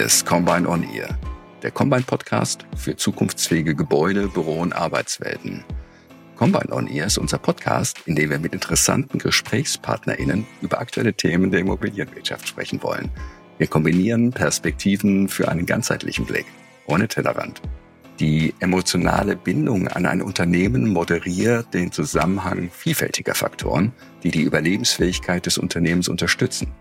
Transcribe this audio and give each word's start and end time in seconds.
Hier 0.00 0.06
ist 0.06 0.24
Combine 0.24 0.66
On 0.66 0.82
Ear, 0.94 1.18
der 1.62 1.70
Combine 1.72 2.00
Podcast 2.00 2.64
für 2.74 2.96
zukunftsfähige 2.96 3.74
Gebäude, 3.74 4.28
Büro 4.28 4.60
und 4.60 4.72
Arbeitswelten. 4.72 5.62
Combine 6.36 6.72
On 6.72 6.86
Ear 6.86 7.08
ist 7.08 7.18
unser 7.18 7.36
Podcast, 7.36 7.98
in 8.06 8.16
dem 8.16 8.30
wir 8.30 8.38
mit 8.38 8.54
interessanten 8.54 9.18
GesprächspartnerInnen 9.18 10.46
über 10.62 10.80
aktuelle 10.80 11.12
Themen 11.12 11.50
der 11.50 11.60
Immobilienwirtschaft 11.60 12.48
sprechen 12.48 12.82
wollen. 12.82 13.10
Wir 13.58 13.66
kombinieren 13.66 14.30
Perspektiven 14.30 15.28
für 15.28 15.48
einen 15.48 15.66
ganzheitlichen 15.66 16.24
Blick, 16.24 16.46
ohne 16.86 17.06
Tellerrand. 17.06 17.60
Die 18.20 18.54
emotionale 18.60 19.36
Bindung 19.36 19.86
an 19.86 20.06
ein 20.06 20.22
Unternehmen 20.22 20.88
moderiert 20.88 21.74
den 21.74 21.92
Zusammenhang 21.92 22.70
vielfältiger 22.72 23.34
Faktoren, 23.34 23.92
die 24.22 24.30
die 24.30 24.44
Überlebensfähigkeit 24.44 25.44
des 25.44 25.58
Unternehmens 25.58 26.08
unterstützen. 26.08 26.72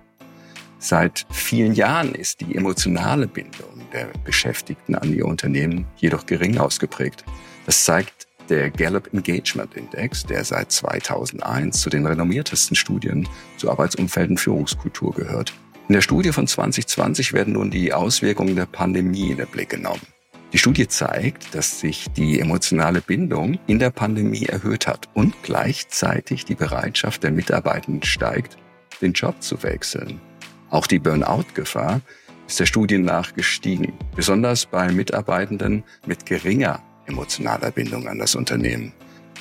Seit 0.82 1.26
vielen 1.30 1.74
Jahren 1.74 2.16
ist 2.16 2.40
die 2.40 2.56
emotionale 2.56 3.28
Bindung 3.28 3.70
der 3.92 4.08
Beschäftigten 4.24 4.96
an 4.96 5.14
ihr 5.14 5.26
Unternehmen 5.26 5.86
jedoch 5.98 6.26
gering 6.26 6.58
ausgeprägt. 6.58 7.26
Das 7.66 7.84
zeigt 7.84 8.28
der 8.48 8.72
Gallup 8.72 9.14
Engagement 9.14 9.76
Index, 9.76 10.24
der 10.24 10.44
seit 10.46 10.72
2001 10.72 11.82
zu 11.82 11.90
den 11.90 12.06
renommiertesten 12.06 12.78
Studien 12.78 13.28
zu 13.58 13.70
Arbeitsumfeld 13.70 14.30
und 14.30 14.40
Führungskultur 14.40 15.14
gehört. 15.14 15.54
In 15.90 15.94
der 15.94 16.02
Studie 16.02 16.32
von 16.32 16.48
2020 16.48 17.34
werden 17.34 17.54
nun 17.54 17.72
die 17.72 17.92
Auswirkungen 17.92 18.56
der 18.56 18.66
Pandemie 18.66 19.32
in 19.32 19.38
den 19.38 19.48
Blick 19.48 19.70
genommen. 19.70 20.02
Die 20.54 20.58
Studie 20.58 20.88
zeigt, 20.88 21.54
dass 21.54 21.82
sich 21.82 22.08
die 22.16 22.40
emotionale 22.40 23.02
Bindung 23.02 23.60
in 23.68 23.80
der 23.80 23.92
Pandemie 23.92 24.46
erhöht 24.46 24.88
hat 24.88 25.10
und 25.14 25.36
gleichzeitig 25.44 26.46
die 26.46 26.56
Bereitschaft 26.56 27.22
der 27.24 27.32
Mitarbeitenden 27.32 28.02
steigt, 28.02 28.58
den 29.02 29.12
Job 29.14 29.44
zu 29.44 29.62
wechseln. 29.62 30.22
Auch 30.70 30.86
die 30.86 31.00
Burnout-Gefahr 31.00 32.02
ist 32.48 32.60
der 32.60 32.66
Studien 32.66 33.04
nach 33.04 33.34
gestiegen, 33.34 33.94
besonders 34.16 34.66
bei 34.66 34.92
Mitarbeitenden 34.92 35.84
mit 36.06 36.26
geringer 36.26 36.82
emotionaler 37.08 37.72
Bindung 37.72 38.08
an 38.08 38.20
das 38.20 38.36
Unternehmen. 38.36 38.94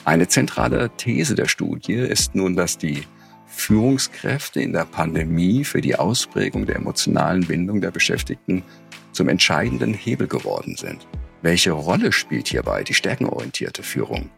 Eine 0.05 0.29
zentrale 0.29 0.91
These 0.97 1.34
der 1.34 1.47
Studie 1.47 1.95
ist 1.95 2.34
nun, 2.34 2.56
dass 2.56 2.79
die 2.79 3.03
Führungskräfte 3.47 4.61
in 4.61 4.73
der 4.73 4.84
Pandemie 4.84 5.65
für 5.65 5.81
die 5.81 5.97
Ausprägung 5.97 6.65
der 6.65 6.77
emotionalen 6.77 7.47
Bindung 7.47 7.81
der 7.81 7.91
Beschäftigten 7.91 8.62
zum 9.12 9.29
entscheidenden 9.29 9.93
Hebel 9.93 10.29
geworden 10.29 10.77
sind. 10.77 11.06
Welche 11.43 11.73
Rolle 11.73 12.12
spielt 12.12 12.49
hierbei 12.49 12.84
die 12.84 12.95
stärkenorientierte 12.95 13.83
Führung? 13.83 14.31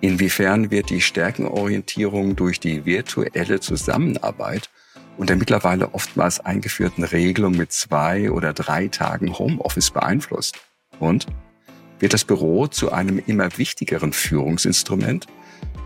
Inwiefern 0.00 0.70
wird 0.70 0.90
die 0.90 1.00
Stärkenorientierung 1.00 2.36
durch 2.36 2.60
die 2.60 2.84
virtuelle 2.84 3.60
Zusammenarbeit 3.60 4.70
und 5.18 5.28
der 5.28 5.36
mittlerweile 5.36 5.92
oftmals 5.94 6.40
eingeführten 6.40 7.04
Regelung 7.04 7.52
mit 7.56 7.72
zwei 7.72 8.30
oder 8.30 8.54
drei 8.54 8.88
Tagen 8.88 9.38
Homeoffice 9.38 9.90
beeinflusst? 9.90 10.58
Und 11.00 11.26
wird 11.98 12.14
das 12.14 12.24
Büro 12.24 12.68
zu 12.68 12.92
einem 12.92 13.20
immer 13.26 13.58
wichtigeren 13.58 14.12
Führungsinstrument? 14.12 15.26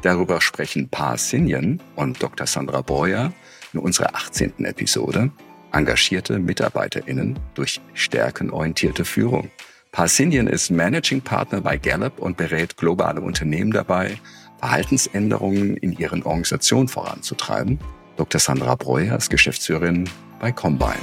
Darüber 0.03 0.41
sprechen 0.41 0.88
Pa 0.91 1.16
Sinjen 1.16 1.80
und 1.97 2.22
Dr. 2.22 2.47
Sandra 2.47 2.83
Breuer 2.83 3.33
in 3.72 3.80
unserer 3.80 4.14
18. 4.14 4.64
Episode 4.64 5.30
engagierte 5.72 6.38
MitarbeiterInnen 6.38 7.38
durch 7.55 7.80
stärkenorientierte 7.94 9.06
Führung. 9.06 9.50
Pa 9.91 10.06
Sinjen 10.08 10.47
ist 10.47 10.70
Managing 10.70 11.22
Partner 11.22 11.62
bei 11.62 11.78
Gallup 11.78 12.19
und 12.19 12.37
berät 12.37 12.76
globale 12.76 13.22
Unternehmen 13.22 13.71
dabei, 13.71 14.19
Verhaltensänderungen 14.59 15.76
in 15.78 15.92
ihren 15.92 16.22
Organisationen 16.22 16.88
voranzutreiben 16.88 17.78
Dr. 18.17 18.39
Sandra 18.39 18.75
Breuer 18.75 19.17
ist 19.17 19.31
Geschäftsführerin 19.31 20.09
bei 20.39 20.53
Combine. 20.53 20.97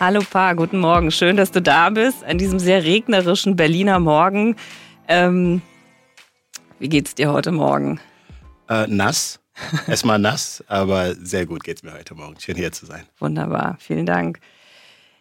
Hallo 0.00 0.20
Pa, 0.28 0.54
guten 0.54 0.80
Morgen. 0.80 1.12
Schön, 1.12 1.36
dass 1.36 1.52
du 1.52 1.62
da 1.62 1.90
bist 1.90 2.24
an 2.24 2.36
diesem 2.36 2.58
sehr 2.58 2.82
regnerischen 2.82 3.54
Berliner 3.54 4.00
Morgen. 4.00 4.56
Ähm, 5.06 5.62
wie 6.80 6.88
geht's 6.88 7.14
dir 7.14 7.32
heute 7.32 7.52
Morgen? 7.52 8.00
Äh, 8.68 8.88
nass. 8.88 9.38
Erstmal 9.86 10.18
nass, 10.18 10.64
aber 10.66 11.14
sehr 11.14 11.46
gut 11.46 11.62
geht's 11.62 11.84
mir 11.84 11.92
heute 11.92 12.16
Morgen. 12.16 12.40
Schön 12.40 12.56
hier 12.56 12.72
zu 12.72 12.86
sein. 12.86 13.04
Wunderbar, 13.20 13.76
vielen 13.78 14.06
Dank. 14.06 14.40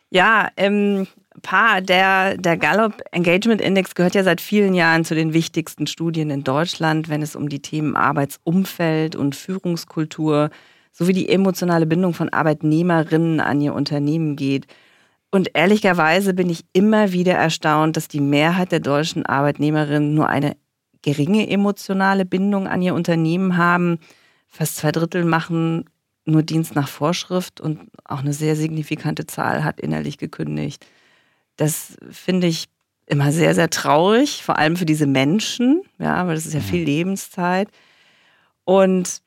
Ja, 0.09 0.49
ähm, 0.57 1.05
Pa, 1.41 1.79
der, 1.79 2.37
der 2.37 2.57
Gallup 2.57 3.01
Engagement 3.11 3.61
Index 3.61 3.95
gehört 3.95 4.15
ja 4.15 4.23
seit 4.23 4.41
vielen 4.41 4.73
Jahren 4.73 5.05
zu 5.05 5.15
den 5.15 5.33
wichtigsten 5.33 5.87
Studien 5.87 6.29
in 6.29 6.43
Deutschland, 6.43 7.07
wenn 7.07 7.21
es 7.21 7.35
um 7.35 7.47
die 7.47 7.61
Themen 7.61 7.95
Arbeitsumfeld 7.95 9.15
und 9.15 9.35
Führungskultur 9.35 10.49
sowie 10.91 11.13
die 11.13 11.29
emotionale 11.29 11.85
Bindung 11.85 12.13
von 12.13 12.29
Arbeitnehmerinnen 12.29 13.39
an 13.39 13.61
ihr 13.61 13.73
Unternehmen 13.73 14.35
geht. 14.35 14.67
Und 15.31 15.51
ehrlicherweise 15.53 16.33
bin 16.33 16.49
ich 16.49 16.65
immer 16.73 17.13
wieder 17.13 17.33
erstaunt, 17.33 17.95
dass 17.95 18.09
die 18.09 18.19
Mehrheit 18.19 18.73
der 18.73 18.81
deutschen 18.81 19.25
Arbeitnehmerinnen 19.25 20.13
nur 20.13 20.27
eine 20.27 20.57
geringe 21.01 21.49
emotionale 21.49 22.25
Bindung 22.25 22.67
an 22.67 22.81
ihr 22.81 22.93
Unternehmen 22.93 23.55
haben. 23.55 23.99
Fast 24.47 24.75
zwei 24.75 24.91
Drittel 24.91 25.23
machen 25.23 25.85
nur 26.25 26.43
Dienst 26.43 26.75
nach 26.75 26.89
Vorschrift 26.89 27.61
und 27.61 27.79
auch 28.03 28.19
eine 28.19 28.33
sehr 28.33 28.57
signifikante 28.57 29.25
Zahl 29.25 29.63
hat 29.63 29.79
innerlich 29.79 30.17
gekündigt. 30.17 30.85
Das 31.57 31.97
finde 32.11 32.47
ich 32.47 32.67
immer 33.05 33.31
sehr, 33.31 33.53
sehr 33.55 33.69
traurig, 33.69 34.43
vor 34.43 34.57
allem 34.57 34.77
für 34.77 34.85
diese 34.85 35.05
Menschen, 35.05 35.81
ja, 35.99 36.25
weil 36.27 36.35
das 36.35 36.45
ist 36.45 36.53
ja 36.53 36.61
viel 36.61 36.83
Lebenszeit. 36.83 37.67
Und 38.63 39.21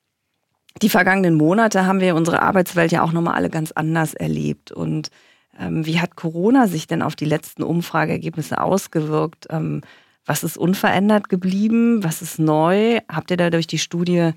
die 0.83 0.89
vergangenen 0.89 1.35
Monate 1.35 1.87
haben 1.87 2.01
wir 2.01 2.17
unsere 2.17 2.43
Arbeitswelt 2.43 2.93
ja 2.93 3.03
auch 3.03 3.13
nochmal 3.13 3.35
alle 3.35 3.51
ganz 3.51 3.73
anders 3.73 4.15
erlebt. 4.15 4.73
Und 4.73 5.11
ähm, 5.59 5.87
wie 5.87 6.01
hat 6.01 6.17
Corona 6.17 6.67
sich 6.67 6.87
denn 6.87 7.03
auf 7.03 7.15
die 7.15 7.27
letzten 7.27 7.63
Umfrageergebnisse 7.63 8.61
ausgewirkt? 8.61 9.47
Ähm, 9.51 9.83
was 10.25 10.43
ist 10.43 10.57
unverändert 10.57 11.29
geblieben? 11.29 12.03
Was 12.03 12.23
ist 12.23 12.39
neu? 12.39 13.01
Habt 13.09 13.31
ihr 13.31 13.37
da 13.37 13.51
durch 13.51 13.67
die 13.67 13.79
Studie 13.79 14.31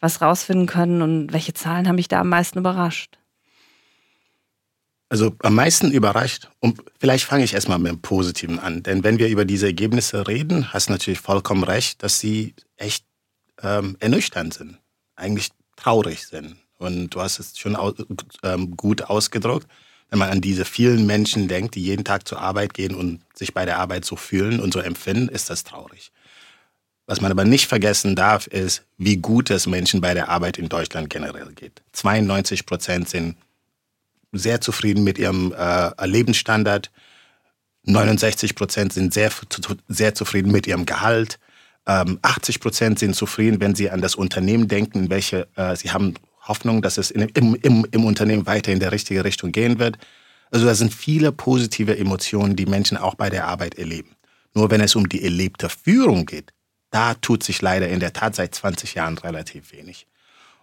was 0.00 0.20
rausfinden 0.20 0.66
können 0.66 1.02
und 1.02 1.32
welche 1.32 1.54
Zahlen 1.54 1.86
haben 1.86 1.96
mich 1.96 2.08
da 2.08 2.20
am 2.20 2.28
meisten 2.28 2.58
überrascht? 2.58 3.18
Also 5.14 5.32
am 5.44 5.54
meisten 5.54 5.92
überrascht, 5.92 6.48
und 6.58 6.82
vielleicht 6.98 7.24
fange 7.26 7.44
ich 7.44 7.54
erstmal 7.54 7.78
mit 7.78 7.92
dem 7.92 8.00
Positiven 8.00 8.58
an, 8.58 8.82
denn 8.82 9.04
wenn 9.04 9.20
wir 9.20 9.28
über 9.28 9.44
diese 9.44 9.66
Ergebnisse 9.66 10.26
reden, 10.26 10.72
hast 10.72 10.88
du 10.88 10.92
natürlich 10.92 11.20
vollkommen 11.20 11.62
recht, 11.62 12.02
dass 12.02 12.18
sie 12.18 12.52
echt 12.76 13.04
ähm, 13.62 13.96
ernüchternd 14.00 14.54
sind, 14.54 14.78
eigentlich 15.14 15.50
traurig 15.76 16.26
sind. 16.26 16.56
Und 16.78 17.10
du 17.10 17.20
hast 17.20 17.38
es 17.38 17.56
schon 17.56 17.78
ähm, 18.42 18.76
gut 18.76 19.02
ausgedrückt, 19.02 19.68
wenn 20.10 20.18
man 20.18 20.30
an 20.30 20.40
diese 20.40 20.64
vielen 20.64 21.06
Menschen 21.06 21.46
denkt, 21.46 21.76
die 21.76 21.84
jeden 21.84 22.02
Tag 22.02 22.26
zur 22.26 22.40
Arbeit 22.40 22.74
gehen 22.74 22.96
und 22.96 23.20
sich 23.36 23.54
bei 23.54 23.64
der 23.64 23.78
Arbeit 23.78 24.04
so 24.04 24.16
fühlen 24.16 24.58
und 24.58 24.74
so 24.74 24.80
empfinden, 24.80 25.28
ist 25.28 25.48
das 25.48 25.62
traurig. 25.62 26.10
Was 27.06 27.20
man 27.20 27.30
aber 27.30 27.44
nicht 27.44 27.68
vergessen 27.68 28.16
darf, 28.16 28.48
ist, 28.48 28.82
wie 28.98 29.18
gut 29.18 29.50
es 29.50 29.68
Menschen 29.68 30.00
bei 30.00 30.12
der 30.12 30.28
Arbeit 30.28 30.58
in 30.58 30.68
Deutschland 30.68 31.08
generell 31.08 31.52
geht. 31.54 31.82
92 31.92 32.66
Prozent 32.66 33.08
sind 33.08 33.36
sehr 34.34 34.60
zufrieden 34.60 35.04
mit 35.04 35.18
ihrem 35.18 35.52
äh, 35.52 36.06
Lebensstandard. 36.06 36.90
69 37.84 38.54
Prozent 38.54 38.92
sind 38.92 39.12
sehr, 39.12 39.30
sehr 39.88 40.14
zufrieden 40.14 40.50
mit 40.50 40.66
ihrem 40.66 40.86
Gehalt. 40.86 41.38
Ähm, 41.86 42.18
80 42.22 42.60
Prozent 42.60 42.98
sind 42.98 43.14
zufrieden, 43.14 43.60
wenn 43.60 43.74
sie 43.74 43.90
an 43.90 44.00
das 44.00 44.14
Unternehmen 44.14 44.68
denken, 44.68 45.10
welche 45.10 45.48
äh, 45.56 45.76
sie 45.76 45.90
haben 45.90 46.14
Hoffnung, 46.40 46.82
dass 46.82 46.98
es 46.98 47.10
in, 47.10 47.22
im, 47.22 47.54
im, 47.56 47.86
im 47.90 48.04
Unternehmen 48.04 48.46
weiter 48.46 48.72
in 48.72 48.80
der 48.80 48.92
richtige 48.92 49.24
Richtung 49.24 49.52
gehen 49.52 49.78
wird. 49.78 49.98
Also 50.50 50.66
da 50.66 50.74
sind 50.74 50.94
viele 50.94 51.32
positive 51.32 51.96
Emotionen, 51.98 52.56
die 52.56 52.66
Menschen 52.66 52.96
auch 52.96 53.14
bei 53.14 53.28
der 53.28 53.48
Arbeit 53.48 53.76
erleben. 53.76 54.16
Nur 54.54 54.70
wenn 54.70 54.80
es 54.80 54.94
um 54.94 55.08
die 55.08 55.24
erlebte 55.24 55.68
Führung 55.68 56.26
geht, 56.26 56.52
da 56.90 57.14
tut 57.14 57.42
sich 57.42 57.60
leider 57.60 57.88
in 57.88 58.00
der 58.00 58.12
Tat 58.12 58.36
seit 58.36 58.54
20 58.54 58.94
Jahren 58.94 59.18
relativ 59.18 59.72
wenig. 59.72 60.06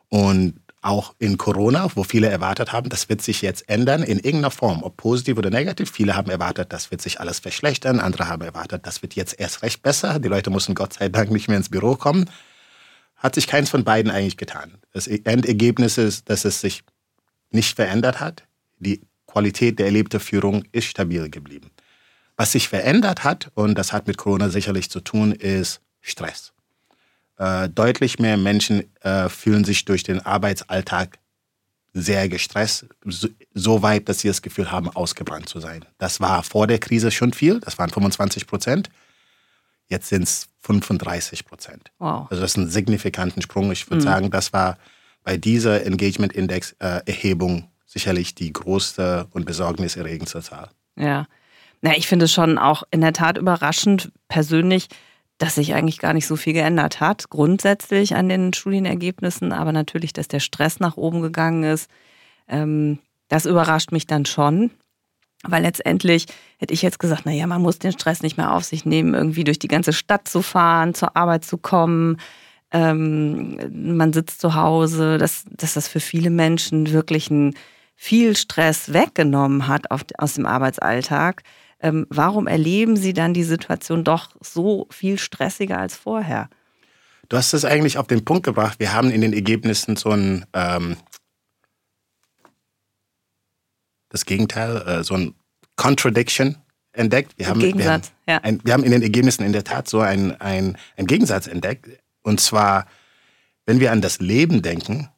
Und 0.08 0.60
auch 0.82 1.14
in 1.20 1.38
Corona, 1.38 1.90
wo 1.96 2.04
viele 2.04 2.28
erwartet 2.28 2.72
haben, 2.72 2.90
das 2.90 3.08
wird 3.08 3.22
sich 3.22 3.42
jetzt 3.42 3.70
ändern 3.70 4.02
in 4.02 4.18
irgendeiner 4.18 4.52
Form, 4.52 4.82
ob 4.82 4.98
positiv 4.98 5.38
oder 5.38 5.52
negativ. 5.52 5.92
Viele 5.92 6.16
haben 6.16 6.32
erwartet, 6.32 6.74
das 6.74 6.90
wird 6.90 7.02
sich 7.02 7.20
alles 7.20 7.40
verschlechtern. 7.40 8.00
Andere 8.00 8.28
haben 8.28 8.42
erwartet, 8.42 8.88
das 8.88 9.02
wird 9.02 9.14
jetzt 9.14 9.40
erst 9.40 9.62
recht 9.62 9.84
besser. 9.84 10.20
Die 10.20 10.28
Leute 10.28 10.50
mussten 10.50 10.74
Gott 10.74 10.94
sei 10.94 11.10
Dank 11.10 11.30
nicht 11.32 11.48
mehr 11.48 11.58
ins 11.58 11.70
Büro 11.70 11.96
kommen. 11.96 12.30
Hat 13.16 13.36
sich 13.36 13.46
keins 13.46 13.70
von 13.70 13.84
beiden 13.84 14.12
eigentlich 14.12 14.38
getan. 14.38 14.80
Das 14.92 15.06
Endergebnis 15.06 16.00
ist, 16.00 16.30
dass 16.30 16.46
es 16.46 16.62
sich 16.62 16.84
nicht 17.52 17.76
verändert 17.76 18.20
hat. 18.20 18.44
Die 18.80 19.02
Qualität 19.28 19.78
der 19.78 19.86
erlebten 19.86 20.20
Führung 20.20 20.64
ist 20.72 20.86
stabil 20.86 21.30
geblieben. 21.30 21.70
Was 22.38 22.54
sich 22.54 22.68
verändert 22.68 23.24
hat, 23.24 23.52
und 23.54 23.78
das 23.78 23.94
hat 23.94 24.08
mit 24.08 24.18
Corona 24.18 24.50
sicherlich 24.50 24.90
zu 24.90 25.00
tun, 25.00 25.32
ist 25.32 25.82
Stress. 26.02 26.54
Äh, 27.42 27.70
deutlich 27.70 28.20
mehr 28.20 28.38
Menschen 28.38 28.84
äh, 29.02 29.28
fühlen 29.28 29.64
sich 29.64 29.84
durch 29.86 30.04
den 30.04 30.24
Arbeitsalltag 30.24 31.18
sehr 31.92 32.30
gestresst, 32.30 32.86
so, 33.04 33.30
so, 33.56 33.82
weit, 33.82 34.08
dass 34.08 34.20
sie 34.20 34.28
das 34.28 34.44
Gefühl 34.44 34.72
haben, 34.72 34.90
ausgebrannt 34.90 35.50
zu 35.50 35.60
sein. 35.60 35.84
Das 35.98 36.22
war 36.22 36.44
vor 36.44 36.68
der 36.68 36.78
Krise 36.78 37.10
schon 37.10 37.34
viel, 37.34 37.60
das 37.60 37.80
waren 37.80 37.90
25 37.90 38.46
Prozent. 38.46 38.90
Jetzt 39.88 40.10
sind 40.10 40.22
es 40.22 40.50
35 40.60 41.44
Prozent. 41.46 41.92
Wow. 41.98 42.28
Also 42.30 42.44
das 42.44 42.52
ist 42.52 42.58
ein 42.58 42.70
signifikanten 42.70 43.42
Sprung. 43.42 43.72
Ich 43.72 43.90
würde 43.90 44.02
mhm. 44.04 44.08
sagen, 44.08 44.30
das 44.30 44.54
war 44.54 44.78
bei 45.24 45.36
dieser 45.36 45.84
Engagement 45.84 46.34
Index 46.34 46.76
äh, 46.78 47.02
Erhebung 47.08 47.72
sicherlich 47.88 48.36
die 48.36 48.54
größte 48.54 49.28
und 49.32 49.46
besorgniserregendste 49.46 50.44
Zahl. 50.44 50.70
Ja. 50.96 51.26
Na, 51.82 51.98
ich 51.98 52.08
finde 52.08 52.26
es 52.26 52.34
schon 52.34 52.60
auch 52.60 52.84
in 52.92 53.02
der 53.02 53.14
Tat 53.14 53.40
überraschend 53.40 54.12
persönlich, 54.28 54.90
dass 55.42 55.56
sich 55.56 55.74
eigentlich 55.74 55.98
gar 55.98 56.14
nicht 56.14 56.28
so 56.28 56.36
viel 56.36 56.54
geändert 56.54 57.00
hat, 57.00 57.32
grundsätzlich 57.32 58.16
an 58.16 58.30
den 58.30 58.54
Studienergebnissen, 58.54 59.54
aber 59.54 59.72
natürlich, 59.72 60.14
dass 60.14 60.28
der 60.28 60.40
Stress 60.40 60.80
nach 60.80 60.98
oben 60.98 61.22
gegangen 61.22 61.64
ist. 61.64 61.90
Ähm, 62.48 63.00
das 63.28 63.48
überrascht 63.48 63.92
mich 63.92 64.06
dann 64.06 64.26
schon, 64.26 64.70
weil 65.44 65.64
letztendlich 65.64 66.28
hätte 66.60 66.76
ich 66.76 66.84
jetzt 66.84 67.00
gesagt, 67.00 67.26
naja, 67.26 67.48
man 67.48 67.64
muss 67.64 67.80
den 67.80 67.92
Stress 67.92 68.22
nicht 68.22 68.38
mehr 68.38 68.54
auf 68.54 68.66
sich 68.66 68.86
nehmen, 68.86 69.16
irgendwie 69.16 69.44
durch 69.44 69.58
die 69.58 69.68
ganze 69.68 69.94
Stadt 69.94 70.28
zu 70.28 70.44
fahren, 70.44 70.94
zur 70.94 71.18
Arbeit 71.18 71.44
zu 71.44 71.58
kommen. 71.58 72.18
Ähm, 72.72 73.96
man 73.96 74.14
sitzt 74.14 74.42
zu 74.42 74.54
Hause, 74.54 75.18
dass, 75.18 75.46
dass 75.50 75.74
das 75.74 75.88
für 75.88 76.00
viele 76.00 76.30
Menschen 76.30 76.92
wirklich 76.92 77.32
ein 77.32 77.56
viel 77.96 78.36
Stress 78.36 78.94
weggenommen 78.94 79.68
hat 79.68 79.90
auf, 79.90 80.02
aus 80.20 80.36
dem 80.36 80.46
Arbeitsalltag. 80.46 81.42
Ähm, 81.82 82.06
warum 82.10 82.48
erleben 82.48 82.96
Sie 82.96 83.14
dann 83.14 83.34
die 83.34 83.44
Situation 83.44 84.04
doch 84.04 84.30
so 84.40 84.88
viel 84.92 85.18
stressiger 85.18 85.80
als 85.80 85.96
vorher? 85.96 86.50
Du 87.28 87.38
hast 87.38 87.54
es 87.54 87.66
eigentlich 87.66 87.98
auf 87.98 88.08
den 88.08 88.24
Punkt 88.24 88.44
gebracht. 88.44 88.80
Wir 88.80 88.94
haben 88.94 89.10
in 89.10 89.22
den 89.22 89.34
Ergebnissen 89.34 89.96
so 89.96 90.12
ein, 90.12 90.46
ähm, 90.54 90.98
das 94.10 94.26
Gegenteil, 94.26 94.78
äh, 94.86 95.04
so 95.04 95.16
ein 95.16 95.34
Contradiction 95.76 96.58
entdeckt. 96.92 97.34
Wir 97.38 97.48
haben, 97.48 97.62
wir 97.62 97.92
haben, 97.92 98.02
ja. 98.28 98.38
ein, 98.40 98.60
wir 98.64 98.74
haben 98.74 98.84
in 98.84 98.92
den 98.92 99.02
Ergebnissen 99.02 99.44
in 99.44 99.54
der 99.54 99.64
Tat 99.64 99.88
so 99.88 100.02
einen 100.02 100.40
ein 100.40 100.78
Gegensatz 100.98 101.48
entdeckt. 101.48 101.88
Und 102.22 102.40
zwar, 102.40 102.86
wenn 103.66 103.80
wir 103.80 103.92
an 103.92 104.02
das 104.02 104.20
Leben 104.20 104.62
denken, 104.62 105.10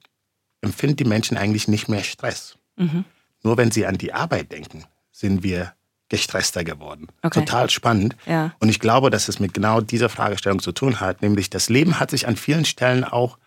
empfinden 0.61 0.97
die 0.97 1.05
Menschen 1.05 1.35
eigentlich 1.35 1.67
nicht 1.67 1.89
mehr 1.89 2.03
Stress. 2.03 2.57
Mhm. 2.77 3.03
Nur 3.43 3.57
wenn 3.57 3.71
sie 3.71 3.85
an 3.85 3.97
die 3.97 4.13
Arbeit 4.13 4.51
denken, 4.51 4.85
sind 5.11 5.43
wir 5.43 5.73
gestresster 6.09 6.63
geworden. 6.63 7.07
Okay. 7.21 7.39
Total 7.39 7.69
spannend. 7.69 8.15
Ja. 8.25 8.53
Und 8.59 8.69
ich 8.69 8.79
glaube, 8.79 9.09
dass 9.09 9.29
es 9.29 9.39
mit 9.39 9.53
genau 9.53 9.81
dieser 9.81 10.09
Fragestellung 10.09 10.59
zu 10.59 10.71
tun 10.71 10.99
hat, 10.99 11.21
nämlich 11.21 11.49
das 11.49 11.69
Leben 11.69 11.99
hat 11.99 12.11
sich 12.11 12.27
an 12.27 12.35
vielen 12.35 12.65
Stellen 12.65 13.03
auch 13.03 13.37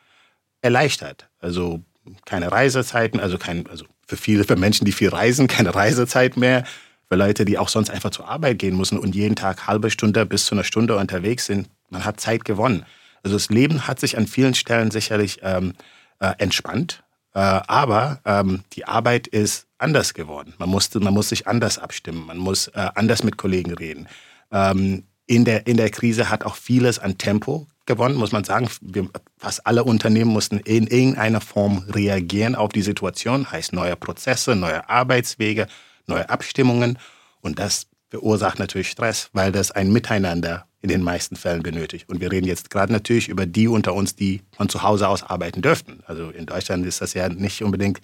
erleichtert. 0.63 1.29
Also 1.39 1.83
keine 2.25 2.51
Reisezeiten, 2.51 3.21
also 3.21 3.39
kein, 3.39 3.69
also 3.69 3.85
für 4.07 4.17
viele, 4.17 4.45
für 4.45 4.57
Menschen, 4.57 4.85
die 4.85 4.93
viel 4.93 5.09
reisen, 5.09 5.47
keine 5.49 5.75
Reisezeit 5.75 6.37
mehr. 6.37 6.65
Für 7.09 7.17
Leute, 7.17 7.45
die 7.45 7.59
auch 7.59 7.69
sonst 7.69 7.91
einfach 7.91 8.11
zur 8.11 8.29
Arbeit 8.29 8.59
gehen 8.59 8.77
müssen 8.77 8.99
und 8.99 9.15
jeden 9.15 9.37
Tag 9.37 9.69
halbe 9.69 9.91
Stunde 9.91 10.27
bis 10.27 10.47
zu 10.47 10.55
einer 10.55 10.65
Stunde 10.65 10.97
unterwegs 10.97 11.47
sind, 11.47 11.69
man 11.89 12.05
hat 12.05 12.19
Zeit 12.19 12.45
gewonnen. 12.45 12.85
Also 13.23 13.37
das 13.37 13.49
Leben 13.49 13.87
hat 13.87 14.01
sich 14.01 14.19
an 14.19 14.27
vielen 14.27 14.55
Stellen 14.55 14.91
sicherlich 14.91 15.39
ähm, 15.43 15.75
äh, 16.19 16.33
entspannt, 16.39 17.05
aber 17.39 18.21
ähm, 18.25 18.65
die 18.73 18.87
Arbeit 18.87 19.27
ist 19.27 19.67
anders 19.79 20.15
geworden. 20.15 20.55
Man, 20.59 20.69
musste, 20.69 21.01
man 21.01 21.15
muss 21.15 21.29
sich 21.29 21.47
anders 21.47 21.79
abstimmen, 21.79 22.27
man 22.27 22.39
muss 22.39 22.69
äh, 22.69 22.89
anders 22.95 23.23
mit 23.23 23.37
Kollegen 23.37 23.75
reden. 23.75 24.09
Ähm, 24.51 25.05
in, 25.27 25.45
der, 25.45 25.67
in 25.67 25.77
der 25.77 25.91
Krise 25.91 26.31
hat 26.31 26.45
auch 26.45 26.57
vieles 26.57 26.99
an 26.99 27.19
Tempo 27.19 27.67
gewonnen, 27.85 28.17
muss 28.17 28.33
man 28.33 28.45
sagen. 28.45 28.69
Wir, 28.81 29.09
fast 29.39 29.67
alle 29.67 29.85
Unternehmen 29.85 30.31
mussten 30.31 30.59
in 30.61 30.87
irgendeiner 30.87 31.41
Form 31.41 31.85
reagieren 31.89 32.55
auf 32.55 32.71
die 32.71 32.83
Situation, 32.83 33.51
heißt 33.51 33.73
neue 33.73 33.97
Prozesse, 33.97 34.57
neue 34.57 34.89
Arbeitswege, 34.89 35.67
neue 36.07 36.29
Abstimmungen. 36.29 36.99
Und 37.41 37.59
das 37.59 37.87
verursacht 38.17 38.59
natürlich 38.59 38.89
Stress, 38.89 39.29
weil 39.35 39.53
das 39.53 39.71
ein 39.71 39.93
Miteinander 39.93 40.67
in 40.81 40.89
den 40.89 41.03
meisten 41.03 41.37
Fällen 41.37 41.63
benötigt. 41.63 42.09
Und 42.09 42.21
wir 42.21 42.33
reden 42.33 42.47
jetzt 42.47 42.71
gerade 42.71 42.91
natürlich 42.93 43.29
über 43.29 43.45
die 43.45 43.69
unter 43.69 43.93
uns, 43.93 44.17
die 44.17 44.41
von 44.57 44.71
zu 44.71 44.83
Hause 44.83 45.09
aus 45.09 45.23
arbeiten 45.23 45.61
dürften. 45.61 46.03
Also 46.07 46.31
in 46.31 46.47
Deutschland 46.47 46.87
ist 46.87 47.03
das 47.03 47.13
ja 47.13 47.29
nicht 47.29 47.63
unbedingt 47.63 48.01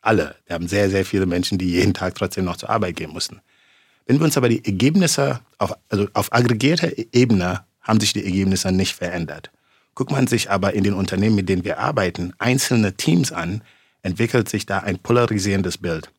alle. 0.00 0.36
Wir 0.46 0.54
haben 0.54 0.66
sehr, 0.66 0.88
sehr 0.88 1.04
viele 1.04 1.26
Menschen, 1.26 1.58
die 1.58 1.72
jeden 1.72 1.92
Tag 1.92 2.14
trotzdem 2.14 2.46
noch 2.46 2.56
zur 2.56 2.70
Arbeit 2.70 2.96
gehen 2.96 3.10
mussten. 3.10 3.42
Wenn 4.06 4.18
wir 4.18 4.24
uns 4.24 4.36
aber 4.36 4.48
die 4.48 4.64
Ergebnisse, 4.64 5.40
auf, 5.58 5.74
also 5.90 6.08
auf 6.14 6.32
aggregierter 6.32 6.90
Ebene, 7.12 7.64
haben 7.82 8.00
sich 8.00 8.14
die 8.14 8.24
Ergebnisse 8.24 8.72
nicht 8.72 8.94
verändert. 8.94 9.50
Guckt 9.94 10.10
man 10.10 10.26
sich 10.26 10.50
aber 10.50 10.72
in 10.72 10.84
den 10.84 10.94
Unternehmen, 10.94 11.36
mit 11.36 11.50
denen 11.50 11.64
wir 11.64 11.78
arbeiten, 11.78 12.32
einzelne 12.38 12.94
Teams 12.94 13.30
an, 13.30 13.62
entwickelt 14.02 14.48
sich 14.48 14.64
da 14.64 14.78
ein 14.78 14.98
polarisierendes 14.98 15.78
Bild. 15.78 16.10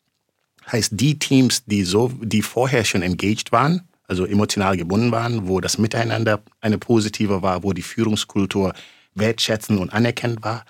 Heißt, 0.72 0.92
die 0.94 1.20
Teams, 1.20 1.66
die 1.66 1.84
so, 1.84 2.12
die 2.22 2.42
vorher 2.42 2.86
schon 2.86 3.02
engaged 3.02 3.52
waren, 3.52 3.88
also 4.08 4.26
emotional 4.26 4.78
gebunden 4.78 5.12
waren, 5.12 5.48
wo 5.48 5.62
das 5.62 5.78
Miteinander 5.78 6.44
eine 6.62 6.78
positive 6.78 7.42
war, 7.42 7.64
wo 7.64 7.74
die 7.74 7.82
Führungskultur 7.82 8.74
wertschätzend 9.14 9.80
und 9.80 9.94
anerkennend 9.94 10.44
war, 10.44 10.66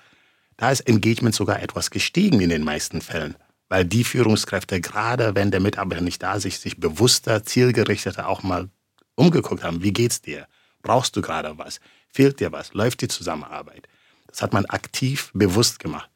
da 0.56 0.70
ist 0.70 0.80
Engagement 0.80 1.34
sogar 1.34 1.62
etwas 1.62 1.90
gestiegen 1.90 2.40
in 2.40 2.48
den 2.48 2.64
meisten 2.64 3.00
Fällen, 3.02 3.36
weil 3.68 3.84
die 3.84 4.04
Führungskräfte, 4.04 4.80
gerade 4.80 5.34
wenn 5.34 5.50
der 5.50 5.60
Mitarbeiter 5.60 6.00
nicht 6.00 6.22
da 6.22 6.34
ist, 6.34 6.62
sich 6.62 6.78
bewusster, 6.78 7.42
zielgerichteter 7.42 8.28
auch 8.28 8.42
mal 8.42 8.70
umgeguckt 9.16 9.64
haben. 9.64 9.82
Wie 9.82 9.92
geht's 9.92 10.22
dir? 10.22 10.46
Brauchst 10.82 11.16
du 11.16 11.20
gerade 11.20 11.58
was? 11.58 11.80
Fehlt 12.08 12.40
dir 12.40 12.52
was? 12.52 12.72
Läuft 12.72 13.00
die 13.02 13.08
Zusammenarbeit? 13.08 13.88
Das 14.28 14.40
hat 14.40 14.52
man 14.52 14.66
aktiv 14.66 15.30
bewusst 15.34 15.78
gemacht. 15.78 16.10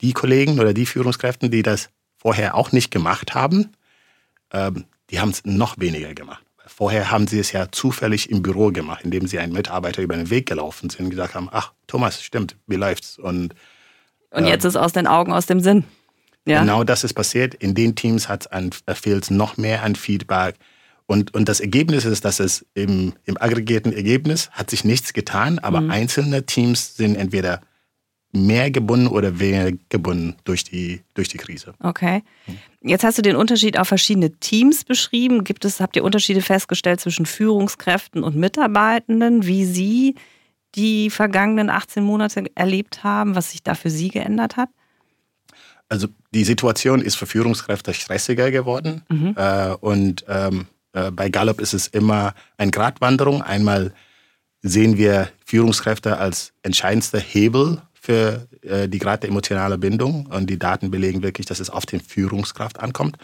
Die 0.00 0.12
Kollegen 0.12 0.58
oder 0.60 0.72
die 0.72 0.86
Führungskräfte, 0.86 1.50
die 1.50 1.62
das 1.62 1.90
vorher 2.24 2.54
auch 2.54 2.72
nicht 2.72 2.90
gemacht 2.90 3.34
haben, 3.34 3.72
ähm, 4.50 4.86
die 5.10 5.20
haben 5.20 5.28
es 5.28 5.44
noch 5.44 5.78
weniger 5.78 6.14
gemacht. 6.14 6.42
Vorher 6.66 7.10
haben 7.10 7.26
sie 7.26 7.38
es 7.38 7.52
ja 7.52 7.70
zufällig 7.70 8.30
im 8.30 8.40
Büro 8.40 8.70
gemacht, 8.70 9.04
indem 9.04 9.26
sie 9.26 9.38
einen 9.38 9.52
Mitarbeiter 9.52 10.00
über 10.00 10.16
den 10.16 10.30
Weg 10.30 10.46
gelaufen 10.46 10.88
sind 10.88 11.04
und 11.04 11.10
gesagt 11.10 11.34
haben, 11.34 11.50
ach, 11.52 11.72
Thomas, 11.86 12.22
stimmt, 12.22 12.56
wie 12.66 12.76
läuft's? 12.76 13.18
Und, 13.18 13.54
Und 14.30 14.46
jetzt 14.46 14.64
ist 14.64 14.76
aus 14.76 14.92
den 14.92 15.06
Augen, 15.06 15.32
aus 15.32 15.44
dem 15.44 15.60
Sinn. 15.60 15.84
Ja. 16.46 16.60
genau 16.60 16.82
das 16.82 17.04
ist 17.04 17.12
passiert. 17.12 17.54
In 17.54 17.74
den 17.74 17.94
Teams 17.94 18.26
fehlt 18.26 19.24
es 19.24 19.30
noch 19.30 19.58
mehr 19.58 19.82
an 19.82 19.94
Feedback. 19.94 20.56
Und, 21.06 21.34
und 21.34 21.46
das 21.48 21.60
Ergebnis 21.60 22.06
ist, 22.06 22.24
dass 22.24 22.40
es 22.40 22.64
im, 22.72 23.12
im 23.26 23.36
aggregierten 23.38 23.92
Ergebnis 23.92 24.48
hat 24.50 24.70
sich 24.70 24.84
nichts 24.84 25.12
getan, 25.12 25.58
aber 25.58 25.90
einzelne 25.90 26.46
Teams 26.46 26.96
sind 26.96 27.16
entweder 27.16 27.60
mehr 28.34 28.70
gebunden 28.70 29.06
oder 29.06 29.38
weniger 29.38 29.76
gebunden 29.88 30.36
durch 30.44 30.64
die, 30.64 31.02
durch 31.14 31.28
die 31.28 31.38
Krise. 31.38 31.74
Okay. 31.80 32.22
Jetzt 32.82 33.04
hast 33.04 33.18
du 33.18 33.22
den 33.22 33.36
Unterschied 33.36 33.78
auf 33.78 33.88
verschiedene 33.88 34.32
Teams 34.32 34.84
beschrieben. 34.84 35.44
Gibt 35.44 35.64
es, 35.64 35.80
habt 35.80 35.96
ihr 35.96 36.04
Unterschiede 36.04 36.42
festgestellt 36.42 37.00
zwischen 37.00 37.26
Führungskräften 37.26 38.22
und 38.24 38.36
Mitarbeitenden, 38.36 39.46
wie 39.46 39.64
sie 39.64 40.14
die 40.74 41.10
vergangenen 41.10 41.70
18 41.70 42.02
Monate 42.02 42.44
erlebt 42.54 43.04
haben, 43.04 43.36
was 43.36 43.52
sich 43.52 43.62
da 43.62 43.74
für 43.74 43.90
sie 43.90 44.08
geändert 44.08 44.56
hat? 44.56 44.68
Also 45.88 46.08
die 46.32 46.44
Situation 46.44 47.00
ist 47.00 47.14
für 47.14 47.26
Führungskräfte 47.26 47.94
stressiger 47.94 48.50
geworden. 48.50 49.02
Äh, 49.36 49.74
und 49.80 50.24
ähm, 50.28 50.66
äh, 50.92 51.10
bei 51.10 51.28
Gallup 51.28 51.60
ist 51.60 51.74
es 51.74 51.86
immer 51.86 52.34
eine 52.56 52.70
Gratwanderung. 52.70 53.42
Einmal 53.42 53.92
sehen 54.62 54.96
wir 54.96 55.28
Führungskräfte 55.44 56.16
als 56.16 56.52
entscheidendster 56.62 57.20
Hebel 57.20 57.82
für 58.04 58.46
äh, 58.60 58.86
die 58.86 58.98
Grad 58.98 59.22
der 59.22 59.30
emotionalen 59.30 59.80
Bindung. 59.80 60.26
Und 60.26 60.50
die 60.50 60.58
Daten 60.58 60.90
belegen 60.90 61.22
wirklich, 61.22 61.46
dass 61.46 61.58
es 61.58 61.70
auf 61.70 61.86
den 61.86 62.00
Führungskraft 62.00 62.78
ankommt. 62.80 63.16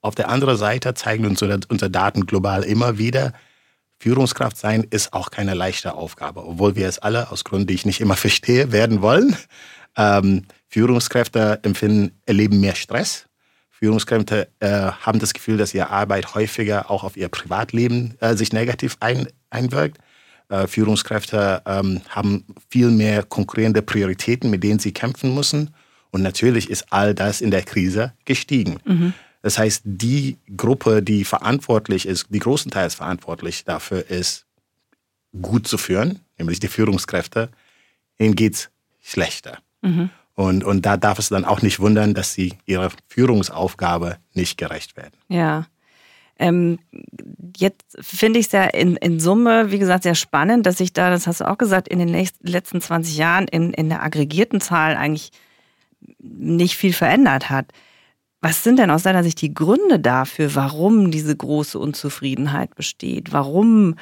Auf 0.00 0.14
der 0.14 0.28
anderen 0.28 0.56
Seite 0.56 0.94
zeigen 0.94 1.26
uns 1.26 1.42
unsere 1.42 1.90
Daten 1.90 2.24
global 2.24 2.62
immer 2.62 2.98
wieder, 2.98 3.32
Führungskraft 4.00 4.56
sein 4.56 4.86
ist 4.88 5.12
auch 5.12 5.32
keine 5.32 5.54
leichte 5.54 5.94
Aufgabe, 5.94 6.46
obwohl 6.46 6.76
wir 6.76 6.86
es 6.86 7.00
alle 7.00 7.32
aus 7.32 7.42
Gründen, 7.42 7.66
die 7.66 7.74
ich 7.74 7.84
nicht 7.84 8.00
immer 8.00 8.14
verstehe, 8.26 8.70
werden 8.70 9.02
wollen. 9.02 9.36
Ähm, 9.96 10.44
Führungskräfte 10.68 11.58
empfinden, 11.64 12.12
erleben 12.24 12.60
mehr 12.60 12.76
Stress. 12.76 13.26
Führungskräfte 13.70 14.48
äh, 14.60 14.68
haben 14.68 15.18
das 15.18 15.34
Gefühl, 15.34 15.56
dass 15.56 15.74
ihre 15.74 15.90
Arbeit 15.90 16.36
häufiger 16.36 16.92
auch 16.92 17.02
auf 17.02 17.16
ihr 17.16 17.28
Privatleben 17.28 18.14
äh, 18.20 18.36
sich 18.36 18.52
negativ 18.52 18.96
ein, 19.00 19.26
einwirkt. 19.50 19.98
Äh, 20.48 20.66
Führungskräfte 20.66 21.62
ähm, 21.66 22.00
haben 22.08 22.44
viel 22.70 22.90
mehr 22.90 23.22
konkurrierende 23.22 23.82
Prioritäten, 23.82 24.50
mit 24.50 24.64
denen 24.64 24.78
sie 24.78 24.92
kämpfen 24.92 25.34
müssen. 25.34 25.74
Und 26.10 26.22
natürlich 26.22 26.70
ist 26.70 26.86
all 26.90 27.14
das 27.14 27.40
in 27.40 27.50
der 27.50 27.62
Krise 27.62 28.14
gestiegen. 28.24 28.78
Das 29.42 29.58
heißt, 29.58 29.82
die 29.84 30.38
Gruppe, 30.56 31.02
die 31.02 31.24
verantwortlich 31.24 32.06
ist, 32.06 32.26
die 32.30 32.38
großenteils 32.38 32.94
verantwortlich 32.94 33.64
dafür 33.64 34.08
ist, 34.10 34.46
gut 35.40 35.68
zu 35.68 35.78
führen, 35.78 36.20
nämlich 36.38 36.60
die 36.60 36.68
Führungskräfte, 36.68 37.50
ihnen 38.18 38.34
geht's 38.34 38.70
schlechter. 39.02 39.58
Und, 40.34 40.64
und 40.64 40.86
da 40.86 40.96
darf 40.96 41.18
es 41.18 41.28
dann 41.28 41.44
auch 41.44 41.62
nicht 41.62 41.80
wundern, 41.80 42.14
dass 42.14 42.32
sie 42.32 42.54
ihrer 42.64 42.90
Führungsaufgabe 43.08 44.18
nicht 44.34 44.56
gerecht 44.56 44.96
werden. 44.96 45.14
Ja. 45.28 45.66
Ähm, 46.38 46.78
jetzt 47.56 47.96
finde 48.00 48.38
ich 48.38 48.46
es 48.46 48.52
ja 48.52 48.64
in, 48.64 48.96
in 48.96 49.18
Summe, 49.18 49.72
wie 49.72 49.78
gesagt, 49.78 50.04
sehr 50.04 50.14
spannend, 50.14 50.66
dass 50.66 50.78
sich 50.78 50.92
da, 50.92 51.10
das 51.10 51.26
hast 51.26 51.40
du 51.40 51.48
auch 51.48 51.58
gesagt, 51.58 51.88
in 51.88 51.98
den 51.98 52.10
nächsten, 52.10 52.46
letzten 52.46 52.80
20 52.80 53.16
Jahren 53.16 53.48
in, 53.48 53.72
in 53.72 53.88
der 53.88 54.02
aggregierten 54.02 54.60
Zahl 54.60 54.96
eigentlich 54.96 55.32
nicht 56.18 56.76
viel 56.76 56.92
verändert 56.92 57.50
hat. 57.50 57.66
Was 58.40 58.62
sind 58.62 58.78
denn 58.78 58.90
aus 58.90 59.02
deiner 59.02 59.24
Sicht 59.24 59.40
die 59.40 59.52
Gründe 59.52 59.98
dafür, 59.98 60.54
warum 60.54 61.10
diese 61.10 61.36
große 61.36 61.76
Unzufriedenheit 61.76 62.76
besteht? 62.76 63.32
Warum, 63.32 63.96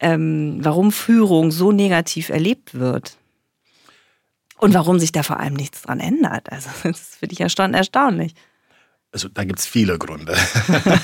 ähm, 0.00 0.58
warum 0.60 0.90
Führung 0.90 1.50
so 1.50 1.70
negativ 1.70 2.30
erlebt 2.30 2.74
wird? 2.74 3.18
Und 4.56 4.72
warum 4.72 4.98
sich 4.98 5.12
da 5.12 5.22
vor 5.22 5.40
allem 5.40 5.52
nichts 5.52 5.82
dran 5.82 6.00
ändert. 6.00 6.50
Also 6.50 6.70
das 6.84 7.16
finde 7.16 7.34
ich 7.34 7.40
ja 7.40 7.50
schon 7.50 7.74
erstaunlich. 7.74 8.34
Also 9.14 9.28
da 9.28 9.44
gibt 9.44 9.60
es 9.60 9.66
viele 9.66 9.96
Gründe. 9.96 10.36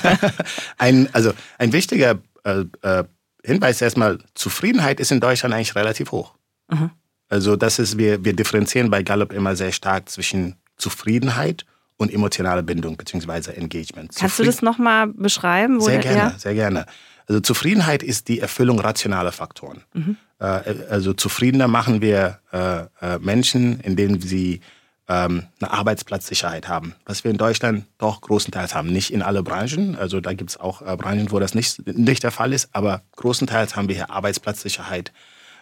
ein, 0.77 1.07
also 1.13 1.31
ein 1.57 1.71
wichtiger 1.71 2.19
äh, 2.43 2.65
äh, 2.81 3.05
Hinweis 3.43 3.81
erstmal, 3.81 4.19
Zufriedenheit 4.35 4.99
ist 4.99 5.11
in 5.11 5.21
Deutschland 5.21 5.55
eigentlich 5.55 5.75
relativ 5.75 6.11
hoch. 6.11 6.35
Mhm. 6.69 6.91
Also 7.29 7.55
das 7.55 7.79
ist, 7.79 7.97
wir, 7.97 8.25
wir 8.25 8.33
differenzieren 8.33 8.89
bei 8.89 9.01
Gallup 9.01 9.31
immer 9.31 9.55
sehr 9.55 9.71
stark 9.71 10.09
zwischen 10.09 10.57
Zufriedenheit 10.75 11.65
und 11.95 12.13
emotionale 12.13 12.63
Bindung 12.63 12.97
bzw. 12.97 13.51
Engagement. 13.53 14.13
Kannst 14.13 14.39
du 14.39 14.43
das 14.43 14.61
nochmal 14.61 15.07
beschreiben? 15.07 15.79
sehr 15.79 15.99
gerne, 15.99 16.17
ja? 16.17 16.35
sehr 16.37 16.53
gerne. 16.53 16.85
Also 17.27 17.39
Zufriedenheit 17.39 18.03
ist 18.03 18.27
die 18.27 18.41
Erfüllung 18.41 18.81
rationaler 18.81 19.31
Faktoren. 19.31 19.83
Mhm. 19.93 20.17
Äh, 20.39 20.45
also 20.89 21.13
zufriedener 21.13 21.69
machen 21.69 22.01
wir 22.01 22.39
äh, 22.51 22.81
äh, 23.01 23.19
Menschen, 23.19 23.79
indem 23.79 24.19
sie 24.19 24.59
ähm, 25.07 25.47
eine 25.59 25.71
Arbeitsplatzsicherheit 25.71 26.67
haben. 26.67 26.95
Was 27.05 27.23
wir 27.23 27.31
in 27.31 27.37
Deutschland 27.37 27.85
doch 27.97 28.21
großenteils 28.21 28.75
haben. 28.75 28.89
Nicht 28.91 29.11
in 29.11 29.21
alle 29.21 29.43
Branchen. 29.43 29.95
Also 29.95 30.21
da 30.21 30.33
gibt 30.33 30.51
es 30.51 30.57
auch 30.57 30.81
Branchen, 30.97 31.31
wo 31.31 31.39
das 31.39 31.55
nicht, 31.55 31.85
nicht 31.87 32.23
der 32.23 32.31
Fall 32.31 32.53
ist. 32.53 32.69
Aber 32.73 33.01
großenteils 33.15 33.75
haben 33.75 33.87
wir 33.87 33.95
hier 33.95 34.09
Arbeitsplatzsicherheit. 34.09 35.11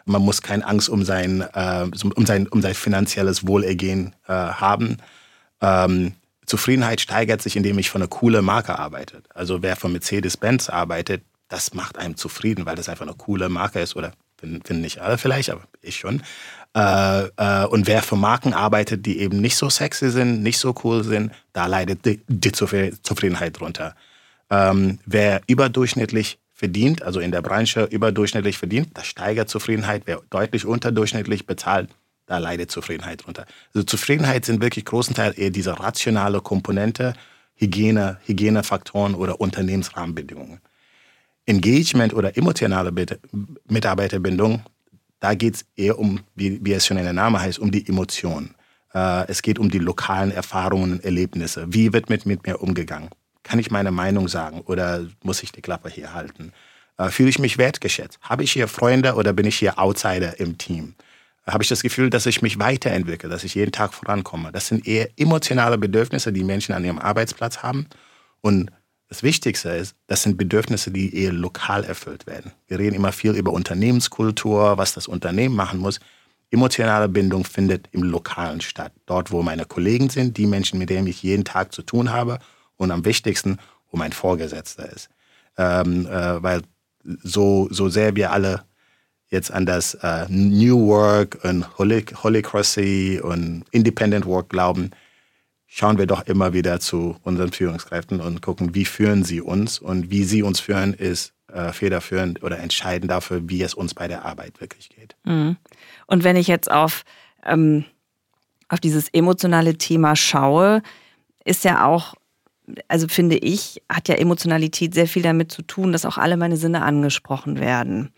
Man 0.05 0.21
muss 0.21 0.41
keine 0.41 0.65
Angst 0.65 0.89
um 0.89 1.03
sein, 1.03 1.45
um 2.15 2.25
sein, 2.25 2.47
um 2.47 2.61
sein 2.61 2.73
finanzielles 2.73 3.45
Wohlergehen 3.45 4.15
haben. 4.25 4.97
Ähm, 5.61 6.13
Zufriedenheit 6.49 6.99
steigert 6.99 7.41
sich, 7.41 7.55
indem 7.55 7.77
ich 7.77 7.89
für 7.91 7.99
eine 7.99 8.07
coole 8.07 8.41
Marke 8.41 8.77
arbeite. 8.79 9.21
Also 9.33 9.61
wer 9.61 9.75
für 9.75 9.87
Mercedes-Benz 9.87 10.69
arbeitet, 10.69 11.23
das 11.47 11.73
macht 11.73 11.97
einem 11.97 12.15
zufrieden, 12.15 12.65
weil 12.65 12.75
das 12.75 12.89
einfach 12.89 13.05
eine 13.05 13.15
coole 13.15 13.49
Marke 13.49 13.79
ist 13.79 13.95
oder 13.95 14.13
finden 14.37 14.81
nicht 14.81 14.99
alle 14.99 15.17
vielleicht, 15.17 15.49
aber 15.49 15.63
ich 15.81 15.97
schon. 15.97 16.23
Äh, 16.75 17.23
äh, 17.37 17.65
und 17.65 17.87
wer 17.87 18.01
für 18.03 18.15
Marken 18.15 18.53
arbeitet, 18.53 19.05
die 19.05 19.19
eben 19.19 19.41
nicht 19.41 19.55
so 19.55 19.69
sexy 19.69 20.11
sind, 20.11 20.43
nicht 20.43 20.59
so 20.59 20.75
cool 20.83 21.03
sind, 21.03 21.31
da 21.53 21.65
leidet 21.65 22.05
die, 22.05 22.21
die 22.27 22.51
Zufriedenheit 22.51 23.59
drunter. 23.59 23.95
Ähm, 24.49 24.99
wer 25.05 25.41
überdurchschnittlich 25.47 26.39
verdient, 26.53 27.01
also 27.03 27.19
in 27.19 27.31
der 27.31 27.41
Branche 27.41 27.85
überdurchschnittlich 27.85 28.57
verdient, 28.57 28.89
das 28.93 29.07
steigert 29.07 29.49
Zufriedenheit. 29.49 30.03
Wer 30.05 30.21
deutlich 30.29 30.65
unterdurchschnittlich 30.65 31.45
bezahlt, 31.45 31.89
da 32.25 32.37
leidet 32.37 32.69
Zufriedenheit 32.69 33.25
drunter. 33.25 33.45
Also 33.73 33.83
Zufriedenheit 33.85 34.45
sind 34.45 34.61
wirklich 34.61 34.85
großenteils 34.85 35.37
eher 35.37 35.49
diese 35.49 35.79
rationale 35.79 36.41
Komponente, 36.41 37.13
Hygiene, 37.55 38.17
Hygienefaktoren 38.25 39.15
oder 39.15 39.41
Unternehmensrahmenbedingungen. 39.41 40.59
Engagement 41.45 42.13
oder 42.13 42.37
emotionale 42.37 42.91
Mitarbeiterbindung, 43.67 44.63
da 45.19 45.33
geht 45.33 45.55
es 45.55 45.65
eher 45.75 45.99
um, 45.99 46.21
wie, 46.35 46.63
wie, 46.63 46.73
es 46.73 46.85
schon 46.85 46.97
in 46.97 47.03
der 47.03 47.13
Name 47.13 47.41
heißt, 47.41 47.59
um 47.59 47.71
die 47.71 47.87
Emotionen. 47.87 48.55
Äh, 48.93 49.27
es 49.27 49.41
geht 49.41 49.59
um 49.59 49.69
die 49.69 49.79
lokalen 49.79 50.31
Erfahrungen 50.31 50.93
und 50.93 51.03
Erlebnisse. 51.03 51.65
Wie 51.67 51.93
wird 51.93 52.09
mit, 52.09 52.25
mit 52.25 52.45
mir 52.45 52.61
umgegangen? 52.61 53.09
Kann 53.43 53.59
ich 53.59 53.71
meine 53.71 53.91
Meinung 53.91 54.27
sagen 54.27 54.61
oder 54.61 55.05
muss 55.23 55.43
ich 55.43 55.51
die 55.51 55.61
Klappe 55.61 55.89
hier 55.89 56.13
halten? 56.13 56.53
Äh, 56.97 57.09
fühle 57.09 57.29
ich 57.29 57.39
mich 57.39 57.57
wertgeschätzt? 57.57 58.19
Habe 58.21 58.43
ich 58.43 58.51
hier 58.51 58.67
Freunde 58.67 59.15
oder 59.15 59.33
bin 59.33 59.45
ich 59.45 59.57
hier 59.57 59.79
Outsider 59.79 60.39
im 60.39 60.57
Team? 60.57 60.95
Habe 61.45 61.63
ich 61.63 61.69
das 61.69 61.81
Gefühl, 61.81 62.09
dass 62.09 62.25
ich 62.25 62.41
mich 62.41 62.59
weiterentwickle, 62.59 63.29
dass 63.29 63.43
ich 63.43 63.55
jeden 63.55 63.71
Tag 63.71 63.93
vorankomme? 63.93 64.51
Das 64.51 64.67
sind 64.67 64.87
eher 64.87 65.09
emotionale 65.17 65.77
Bedürfnisse, 65.77 66.31
die 66.31 66.43
Menschen 66.43 66.75
an 66.75 66.85
ihrem 66.85 66.99
Arbeitsplatz 66.99 67.63
haben. 67.63 67.87
Und 68.41 68.71
das 69.09 69.23
Wichtigste 69.23 69.69
ist, 69.69 69.95
das 70.05 70.21
sind 70.21 70.37
Bedürfnisse, 70.37 70.91
die 70.91 71.15
eher 71.15 71.33
lokal 71.33 71.83
erfüllt 71.83 72.27
werden. 72.27 72.51
Wir 72.67 72.77
reden 72.77 72.95
immer 72.95 73.11
viel 73.11 73.31
über 73.31 73.51
Unternehmenskultur, 73.51 74.77
was 74.77 74.93
das 74.93 75.07
Unternehmen 75.07 75.55
machen 75.55 75.79
muss. 75.79 75.99
Emotionale 76.51 77.09
Bindung 77.09 77.43
findet 77.43 77.89
im 77.91 78.03
Lokalen 78.03 78.61
statt. 78.61 78.91
Dort, 79.07 79.31
wo 79.31 79.41
meine 79.41 79.65
Kollegen 79.65 80.09
sind, 80.09 80.37
die 80.37 80.45
Menschen, 80.45 80.77
mit 80.77 80.91
denen 80.91 81.07
ich 81.07 81.23
jeden 81.23 81.43
Tag 81.43 81.73
zu 81.73 81.81
tun 81.81 82.11
habe 82.11 82.37
und 82.77 82.91
am 82.91 83.03
wichtigsten, 83.03 83.57
wo 83.91 83.97
mein 83.97 84.13
Vorgesetzter 84.13 84.91
ist. 84.91 85.09
Ähm, 85.57 86.05
äh, 86.05 86.43
weil 86.43 86.61
so, 87.23 87.67
so 87.71 87.89
sehr 87.89 88.15
wir 88.15 88.31
alle 88.31 88.63
jetzt 89.29 89.51
an 89.51 89.65
das 89.65 89.95
äh, 89.95 90.27
New 90.29 90.87
Work 90.87 91.39
und 91.43 91.65
Holicracy 91.77 93.19
und 93.23 93.63
Independent 93.71 94.25
Work 94.27 94.49
glauben, 94.49 94.91
schauen 95.71 95.99
wir 95.99 96.07
doch 96.07 96.25
immer 96.25 96.51
wieder 96.53 96.79
zu 96.79 97.15
unseren 97.23 97.51
Führungskräften 97.51 98.19
und 98.19 98.41
gucken, 98.41 98.73
wie 98.73 98.85
führen 98.85 99.23
sie 99.23 99.39
uns 99.39 99.77
und 99.79 100.09
wie 100.09 100.23
sie 100.23 100.41
uns 100.41 100.59
führen, 100.59 100.93
ist 100.95 101.33
äh, 101.53 101.71
federführend 101.71 102.43
oder 102.43 102.57
entscheidend 102.57 103.11
dafür, 103.11 103.47
wie 103.47 103.61
es 103.61 103.75
uns 103.75 103.93
bei 103.93 104.07
der 104.07 104.25
Arbeit 104.25 104.59
wirklich 104.59 104.89
geht. 104.89 105.15
Mhm. 105.23 105.57
Und 106.07 106.23
wenn 106.23 106.35
ich 106.35 106.47
jetzt 106.47 106.69
auf, 106.71 107.03
ähm, 107.45 107.85
auf 108.67 108.79
dieses 108.79 109.09
emotionale 109.09 109.77
Thema 109.77 110.15
schaue, 110.15 110.81
ist 111.45 111.63
ja 111.63 111.85
auch, 111.85 112.15
also 112.87 113.07
finde 113.07 113.37
ich, 113.37 113.81
hat 113.87 114.09
ja 114.09 114.15
Emotionalität 114.15 114.95
sehr 114.95 115.07
viel 115.07 115.21
damit 115.21 115.51
zu 115.51 115.61
tun, 115.61 115.91
dass 115.91 116.05
auch 116.05 116.17
alle 116.17 116.35
meine 116.35 116.57
Sinne 116.57 116.81
angesprochen 116.81 117.59
werden. 117.59 118.11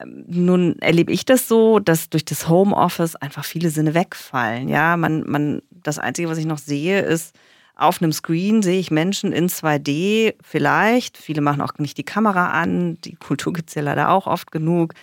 Ähm, 0.00 0.24
nun 0.26 0.78
erlebe 0.80 1.12
ich 1.12 1.24
das 1.24 1.48
so, 1.48 1.78
dass 1.78 2.08
durch 2.08 2.24
das 2.24 2.48
Homeoffice 2.48 3.16
einfach 3.16 3.44
viele 3.44 3.70
Sinne 3.70 3.94
wegfallen. 3.94 4.68
Ja, 4.68 4.96
man, 4.96 5.24
man, 5.26 5.62
das 5.88 5.98
Einzige, 5.98 6.28
was 6.28 6.38
ich 6.38 6.46
noch 6.46 6.58
sehe, 6.58 7.00
ist, 7.00 7.34
auf 7.74 8.02
einem 8.02 8.12
Screen 8.12 8.62
sehe 8.62 8.80
ich 8.80 8.90
Menschen 8.90 9.32
in 9.32 9.48
2D 9.48 10.34
vielleicht. 10.42 11.16
Viele 11.16 11.40
machen 11.40 11.60
auch 11.60 11.72
nicht 11.78 11.96
die 11.96 12.04
Kamera 12.04 12.50
an. 12.50 13.00
Die 13.02 13.14
Kultur 13.14 13.52
gibt 13.52 13.68
es 13.68 13.76
ja 13.76 13.82
leider 13.82 14.10
auch 14.10 14.26
oft 14.26 14.50
genug. 14.50 14.94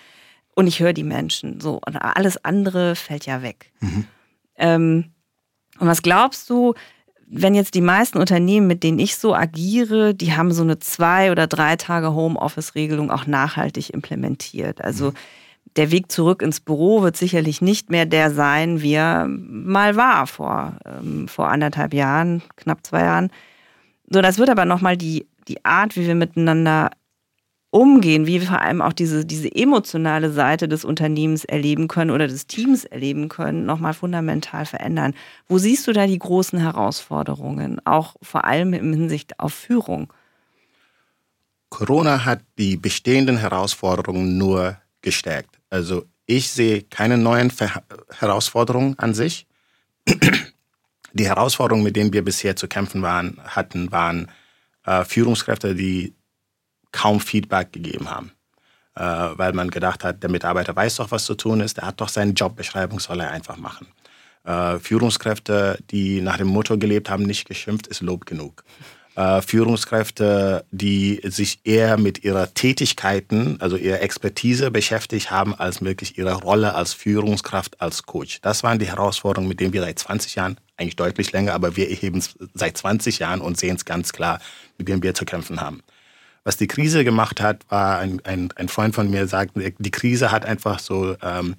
Und 0.56 0.68
ich 0.68 0.82
höre 0.82 0.94
die 0.94 1.04
Menschen 1.04 1.62
so. 1.62 1.80
Und 1.86 1.96
alles 1.96 2.44
andere 2.44 2.96
fällt 2.96 3.25
ja 3.25 3.42
weg. 3.42 3.72
Mhm. 3.80 4.08
Ähm, 4.58 5.06
und 5.80 5.88
was 5.88 6.01
glaubst 6.01 6.50
du, 6.50 6.74
wenn 7.27 7.56
jetzt 7.56 7.75
die 7.75 7.82
meisten 7.82 8.18
Unternehmen, 8.18 8.68
mit 8.68 8.84
denen 8.84 9.00
ich 9.00 9.15
so 9.15 9.34
agiere, 9.34 10.13
die 10.13 10.34
haben 10.34 10.51
so 10.51 10.63
eine 10.63 10.77
zwei 10.80 11.32
oder 11.32 11.48
drei 11.48 11.75
Tage 11.77 12.13
Homeoffice-Regelung 12.13 13.10
auch 13.10 13.25
nachhaltig 13.25 13.92
implementiert. 13.92 14.82
Also 14.82 15.12
mhm. 15.12 15.15
Der 15.75 15.91
Weg 15.91 16.12
zurück 16.12 16.41
ins 16.41 16.60
Büro 16.60 17.01
wird 17.01 17.17
sicherlich 17.17 17.62
nicht 17.62 17.89
mehr 17.89 18.05
der 18.05 18.32
sein, 18.32 18.82
wie 18.82 18.94
er 18.94 19.27
mal 19.27 19.96
war 19.96 20.27
vor, 20.27 20.77
ähm, 20.86 21.27
vor 21.27 21.50
anderthalb 21.50 21.94
Jahren, 21.94 22.41
knapp 22.55 22.86
zwei 22.86 23.01
Jahren. 23.01 23.29
So, 24.10 24.22
das 24.22 24.38
wird 24.38 24.50
aber 24.50 24.65
nochmal 24.65 24.98
die, 24.98 25.27
die 25.48 25.65
Art, 25.65 25.96
wie 25.96 26.08
wir 26.08 26.15
miteinander 26.15 26.91
umgehen, 27.72 28.25
wie 28.25 28.39
wir 28.39 28.48
vor 28.48 28.62
allem 28.62 28.82
auch 28.82 28.94
diese, 28.94 29.25
diese 29.25 29.53
emotionale 29.53 30.32
Seite 30.32 30.70
des 30.70 30.86
Unternehmens 30.86 31.44
erleben 31.44 31.89
können 31.89 32.12
oder 32.12 32.27
des 32.27 32.48
Teams 32.48 32.86
erleben 32.86 33.27
können, 33.27 33.65
nochmal 33.65 33.94
fundamental 33.94 34.65
verändern. 34.65 35.13
Wo 35.50 35.58
siehst 35.58 35.86
du 35.86 35.91
da 35.91 36.08
die 36.08 36.20
großen 36.20 36.58
Herausforderungen, 36.58 37.82
auch 37.86 38.15
vor 38.22 38.46
allem 38.46 38.74
in 38.74 38.94
Hinsicht 38.94 39.41
auf 39.41 39.53
Führung? 39.53 40.13
Corona 41.70 42.24
hat 42.24 42.39
die 42.58 42.77
bestehenden 42.77 43.36
Herausforderungen 43.36 44.38
nur 44.38 44.77
gestärkt. 45.01 45.55
Also 45.75 46.05
ich 46.25 46.50
sehe 46.51 46.84
keine 46.84 47.17
neuen 47.17 47.51
Ver 47.51 47.84
Herausforderungen 48.17 48.98
an 48.98 49.13
sich. 49.13 49.46
Die 51.13 51.27
Herausforderungen, 51.27 51.84
mit 51.84 51.96
denen 51.98 52.13
wir 52.13 52.24
bisher 52.24 52.55
zu 52.55 52.67
kämpfen 52.67 53.01
waren, 53.01 53.39
hatten, 53.44 53.91
waren 53.91 54.32
äh, 54.86 55.03
Führungskräfte, 55.03 55.75
die 55.75 56.15
kaum 56.91 57.20
Feedback 57.20 57.74
gegeben 57.74 58.10
haben. 58.10 58.32
Äh, 58.96 59.03
weil 59.03 59.51
man 59.51 59.70
gedacht 59.70 60.05
hat, 60.05 60.24
der 60.24 60.29
Mitarbeiter 60.29 60.75
weiß 60.75 60.96
doch, 60.96 61.12
was 61.12 61.25
zu 61.25 61.36
tun 61.36 61.60
ist, 61.60 61.77
der 61.77 61.88
hat 61.88 62.00
doch 62.00 62.10
seine 62.10 62.32
Jobbeschreibung, 62.32 63.00
soll 63.00 63.20
er 63.20 63.32
einfach 63.32 63.58
machen. 63.58 63.88
Äh, 64.46 64.79
Führungskräfte, 64.79 65.79
die 65.91 66.22
nach 66.22 66.38
dem 66.38 66.48
Motto 66.48 66.77
gelebt 66.77 67.10
haben, 67.10 67.24
nicht 67.24 67.48
geschimpft, 67.48 67.88
ist 67.88 68.01
Lob 68.01 68.25
genug. 68.25 68.63
Äh, 69.15 69.41
Führungskräfte, 69.41 70.65
die 70.72 71.22
sich 71.24 71.62
eher 71.63 71.98
mit 71.98 72.25
ihrer 72.25 72.53
Tätigkeiten, 72.53 73.55
also 73.62 73.77
ihrer 73.77 74.01
Expertise 74.01 74.72
beschäftigt 74.72 75.31
haben, 75.31 75.55
als 75.55 75.81
wirklich 75.81 76.17
ihre 76.17 76.34
Rolle 76.34 76.75
als 76.75 76.93
Führungskraft, 76.93 77.79
als 77.79 78.03
Coach. 78.03 78.41
Das 78.41 78.63
waren 78.63 78.77
die 78.77 78.88
Herausforderungen, 78.88 79.48
mit 79.48 79.62
denen 79.62 79.72
wir 79.72 79.81
seit 79.81 80.00
20 80.00 80.36
Jahren, 80.36 80.57
eigentlich 80.75 80.98
deutlich 80.98 81.31
länger, 81.31 81.53
aber 81.53 81.77
wir 81.77 81.89
erheben 81.89 82.17
es 82.17 82.36
seit 82.53 82.75
20 82.77 83.19
Jahren 83.19 83.39
und 83.39 83.57
sehen 83.57 83.77
es 83.77 83.86
ganz 83.86 84.12
klar, 84.12 84.39
mit 84.77 84.89
denen 84.89 85.01
wir 85.01 85.13
zu 85.13 85.24
kämpfen 85.24 85.62
haben. 85.62 85.81
Was 86.43 86.57
die 86.57 86.67
Krise 86.67 87.05
gemacht 87.05 87.39
hat, 87.39 87.63
war, 87.69 88.00
ein, 88.00 88.19
ein, 88.25 88.51
ein 88.57 88.67
Freund 88.67 88.95
von 88.95 89.10
mir 89.10 89.27
sagt, 89.27 89.53
die 89.55 89.91
Krise 89.91 90.31
hat 90.31 90.43
einfach 90.43 90.79
so 90.79 91.15
ähm, 91.24 91.55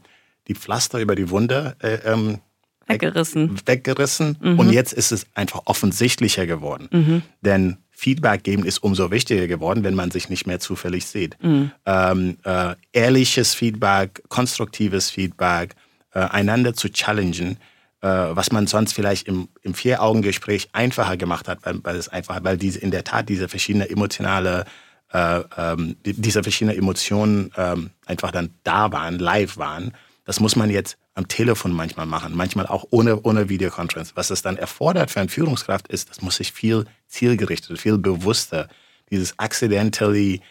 die 0.46 0.54
Pflaster 0.54 0.98
über 0.98 1.14
die 1.14 1.30
Wunde 1.30 1.74
äh, 1.80 1.94
ähm, 2.04 2.40
weggerissen. 2.86 3.60
weggerissen. 3.66 4.38
Mhm. 4.40 4.58
Und 4.58 4.72
jetzt 4.72 4.92
ist 4.92 5.12
es 5.12 5.26
einfach 5.34 5.62
offensichtlicher 5.64 6.46
geworden. 6.46 6.88
Mhm. 6.92 7.22
Denn 7.40 7.78
Feedback 7.90 8.44
geben 8.44 8.64
ist 8.64 8.82
umso 8.82 9.10
wichtiger 9.10 9.46
geworden, 9.46 9.82
wenn 9.82 9.94
man 9.94 10.10
sich 10.10 10.28
nicht 10.28 10.46
mehr 10.46 10.60
zufällig 10.60 11.06
sieht. 11.06 11.42
Mhm. 11.42 11.70
Ähm, 11.86 12.36
äh, 12.44 12.74
ehrliches 12.92 13.54
Feedback, 13.54 14.22
konstruktives 14.28 15.10
Feedback, 15.10 15.74
äh, 16.12 16.20
einander 16.20 16.74
zu 16.74 16.90
challengen, 16.90 17.56
äh, 18.02 18.08
was 18.08 18.52
man 18.52 18.66
sonst 18.66 18.92
vielleicht 18.92 19.26
im, 19.26 19.48
im 19.62 19.72
Vier-Augen-Gespräch 19.72 20.68
einfacher 20.72 21.16
gemacht 21.16 21.48
hat, 21.48 21.60
weil, 21.62 21.80
weil 21.82 21.96
es 21.96 22.08
einfach, 22.08 22.38
weil 22.44 22.58
diese 22.58 22.78
in 22.80 22.90
der 22.90 23.04
Tat 23.04 23.30
diese 23.30 23.48
verschiedenen 23.48 23.88
emotionale, 23.88 24.66
äh, 25.12 25.40
ähm, 25.56 25.96
diese 26.04 26.42
verschiedenen 26.42 26.76
Emotionen 26.76 27.50
ähm, 27.56 27.90
einfach 28.04 28.30
dann 28.30 28.50
da 28.62 28.92
waren, 28.92 29.18
live 29.18 29.56
waren. 29.56 29.92
Das 30.26 30.38
muss 30.38 30.54
man 30.54 30.68
jetzt 30.68 30.98
am 31.16 31.28
Telefon 31.28 31.72
manchmal 31.72 32.06
machen, 32.06 32.36
manchmal 32.36 32.66
auch 32.66 32.84
ohne, 32.90 33.22
ohne 33.22 33.48
Videokonferenz. 33.48 34.12
Was 34.14 34.30
es 34.30 34.42
dann 34.42 34.58
erfordert 34.58 35.10
für 35.10 35.20
eine 35.20 35.30
Führungskraft 35.30 35.88
ist, 35.88 36.10
das 36.10 36.20
muss 36.20 36.36
sich 36.36 36.52
viel 36.52 36.84
zielgerichtet, 37.08 37.80
viel 37.80 37.96
bewusster, 37.96 38.68
dieses 39.10 39.38
accidentally 39.38 40.42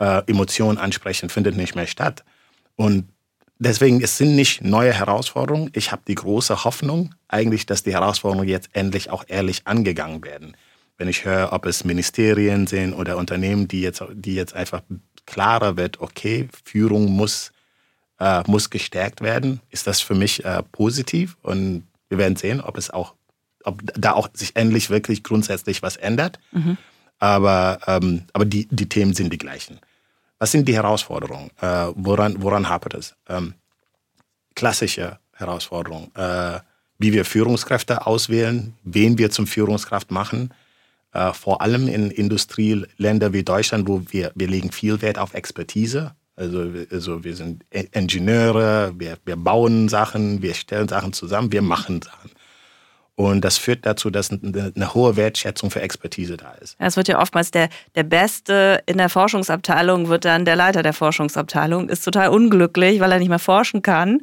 äh, 0.00 0.22
Emotionen 0.26 0.78
ansprechen, 0.78 1.28
findet 1.28 1.56
nicht 1.56 1.74
mehr 1.74 1.86
statt. 1.86 2.24
Und 2.74 3.08
deswegen, 3.58 4.02
es 4.02 4.16
sind 4.16 4.34
nicht 4.34 4.64
neue 4.64 4.94
Herausforderungen. 4.94 5.70
Ich 5.74 5.92
habe 5.92 6.02
die 6.08 6.14
große 6.14 6.64
Hoffnung 6.64 7.14
eigentlich, 7.28 7.66
dass 7.66 7.82
die 7.82 7.92
Herausforderungen 7.92 8.48
jetzt 8.48 8.70
endlich 8.72 9.10
auch 9.10 9.24
ehrlich 9.28 9.66
angegangen 9.66 10.24
werden. 10.24 10.56
Wenn 10.96 11.08
ich 11.08 11.26
höre, 11.26 11.52
ob 11.52 11.66
es 11.66 11.84
Ministerien 11.84 12.66
sind 12.66 12.94
oder 12.94 13.18
Unternehmen, 13.18 13.68
die 13.68 13.82
jetzt, 13.82 14.02
die 14.14 14.34
jetzt 14.34 14.54
einfach 14.54 14.80
klarer 15.26 15.76
wird, 15.76 16.00
okay, 16.00 16.48
Führung 16.64 17.10
muss, 17.10 17.52
äh, 18.24 18.42
muss 18.46 18.70
gestärkt 18.70 19.20
werden, 19.20 19.60
ist 19.68 19.86
das 19.86 20.00
für 20.00 20.14
mich 20.14 20.44
äh, 20.46 20.62
positiv. 20.72 21.36
Und 21.42 21.86
wir 22.08 22.16
werden 22.16 22.36
sehen, 22.36 22.62
ob 22.62 22.78
es 22.78 22.88
auch, 22.90 23.14
ob 23.64 23.82
da 23.94 24.12
auch 24.12 24.28
sich 24.32 24.56
endlich 24.56 24.88
wirklich 24.88 25.22
grundsätzlich 25.22 25.82
was 25.82 25.96
ändert. 25.96 26.38
Mhm. 26.52 26.78
Aber, 27.18 27.80
ähm, 27.86 28.22
aber 28.32 28.46
die, 28.46 28.66
die 28.70 28.88
Themen 28.88 29.12
sind 29.12 29.30
die 29.30 29.38
gleichen. 29.38 29.78
Was 30.38 30.52
sind 30.52 30.66
die 30.66 30.74
Herausforderungen? 30.74 31.50
Äh, 31.60 31.88
woran, 31.96 32.42
woran 32.42 32.68
hapert 32.68 32.94
es? 32.94 33.14
Ähm, 33.28 33.54
klassische 34.54 35.18
Herausforderungen. 35.34 36.10
Äh, 36.14 36.60
wie 36.98 37.12
wir 37.12 37.26
Führungskräfte 37.26 38.06
auswählen, 38.06 38.74
wen 38.84 39.18
wir 39.18 39.30
zum 39.30 39.46
Führungskraft 39.46 40.10
machen. 40.10 40.54
Äh, 41.12 41.34
vor 41.34 41.60
allem 41.60 41.88
in 41.88 42.10
Industrieländern 42.10 43.34
wie 43.34 43.42
Deutschland, 43.42 43.86
wo 43.86 44.02
wir, 44.08 44.32
wir 44.34 44.48
legen 44.48 44.72
viel 44.72 45.02
Wert 45.02 45.18
auf 45.18 45.34
Expertise. 45.34 46.14
Also, 46.36 46.68
also 46.90 47.22
wir 47.22 47.36
sind 47.36 47.64
Ingenieure, 47.92 48.92
wir, 48.98 49.18
wir 49.24 49.36
bauen 49.36 49.88
Sachen, 49.88 50.42
wir 50.42 50.54
stellen 50.54 50.88
Sachen 50.88 51.12
zusammen, 51.12 51.52
wir 51.52 51.62
machen 51.62 52.02
Sachen. 52.02 52.30
Und 53.16 53.44
das 53.44 53.58
führt 53.58 53.86
dazu, 53.86 54.10
dass 54.10 54.32
eine, 54.32 54.72
eine, 54.74 54.94
hohe 54.94 55.14
Wertschätzung 55.14 55.70
für 55.70 55.80
Expertise 55.80 56.36
da 56.36 56.52
ist. 56.54 56.74
Es 56.80 56.96
wird 56.96 57.06
ja 57.06 57.20
oftmals 57.20 57.52
der, 57.52 57.68
der 57.94 58.02
Beste 58.02 58.82
in 58.86 58.98
der 58.98 59.08
Forschungsabteilung 59.08 60.08
wird 60.08 60.24
dann 60.24 60.44
der 60.44 60.56
Leiter 60.56 60.82
der 60.82 60.92
Forschungsabteilung, 60.92 61.88
ist 61.88 62.04
total 62.04 62.30
unglücklich, 62.30 62.98
weil 62.98 63.12
er 63.12 63.20
nicht 63.20 63.28
mehr 63.28 63.38
forschen 63.38 63.82
kann, 63.82 64.20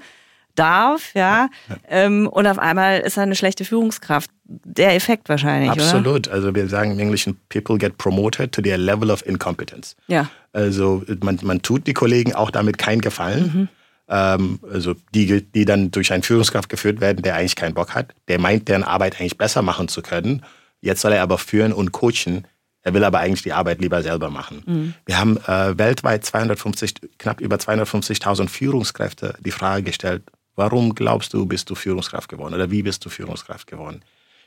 darf, 0.55 1.13
ja. 1.13 1.50
ja. 1.70 1.75
Ähm, 1.88 2.27
und 2.27 2.48
auf 2.48 2.60
einmal 2.60 3.00
ist 3.00 3.17
er 3.17 3.24
eine 3.24 3.36
schlechte 3.36 3.65
Führungskraft. 3.65 4.29
Der 4.43 4.96
Effekt 4.96 5.29
wahrscheinlich. 5.29 5.72
Absolut. 5.72 6.27
Oder? 6.27 6.36
Also 6.36 6.53
wir 6.53 6.67
sagen 6.67 6.91
im 6.91 7.00
Englischen, 7.00 7.39
people 7.50 7.77
get 7.77 7.98
promoted 7.98 8.51
to 8.51 8.62
their 8.62 8.77
level 8.77 9.10
of 9.10 9.25
incompetence. 9.25 9.96
Ja. 10.08 10.29
Also 10.51 11.03
man, 11.22 11.39
man 11.43 11.62
tut 11.62 11.88
die 11.88 11.93
Kollegen 11.93 12.36
auch 12.36 12.51
damit 12.51 12.77
keinen 12.77 13.01
Gefallen. 13.01 13.51
Mhm 13.53 13.70
ähm, 14.12 14.60
also 14.72 14.93
die, 15.15 15.41
die 15.41 15.65
dann 15.65 15.89
durch 15.89 16.12
einen 16.13 16.22
Führungskraft 16.22 16.70
geführt 16.70 17.01
werden, 17.01 17.24
der 17.24 17.36
eigentlich 17.36 17.55
keinen 17.55 17.74
Bock 17.74 17.96
hat, 17.96 18.13
der 18.27 18.39
meint, 18.39 18.67
deren 18.67 18.84
Arbeit 18.84 19.20
eigentlich 19.20 19.38
besser 19.38 19.62
machen 19.62 19.88
zu 19.88 20.01
können. 20.01 20.43
Jetzt 20.81 21.01
soll 21.01 21.13
er 21.13 21.24
aber 21.24 21.38
führen 21.38 21.74
und 21.74 21.91
coachen. 21.91 22.46
Er 22.84 22.93
will 22.93 23.03
aber 23.03 23.20
eigentlich 23.20 23.43
die 23.43 23.53
Arbeit 23.53 23.79
lieber 23.79 24.01
selber 24.01 24.29
machen. 24.29 24.63
Mhm. 24.65 24.93
Wir 25.05 25.17
haben 25.17 25.38
äh, 25.38 25.77
weltweit 25.77 26.25
250, 26.25 26.96
knapp 27.17 27.39
über 27.39 27.55
250.000 27.55 28.50
Führungskräfte 28.50 29.36
die 29.39 29.51
Frage 29.51 29.84
gestellt, 29.84 30.24
warum 30.55 30.96
glaubst 30.96 31.34
du, 31.34 31.46
bist 31.46 31.70
du 31.70 31.75
Führungskraft 31.75 32.29
geworden 32.29 32.53
oder 32.53 32.72
wie 32.72 32.84
bist 32.84 33.05
du 33.05 33.10
Führungskraft 33.10 33.67
geworden? 33.67 34.04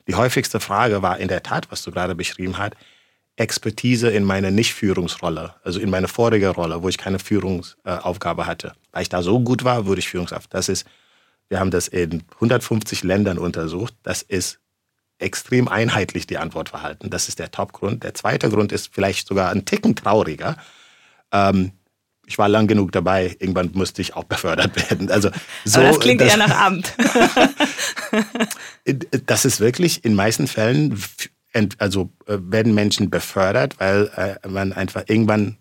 Die 0.07 0.14
häufigste 0.14 0.61
Frage 0.61 1.02
war 1.02 1.18
in 1.18 1.29
der 1.29 1.42
Tat, 1.42 1.70
was 1.70 1.83
du 1.83 1.90
gerade 1.90 2.14
beschrieben 2.14 2.59
hast, 2.59 2.74
Expertise 3.37 4.11
in 4.11 4.24
meine 4.24 4.52
Nicht-Führungsrolle, 4.52 5.55
also 5.64 5.81
in 5.81 5.90
meine 5.90 6.09
vorige 6.09 6.50
Rolle, 6.50 6.83
wo 6.83 6.88
ich 6.88 6.98
keine 6.98 7.18
Führungsaufgabe 7.18 8.46
hatte. 8.46 8.74
Weil 8.92 9.02
ich 9.02 9.09
da 9.09 9.22
so 9.22 9.40
gut 9.40 9.64
war, 9.64 9.87
wurde 9.87 9.98
ich 9.98 10.09
Führungskraft. 10.09 10.55
Das 10.55 10.68
ist, 10.68 10.87
wir 11.48 11.59
haben 11.59 11.72
das 11.72 11.88
in 11.88 12.22
150 12.35 13.02
Ländern 13.02 13.38
untersucht. 13.38 13.94
Das 14.05 14.22
ist 14.22 14.61
extrem 15.18 15.68
einheitlich 15.68 16.26
die 16.26 16.38
Antwort 16.38 16.68
verhalten. 16.68 17.11
Das 17.11 17.29
ist 17.29 17.38
der 17.38 17.50
Top-Grund. 17.50 18.05
Der 18.05 18.14
zweite 18.14 18.50
Grund 18.50 18.70
ist 18.70 18.90
vielleicht 18.92 19.26
sogar 19.26 19.50
ein 19.50 19.64
Ticken 19.64 19.96
trauriger. 19.96 20.57
Ähm, 21.33 21.72
ich 22.26 22.38
war 22.38 22.48
lang 22.48 22.66
genug 22.66 22.92
dabei, 22.92 23.37
irgendwann 23.38 23.70
musste 23.74 24.02
ich 24.02 24.14
auch 24.14 24.24
befördert 24.24 24.76
werden. 24.90 25.10
Also 25.10 25.30
so, 25.64 25.80
Aber 25.80 25.88
das 25.88 26.00
klingt 26.00 26.20
das, 26.20 26.28
eher 26.28 26.37
nach 26.37 26.60
Amt. 26.60 26.94
das 29.26 29.44
ist 29.44 29.60
wirklich 29.60 30.04
in 30.04 30.14
meisten 30.14 30.46
Fällen 30.46 30.98
also 31.78 32.10
äh, 32.26 32.37
werden 32.40 32.74
Menschen 32.74 33.10
befördert, 33.10 33.78
weil 33.78 34.10
äh, 34.16 34.48
man 34.48 34.72
einfach 34.72 35.04
irgendwann 35.06 35.56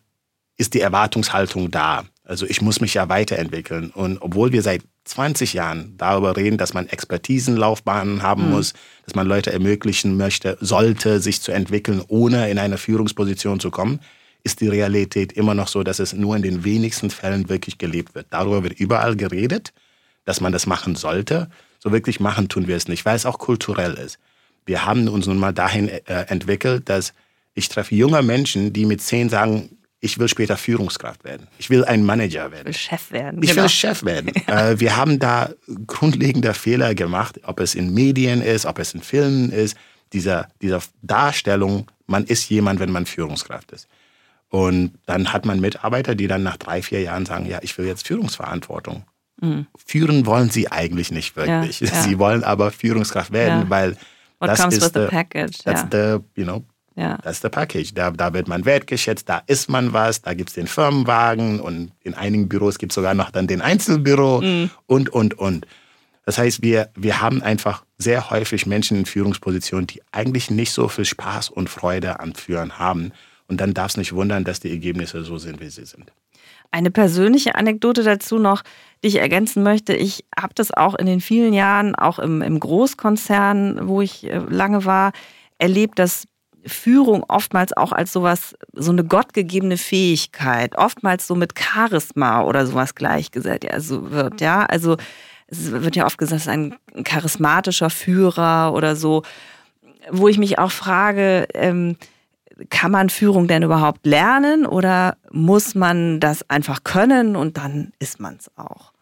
ist 0.57 0.73
die 0.73 0.81
Erwartungshaltung 0.81 1.71
da. 1.71 2.05
Also 2.23 2.45
ich 2.45 2.61
muss 2.61 2.79
mich 2.79 2.93
ja 2.93 3.09
weiterentwickeln. 3.09 3.89
Und 3.91 4.19
obwohl 4.21 4.51
wir 4.51 4.61
seit 4.61 4.81
20 5.05 5.53
Jahren 5.53 5.95
darüber 5.97 6.37
reden, 6.37 6.57
dass 6.57 6.73
man 6.73 6.87
Expertisenlaufbahnen 6.87 8.21
haben 8.21 8.45
mhm. 8.45 8.51
muss, 8.51 8.73
dass 9.05 9.15
man 9.15 9.27
Leute 9.27 9.51
ermöglichen 9.51 10.15
möchte, 10.15 10.57
sollte, 10.61 11.19
sich 11.19 11.41
zu 11.41 11.51
entwickeln, 11.51 12.01
ohne 12.07 12.49
in 12.49 12.59
eine 12.59 12.77
Führungsposition 12.77 13.59
zu 13.59 13.71
kommen, 13.71 13.99
ist 14.43 14.61
die 14.61 14.67
Realität 14.67 15.33
immer 15.33 15.53
noch 15.53 15.67
so, 15.67 15.83
dass 15.83 15.99
es 15.99 16.13
nur 16.13 16.35
in 16.35 16.41
den 16.41 16.63
wenigsten 16.63 17.09
Fällen 17.09 17.49
wirklich 17.49 17.77
gelebt 17.77 18.15
wird. 18.15 18.27
Darüber 18.29 18.63
wird 18.63 18.79
überall 18.79 19.15
geredet, 19.15 19.73
dass 20.25 20.41
man 20.41 20.51
das 20.51 20.65
machen 20.65 20.95
sollte. 20.95 21.49
So 21.79 21.91
wirklich 21.91 22.19
machen 22.19 22.49
tun 22.49 22.67
wir 22.67 22.75
es 22.75 22.87
nicht, 22.87 23.05
weil 23.05 23.15
es 23.15 23.25
auch 23.25 23.39
kulturell 23.39 23.93
ist 23.93 24.19
wir 24.65 24.85
haben 24.85 25.07
uns 25.07 25.27
nun 25.27 25.37
mal 25.37 25.53
dahin 25.53 25.89
äh, 25.89 25.99
entwickelt, 26.27 26.89
dass 26.89 27.13
ich 27.53 27.69
treffe 27.69 27.95
junge 27.95 28.21
Menschen, 28.21 28.73
die 28.73 28.85
mit 28.85 29.01
zehn 29.01 29.29
sagen, 29.29 29.77
ich 29.99 30.19
will 30.19 30.27
später 30.27 30.57
Führungskraft 30.57 31.23
werden. 31.23 31.47
Ich 31.57 31.69
will 31.69 31.85
ein 31.85 32.03
Manager 32.03 32.51
werden. 32.51 32.69
Ich 32.69 32.89
will 32.89 32.97
Chef 32.97 33.11
werden. 33.11 33.41
Ich 33.41 33.49
genau. 33.51 33.63
will 33.63 33.69
Chef 33.69 34.03
werden. 34.03 34.35
äh, 34.47 34.79
wir 34.79 34.97
haben 34.97 35.19
da 35.19 35.49
grundlegende 35.87 36.53
Fehler 36.53 36.93
gemacht, 36.93 37.39
ob 37.43 37.59
es 37.59 37.75
in 37.75 37.93
Medien 37.93 38.41
ist, 38.41 38.65
ob 38.65 38.79
es 38.79 38.93
in 38.93 39.01
Filmen 39.01 39.51
ist, 39.51 39.77
dieser, 40.11 40.49
dieser 40.61 40.81
Darstellung, 41.01 41.87
man 42.05 42.25
ist 42.25 42.49
jemand, 42.49 42.79
wenn 42.79 42.91
man 42.91 43.05
Führungskraft 43.05 43.71
ist. 43.71 43.87
Und 44.53 44.99
dann 45.07 45.33
hat 45.33 45.47
man 45.47 45.59
Mitarbeiter, 45.59 46.13
die 46.13 46.27
dann 46.27 46.43
nach 46.43 46.57
drei, 46.57 46.83
vier 46.83 47.01
Jahren 47.01 47.25
sagen, 47.25 47.47
ja, 47.47 47.57
ich 47.63 47.75
will 47.79 47.87
jetzt 47.87 48.05
Führungsverantwortung. 48.05 49.03
Mhm. 49.41 49.65
Führen 49.83 50.27
wollen 50.27 50.51
sie 50.51 50.71
eigentlich 50.71 51.09
nicht 51.09 51.35
wirklich. 51.35 51.79
Ja, 51.79 51.87
ja. 51.87 52.01
Sie 52.03 52.19
wollen 52.19 52.43
aber 52.43 52.69
Führungskraft 52.69 53.31
werden, 53.31 53.63
ja. 53.63 53.69
weil 53.71 53.97
What 54.37 54.51
das 54.51 54.61
comes 54.61 54.75
with 54.79 54.91
the, 54.93 55.07
package. 55.09 55.57
That's 55.63 55.91
yeah. 55.91 56.19
the, 56.19 56.39
you 56.39 56.45
know, 56.45 56.63
ja. 56.95 57.17
Das 57.23 57.37
ist 57.37 57.43
der 57.43 57.49
Package. 57.49 57.95
Da, 57.95 58.11
da 58.11 58.31
wird 58.35 58.47
man 58.47 58.63
wertgeschätzt, 58.63 59.27
da 59.27 59.41
isst 59.47 59.71
man 59.71 59.91
was, 59.91 60.21
da 60.21 60.35
gibt 60.35 60.49
es 60.49 60.53
den 60.53 60.67
Firmenwagen 60.67 61.59
und 61.59 61.91
in 62.01 62.13
einigen 62.13 62.47
Büros 62.47 62.77
gibt 62.77 62.91
es 62.91 62.95
sogar 62.95 63.15
noch 63.15 63.31
dann 63.31 63.47
den 63.47 63.59
Einzelbüro 63.59 64.39
mm. 64.41 64.69
und, 64.85 65.09
und, 65.09 65.33
und. 65.33 65.65
Das 66.27 66.37
heißt, 66.37 66.61
wir, 66.61 66.91
wir 66.93 67.21
haben 67.21 67.41
einfach 67.41 67.85
sehr 67.97 68.29
häufig 68.29 68.67
Menschen 68.67 68.97
in 68.97 69.05
Führungspositionen, 69.07 69.87
die 69.87 70.03
eigentlich 70.11 70.51
nicht 70.51 70.73
so 70.73 70.89
viel 70.89 71.05
Spaß 71.05 71.49
und 71.49 71.71
Freude 71.71 72.19
am 72.19 72.35
Führen 72.35 72.77
haben. 72.77 73.13
Und 73.53 73.61
dann 73.61 73.75
darf 73.75 73.91
es 73.91 73.97
nicht 73.97 74.13
wundern, 74.13 74.43
dass 74.43 74.61
die 74.61 74.71
Ergebnisse 74.71 75.23
so 75.23 75.37
sind, 75.37 75.61
wie 75.61 75.69
sie 75.69 75.85
sind. 75.85 76.11
Eine 76.71 76.89
persönliche 76.89 77.53
Anekdote 77.53 78.01
dazu 78.01 78.39
noch, 78.39 78.63
die 79.03 79.09
ich 79.09 79.17
ergänzen 79.17 79.61
möchte. 79.61 79.93
Ich 79.93 80.25
habe 80.35 80.55
das 80.55 80.71
auch 80.71 80.95
in 80.95 81.05
den 81.05 81.21
vielen 81.21 81.53
Jahren, 81.53 81.93
auch 81.93 82.17
im, 82.17 82.41
im 82.41 82.59
Großkonzern, 82.59 83.87
wo 83.87 84.01
ich 84.01 84.23
äh, 84.23 84.39
lange 84.49 84.85
war, 84.85 85.11
erlebt, 85.59 85.99
dass 85.99 86.27
Führung 86.65 87.23
oftmals 87.27 87.77
auch 87.77 87.91
als 87.91 88.11
sowas, 88.11 88.55
so 88.73 88.91
eine 88.91 89.03
gottgegebene 89.03 89.77
Fähigkeit, 89.77 90.75
oftmals 90.75 91.27
so 91.27 91.35
mit 91.35 91.53
Charisma 91.55 92.41
oder 92.41 92.65
sowas 92.65 92.95
gleichgesetzt 92.95 93.69
also 93.69 94.09
wird, 94.09 94.41
ja. 94.41 94.65
Also 94.65 94.97
es 95.45 95.71
wird 95.71 95.95
ja 95.95 96.07
oft 96.07 96.17
gesagt, 96.17 96.37
es 96.37 96.47
ist 96.47 96.51
ein 96.51 96.75
charismatischer 97.03 97.91
Führer 97.91 98.73
oder 98.73 98.95
so, 98.95 99.21
wo 100.09 100.27
ich 100.27 100.39
mich 100.39 100.57
auch 100.57 100.71
frage, 100.71 101.47
ähm, 101.53 101.97
kann 102.69 102.91
man 102.91 103.09
Führung 103.09 103.47
denn 103.47 103.63
überhaupt 103.63 104.05
lernen 104.05 104.65
oder 104.65 105.17
muss 105.31 105.75
man 105.75 106.19
das 106.19 106.49
einfach 106.49 106.83
können 106.83 107.35
und 107.35 107.57
dann 107.57 107.93
ist 107.99 108.19
man 108.19 108.37
es 108.37 108.51
auch? 108.57 108.93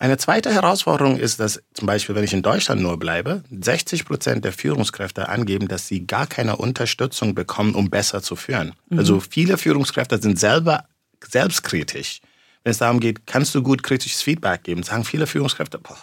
Eine 0.00 0.16
zweite 0.16 0.54
Herausforderung 0.54 1.16
ist, 1.16 1.40
dass 1.40 1.60
zum 1.74 1.86
Beispiel, 1.86 2.14
wenn 2.14 2.22
ich 2.22 2.32
in 2.32 2.42
Deutschland 2.42 2.80
nur 2.80 2.98
bleibe, 3.00 3.42
60 3.50 4.04
Prozent 4.04 4.44
der 4.44 4.52
Führungskräfte 4.52 5.28
angeben, 5.28 5.66
dass 5.66 5.88
sie 5.88 6.06
gar 6.06 6.28
keine 6.28 6.56
Unterstützung 6.56 7.34
bekommen, 7.34 7.74
um 7.74 7.90
besser 7.90 8.22
zu 8.22 8.36
führen. 8.36 8.74
Mhm. 8.90 8.98
Also 8.98 9.18
viele 9.18 9.58
Führungskräfte 9.58 10.22
sind 10.22 10.38
selber 10.38 10.84
selbstkritisch. 11.28 12.20
Wenn 12.62 12.70
es 12.70 12.78
darum 12.78 13.00
geht, 13.00 13.26
kannst 13.26 13.56
du 13.56 13.62
gut 13.62 13.82
kritisches 13.82 14.22
Feedback 14.22 14.62
geben, 14.62 14.84
sagen 14.84 15.04
viele 15.04 15.26
Führungskräfte, 15.26 15.78
boah, 15.78 15.98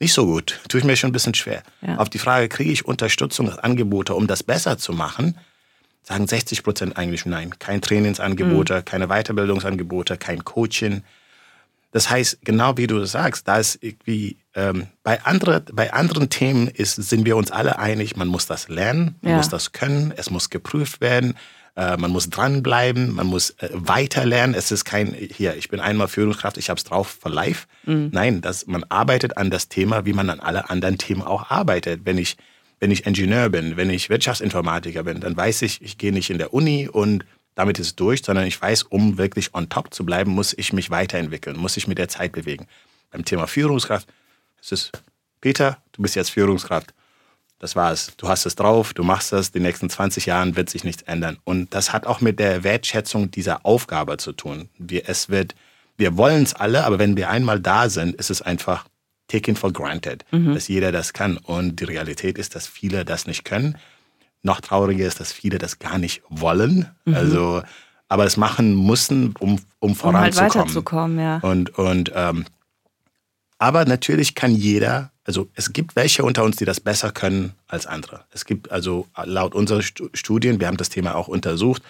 nicht 0.00 0.14
so 0.14 0.24
gut, 0.24 0.58
tue 0.68 0.80
ich 0.80 0.86
mir 0.86 0.96
schon 0.96 1.10
ein 1.10 1.12
bisschen 1.12 1.34
schwer. 1.34 1.62
Ja. 1.82 1.96
Auf 1.96 2.08
die 2.08 2.18
Frage, 2.18 2.48
kriege 2.48 2.70
ich 2.70 2.86
Unterstützung, 2.86 3.50
Angebote, 3.50 4.14
um 4.14 4.26
das 4.26 4.42
besser 4.42 4.78
zu 4.78 4.92
machen, 4.92 5.36
sagen 6.08 6.26
60 6.26 6.62
Prozent 6.62 6.96
eigentlich 6.96 7.26
nein. 7.26 7.58
Kein 7.58 7.82
Trainingsangebote, 7.82 8.76
mhm. 8.76 8.84
keine 8.84 9.08
Weiterbildungsangebote, 9.08 10.16
kein 10.16 10.42
Coaching. 10.42 11.02
Das 11.92 12.10
heißt, 12.10 12.38
genau 12.42 12.76
wie 12.76 12.86
du 12.86 13.04
sagst, 13.04 13.46
da 13.46 13.58
ist 13.58 13.78
irgendwie 13.82 14.38
ähm, 14.54 14.88
bei, 15.02 15.22
andere, 15.24 15.60
bei 15.72 15.92
anderen 15.92 16.30
Themen 16.30 16.68
ist, 16.68 16.96
sind 16.96 17.26
wir 17.26 17.36
uns 17.36 17.50
alle 17.50 17.78
einig, 17.78 18.16
man 18.16 18.28
muss 18.28 18.46
das 18.46 18.68
lernen, 18.68 19.16
man 19.20 19.32
ja. 19.32 19.36
muss 19.36 19.48
das 19.48 19.72
können, 19.72 20.12
es 20.16 20.30
muss 20.30 20.50
geprüft 20.50 21.00
werden. 21.00 21.34
Äh, 21.76 21.96
man 21.96 22.10
muss 22.10 22.30
dranbleiben, 22.30 23.14
man 23.14 23.26
muss 23.26 23.50
äh, 23.50 23.68
weiterlernen. 23.72 24.54
Es 24.54 24.72
ist 24.72 24.84
kein, 24.84 25.14
hier, 25.14 25.56
ich 25.56 25.68
bin 25.68 25.78
einmal 25.78 26.08
Führungskraft, 26.08 26.56
ich 26.56 26.70
habe 26.70 26.78
es 26.78 26.84
drauf 26.84 27.18
for 27.20 27.30
life. 27.30 27.66
Mhm. 27.84 28.08
Nein, 28.12 28.40
das, 28.40 28.66
man 28.66 28.84
arbeitet 28.88 29.36
an 29.36 29.50
das 29.50 29.68
Thema, 29.68 30.04
wie 30.06 30.14
man 30.14 30.28
an 30.30 30.40
alle 30.40 30.70
anderen 30.70 30.98
Themen 30.98 31.22
auch 31.22 31.50
arbeitet. 31.50 32.00
Wenn 32.04 32.18
ich, 32.18 32.36
wenn 32.80 32.90
ich 32.90 33.06
Ingenieur 33.06 33.48
bin, 33.48 33.76
wenn 33.76 33.90
ich 33.90 34.10
Wirtschaftsinformatiker 34.10 35.02
bin, 35.02 35.20
dann 35.20 35.36
weiß 35.36 35.62
ich, 35.62 35.82
ich 35.82 35.98
gehe 35.98 36.12
nicht 36.12 36.30
in 36.30 36.38
der 36.38 36.54
Uni 36.54 36.88
und 36.88 37.24
damit 37.54 37.78
ist 37.78 37.86
es 37.86 37.96
durch, 37.96 38.22
sondern 38.22 38.46
ich 38.46 38.60
weiß, 38.60 38.84
um 38.84 39.18
wirklich 39.18 39.54
on 39.54 39.68
top 39.68 39.92
zu 39.92 40.04
bleiben, 40.04 40.30
muss 40.30 40.54
ich 40.56 40.72
mich 40.72 40.90
weiterentwickeln, 40.90 41.56
muss 41.56 41.76
ich 41.76 41.88
mit 41.88 41.98
der 41.98 42.08
Zeit 42.08 42.32
bewegen. 42.32 42.66
Beim 43.10 43.24
Thema 43.24 43.46
Führungskraft 43.46 44.08
ist 44.60 44.72
es, 44.72 44.92
Peter, 45.40 45.78
du 45.92 46.02
bist 46.02 46.14
jetzt 46.14 46.30
Führungskraft 46.30 46.92
das 47.58 47.74
war's. 47.74 48.12
Du 48.16 48.28
hast 48.28 48.46
es 48.46 48.54
drauf, 48.54 48.94
du 48.94 49.02
machst 49.02 49.32
das, 49.32 49.50
die 49.50 49.60
nächsten 49.60 49.90
20 49.90 50.26
Jahren 50.26 50.56
wird 50.56 50.70
sich 50.70 50.84
nichts 50.84 51.02
ändern. 51.02 51.38
Und 51.44 51.74
das 51.74 51.92
hat 51.92 52.06
auch 52.06 52.20
mit 52.20 52.38
der 52.38 52.62
Wertschätzung 52.62 53.30
dieser 53.30 53.66
Aufgabe 53.66 54.16
zu 54.16 54.32
tun. 54.32 54.68
Wir, 54.78 55.08
es 55.08 55.28
wird, 55.28 55.54
wir 55.96 56.16
wollen 56.16 56.44
es 56.44 56.54
alle, 56.54 56.84
aber 56.84 56.98
wenn 56.98 57.16
wir 57.16 57.30
einmal 57.30 57.60
da 57.60 57.88
sind, 57.88 58.14
ist 58.14 58.30
es 58.30 58.42
einfach 58.42 58.84
taken 59.28 59.56
for 59.56 59.72
granted, 59.72 60.24
mhm. 60.30 60.54
dass 60.54 60.68
jeder 60.68 60.92
das 60.92 61.12
kann. 61.12 61.36
Und 61.36 61.80
die 61.80 61.84
Realität 61.84 62.38
ist, 62.38 62.54
dass 62.54 62.66
viele 62.66 63.04
das 63.04 63.26
nicht 63.26 63.44
können. 63.44 63.76
Noch 64.42 64.60
trauriger 64.60 65.06
ist, 65.06 65.20
dass 65.20 65.32
viele 65.32 65.58
das 65.58 65.78
gar 65.78 65.98
nicht 65.98 66.22
wollen. 66.28 66.90
Mhm. 67.04 67.14
Also, 67.14 67.62
aber 68.08 68.24
es 68.24 68.36
machen 68.36 68.86
müssen, 68.86 69.34
um, 69.38 69.60
um 69.78 69.94
voranzukommen. 69.94 70.16
Um 70.16 70.24
halt 70.24 70.54
weiterzukommen, 70.54 71.18
ja. 71.18 71.38
Und, 71.38 71.78
und 71.78 72.12
ähm, 72.14 72.44
aber 73.58 73.84
natürlich 73.84 74.34
kann 74.34 74.52
jeder 74.52 75.10
also 75.28 75.46
es 75.52 75.74
gibt 75.74 75.94
welche 75.94 76.24
unter 76.24 76.42
uns, 76.42 76.56
die 76.56 76.64
das 76.64 76.80
besser 76.80 77.12
können 77.12 77.52
als 77.66 77.86
andere. 77.86 78.24
Es 78.32 78.46
gibt 78.46 78.72
also 78.72 79.06
laut 79.24 79.54
unserer 79.54 79.82
Studien, 79.82 80.58
wir 80.58 80.66
haben 80.66 80.78
das 80.78 80.88
Thema 80.88 81.16
auch 81.16 81.28
untersucht, 81.28 81.82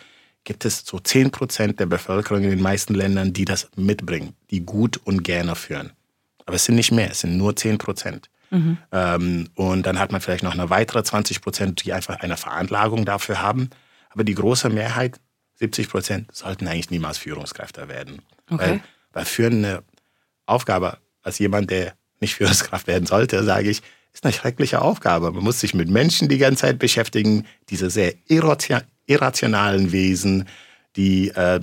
gibt 0.43 0.65
es 0.65 0.83
so 0.85 0.99
10 0.99 1.31
Prozent 1.31 1.79
der 1.79 1.87
Bevölkerung 1.87 2.43
in 2.43 2.51
den 2.51 2.61
meisten 2.61 2.95
Ländern, 2.95 3.33
die 3.33 3.45
das 3.45 3.69
mitbringen, 3.77 4.35
die 4.51 4.67
gut 4.67 4.97
und 5.05 5.23
gerne 5.23 5.55
führen. 5.55 5.93
Aber 6.49 6.57
es 6.57 6.65
sind 6.65 6.77
nicht 6.77 6.93
mehr, 6.93 7.11
es 7.11 7.21
sind 7.21 7.37
nur 7.37 7.55
10 7.55 7.77
Prozent. 7.77 8.31
Mhm. 8.49 8.79
Ähm, 8.91 9.51
und 9.55 9.85
dann 9.85 9.99
hat 9.99 10.13
man 10.13 10.23
vielleicht 10.23 10.43
noch 10.43 10.55
eine 10.55 10.71
weitere 10.71 11.03
20 11.03 11.43
Prozent, 11.43 11.85
die 11.85 11.93
einfach 11.93 12.21
eine 12.21 12.39
Veranlagung 12.39 13.05
dafür 13.05 13.43
haben. 13.43 13.69
Aber 14.09 14.25
die 14.25 14.35
große 14.35 14.71
Mehrheit, 14.71 15.21
70 15.57 15.91
Prozent, 15.91 16.35
sollten 16.35 16.67
eigentlich 16.67 16.89
niemals 16.89 17.19
Führungskräfte 17.19 17.89
werden. 17.89 18.23
Okay. 18.49 18.71
Weil, 18.71 18.81
weil 19.13 19.25
führen 19.27 19.63
eine 19.63 19.83
Aufgabe 20.47 20.97
als 21.23 21.39
jemand, 21.39 21.71
der 21.71 21.93
nicht 22.19 22.35
Führungskraft 22.37 22.87
werden 22.87 23.05
sollte, 23.05 23.45
sage 23.45 23.69
ich, 23.69 23.83
ist 24.15 24.25
eine 24.25 24.33
schreckliche 24.33 24.81
Aufgabe. 24.81 25.31
Man 25.31 25.45
muss 25.45 25.61
sich 25.61 25.75
mit 25.75 25.91
Menschen 25.91 26.31
die 26.31 26.39
ganze 26.39 26.63
Zeit 26.63 26.79
beschäftigen, 26.79 27.45
diese 27.69 27.91
sehr 27.91 28.15
irrationalen 28.27 29.93
Wesen, 29.93 30.49
die 30.97 31.29
äh, 31.29 31.61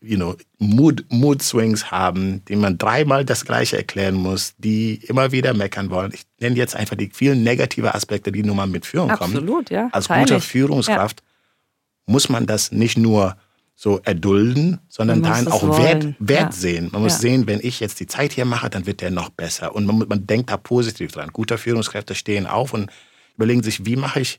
you 0.00 0.16
know, 0.16 0.36
Mood, 0.58 1.04
Mood 1.10 1.42
Swings 1.42 1.90
haben, 1.90 2.44
denen 2.46 2.62
man 2.62 2.78
dreimal 2.78 3.24
das 3.24 3.44
Gleiche 3.44 3.76
erklären 3.76 4.14
muss, 4.14 4.54
die 4.58 4.94
immer 5.06 5.32
wieder 5.32 5.54
meckern 5.54 5.90
wollen. 5.90 6.12
Ich 6.14 6.22
nenne 6.40 6.56
jetzt 6.56 6.74
einfach 6.74 6.96
die 6.96 7.10
vielen 7.12 7.42
negative 7.42 7.94
Aspekte, 7.94 8.32
die 8.32 8.42
nun 8.42 8.56
mal 8.56 8.66
mit 8.66 8.86
Führung 8.86 9.10
kommen. 9.10 9.36
Absolut, 9.36 9.70
ja. 9.70 9.88
Als 9.92 10.08
guter 10.08 10.40
Führungskraft 10.40 11.20
ja. 11.20 12.12
muss 12.12 12.28
man 12.28 12.46
das 12.46 12.72
nicht 12.72 12.96
nur 12.96 13.36
so 13.74 13.98
erdulden, 14.04 14.78
sondern 14.88 15.22
darin 15.22 15.48
auch 15.48 15.78
Wert, 15.78 16.14
Wert 16.18 16.40
ja. 16.40 16.52
sehen. 16.52 16.90
Man 16.92 17.02
muss 17.02 17.14
ja. 17.14 17.18
sehen, 17.20 17.46
wenn 17.46 17.60
ich 17.62 17.80
jetzt 17.80 17.98
die 18.00 18.06
Zeit 18.06 18.32
hier 18.32 18.44
mache, 18.44 18.68
dann 18.68 18.84
wird 18.84 19.00
der 19.00 19.10
noch 19.10 19.30
besser. 19.30 19.74
Und 19.74 19.86
man, 19.86 20.04
man 20.06 20.26
denkt 20.26 20.50
da 20.50 20.58
positiv 20.58 21.12
dran. 21.12 21.30
Guter 21.32 21.56
Führungskräfte 21.56 22.14
stehen 22.14 22.46
auf 22.46 22.74
und 22.74 22.90
überlegen 23.36 23.62
sich, 23.62 23.86
wie 23.86 23.96
mache 23.96 24.20
ich, 24.20 24.38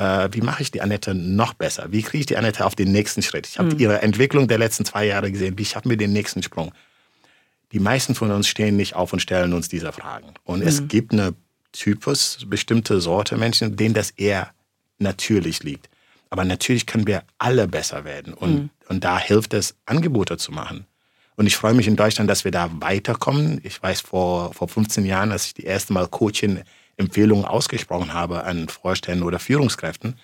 äh, 0.00 0.32
wie 0.32 0.40
mache 0.40 0.62
ich 0.62 0.70
die 0.70 0.80
Annette 0.80 1.14
noch 1.14 1.52
besser? 1.52 1.88
Wie 1.90 2.00
kriege 2.00 2.20
ich 2.20 2.26
die 2.26 2.38
Annette 2.38 2.64
auf 2.64 2.74
den 2.74 2.90
nächsten 2.90 3.20
Schritt? 3.20 3.46
Ich 3.46 3.58
habe 3.58 3.74
mhm. 3.74 3.78
ihre 3.78 4.00
Entwicklung 4.00 4.48
der 4.48 4.56
letzten 4.56 4.86
zwei 4.86 5.04
Jahre 5.04 5.30
gesehen. 5.30 5.58
Wie 5.58 5.64
schaffen 5.66 5.90
wir 5.90 5.98
den 5.98 6.14
nächsten 6.14 6.42
Sprung? 6.42 6.72
Die 7.72 7.80
meisten 7.80 8.14
von 8.14 8.30
uns 8.30 8.48
stehen 8.48 8.76
nicht 8.76 8.96
auf 8.96 9.12
und 9.12 9.20
stellen 9.20 9.52
uns 9.52 9.68
diese 9.68 9.92
Fragen. 9.92 10.32
Und 10.44 10.60
mhm. 10.60 10.66
es 10.66 10.88
gibt 10.88 11.12
eine 11.12 11.34
Typus, 11.72 12.38
bestimmte 12.46 13.00
Sorte 13.00 13.36
Menschen, 13.36 13.76
denen 13.76 13.94
das 13.94 14.10
eher 14.10 14.50
natürlich 14.98 15.62
liegt. 15.62 15.90
Aber 16.30 16.44
natürlich 16.44 16.86
können 16.86 17.06
wir 17.06 17.22
alle 17.36 17.68
besser 17.68 18.04
werden. 18.04 18.32
Und, 18.32 18.54
mhm. 18.54 18.70
und 18.88 19.04
da 19.04 19.18
hilft 19.18 19.52
es, 19.52 19.74
Angebote 19.84 20.38
zu 20.38 20.50
machen. 20.50 20.86
Und 21.36 21.46
ich 21.46 21.56
freue 21.56 21.74
mich 21.74 21.86
in 21.86 21.96
Deutschland, 21.96 22.30
dass 22.30 22.44
wir 22.44 22.52
da 22.52 22.70
weiterkommen. 22.80 23.60
Ich 23.64 23.82
weiß, 23.82 24.00
vor, 24.00 24.54
vor 24.54 24.68
15 24.68 25.04
Jahren, 25.04 25.30
als 25.30 25.46
ich 25.46 25.54
die 25.54 25.64
erste 25.64 25.92
Mal 25.92 26.08
Coaching-Empfehlungen 27.00 27.44
ausgesprochen 27.44 28.12
habe 28.12 28.44
an 28.44 28.68
Vorständen 28.68 29.24
oder 29.24 29.38
Führungskräften, 29.38 30.16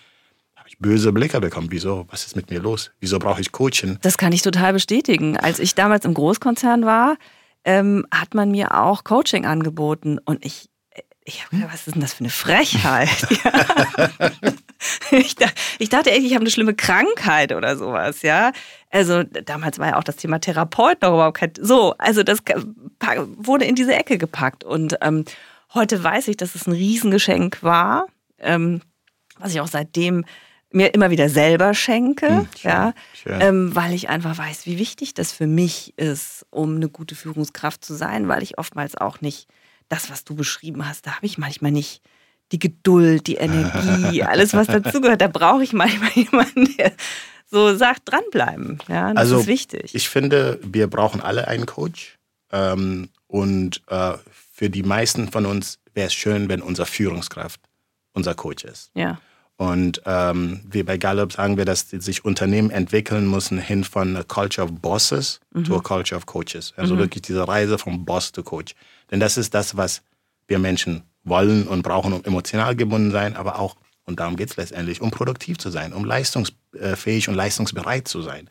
habe 0.54 0.68
ich 0.68 0.78
böse 0.78 1.12
Blicke 1.12 1.40
bekommen. 1.40 1.68
Wieso? 1.70 2.06
Was 2.10 2.26
ist 2.26 2.36
mit 2.36 2.50
mir 2.50 2.60
los? 2.60 2.90
Wieso 3.00 3.18
brauche 3.18 3.40
ich 3.40 3.52
Coaching? 3.52 3.98
Das 4.02 4.18
kann 4.18 4.32
ich 4.32 4.42
total 4.42 4.72
bestätigen. 4.72 5.36
Als 5.36 5.58
ich 5.58 5.74
damals 5.74 6.04
im 6.04 6.14
Großkonzern 6.14 6.84
war, 6.84 7.16
ähm, 7.64 8.06
hat 8.12 8.34
man 8.34 8.50
mir 8.50 8.78
auch 8.78 9.04
Coaching 9.04 9.46
angeboten. 9.46 10.18
Und 10.24 10.44
ich, 10.44 10.68
ich 11.24 11.44
habe 11.44 11.56
gedacht, 11.56 11.72
was 11.72 11.86
ist 11.86 11.94
denn 11.94 12.02
das 12.02 12.14
für 12.14 12.20
eine 12.20 12.30
Frechheit? 12.30 13.08
ich, 15.10 15.34
dachte, 15.36 15.54
ich 15.78 15.88
dachte 15.88 16.10
echt, 16.10 16.24
ich 16.24 16.34
habe 16.34 16.42
eine 16.42 16.50
schlimme 16.50 16.74
Krankheit 16.74 17.52
oder 17.52 17.76
sowas, 17.76 18.22
ja. 18.22 18.52
Also 18.90 19.22
damals 19.22 19.78
war 19.78 19.88
ja 19.88 19.96
auch 19.98 20.04
das 20.04 20.16
Thema 20.16 20.40
Therapeut 20.40 21.02
noch 21.02 21.14
überhaupt 21.14 21.38
kein. 21.38 21.52
So, 21.60 21.94
also 21.98 22.22
das 22.22 22.38
wurde 23.38 23.64
in 23.64 23.74
diese 23.74 23.94
Ecke 23.94 24.18
gepackt. 24.18 24.62
Und 24.64 24.96
ähm, 25.00 25.24
heute 25.74 26.02
weiß 26.02 26.28
ich, 26.28 26.36
dass 26.36 26.54
es 26.54 26.66
ein 26.66 26.72
Riesengeschenk 26.72 27.62
war, 27.62 28.06
ähm, 28.38 28.80
was 29.38 29.52
ich 29.52 29.60
auch 29.60 29.68
seitdem 29.68 30.24
mir 30.70 30.94
immer 30.94 31.10
wieder 31.10 31.28
selber 31.28 31.74
schenke, 31.74 32.28
hm, 32.28 32.48
schön, 32.58 32.70
ja, 32.70 32.94
schön. 33.14 33.40
Ähm, 33.40 33.74
weil 33.74 33.94
ich 33.94 34.08
einfach 34.08 34.36
weiß, 34.36 34.66
wie 34.66 34.78
wichtig 34.78 35.14
das 35.14 35.32
für 35.32 35.46
mich 35.46 35.96
ist, 35.96 36.44
um 36.50 36.76
eine 36.76 36.88
gute 36.88 37.14
Führungskraft 37.14 37.84
zu 37.84 37.94
sein, 37.94 38.28
weil 38.28 38.42
ich 38.42 38.58
oftmals 38.58 38.96
auch 38.96 39.20
nicht 39.20 39.48
das, 39.88 40.10
was 40.10 40.24
du 40.24 40.34
beschrieben 40.34 40.86
hast, 40.86 41.06
da 41.06 41.16
habe 41.16 41.26
ich 41.26 41.38
manchmal 41.38 41.70
nicht 41.70 42.02
die 42.52 42.58
Geduld, 42.58 43.26
die 43.26 43.36
Energie, 43.36 44.22
alles, 44.22 44.54
was 44.54 44.66
dazugehört. 44.66 45.20
Da 45.20 45.28
brauche 45.28 45.62
ich 45.62 45.72
manchmal 45.72 46.10
jemanden, 46.14 46.76
der 46.76 46.92
so 47.46 47.76
sagt, 47.76 48.02
dranbleiben. 48.04 48.78
Ja, 48.88 49.12
das 49.12 49.18
also, 49.18 49.38
ist 49.40 49.46
wichtig. 49.46 49.94
Ich 49.94 50.08
finde, 50.08 50.58
wir 50.62 50.88
brauchen 50.88 51.20
alle 51.20 51.48
einen 51.48 51.66
Coach. 51.66 52.18
Ähm, 52.52 53.08
und 53.26 53.82
äh, 53.88 54.14
für 54.56 54.70
die 54.70 54.82
meisten 54.82 55.28
von 55.28 55.44
uns 55.44 55.78
wäre 55.92 56.06
es 56.06 56.14
schön, 56.14 56.48
wenn 56.48 56.62
unser 56.62 56.86
Führungskraft 56.86 57.60
unser 58.14 58.34
Coach 58.34 58.64
ist. 58.64 58.90
Ja. 58.94 59.20
Und 59.58 60.00
ähm, 60.06 60.62
wie 60.70 60.82
bei 60.82 60.96
Gallup 60.96 61.34
sagen 61.34 61.58
wir, 61.58 61.66
dass 61.66 61.90
sich 61.90 62.24
Unternehmen 62.24 62.70
entwickeln 62.70 63.30
müssen 63.30 63.58
hin 63.58 63.84
von 63.84 64.16
a 64.16 64.22
Culture 64.22 64.66
of 64.66 64.80
Bosses 64.80 65.40
mhm. 65.52 65.64
to 65.64 65.76
a 65.76 65.80
Culture 65.80 66.16
of 66.16 66.24
Coaches. 66.24 66.72
Also 66.78 66.94
mhm. 66.94 67.00
wirklich 67.00 67.22
diese 67.22 67.46
Reise 67.46 67.76
vom 67.76 68.06
Boss 68.06 68.32
to 68.32 68.42
Coach. 68.42 68.74
Denn 69.10 69.20
das 69.20 69.36
ist 69.36 69.52
das, 69.52 69.76
was 69.76 70.00
wir 70.48 70.58
Menschen 70.58 71.02
wollen 71.22 71.68
und 71.68 71.82
brauchen, 71.82 72.14
um 72.14 72.24
emotional 72.24 72.74
gebunden 72.76 73.10
sein, 73.10 73.36
aber 73.36 73.58
auch, 73.58 73.76
und 74.04 74.20
darum 74.20 74.36
geht 74.36 74.50
es 74.50 74.56
letztendlich, 74.56 75.02
um 75.02 75.10
produktiv 75.10 75.58
zu 75.58 75.68
sein, 75.68 75.92
um 75.92 76.06
leistungsfähig 76.06 77.28
und 77.28 77.34
leistungsbereit 77.34 78.08
zu 78.08 78.22
sein. 78.22 78.48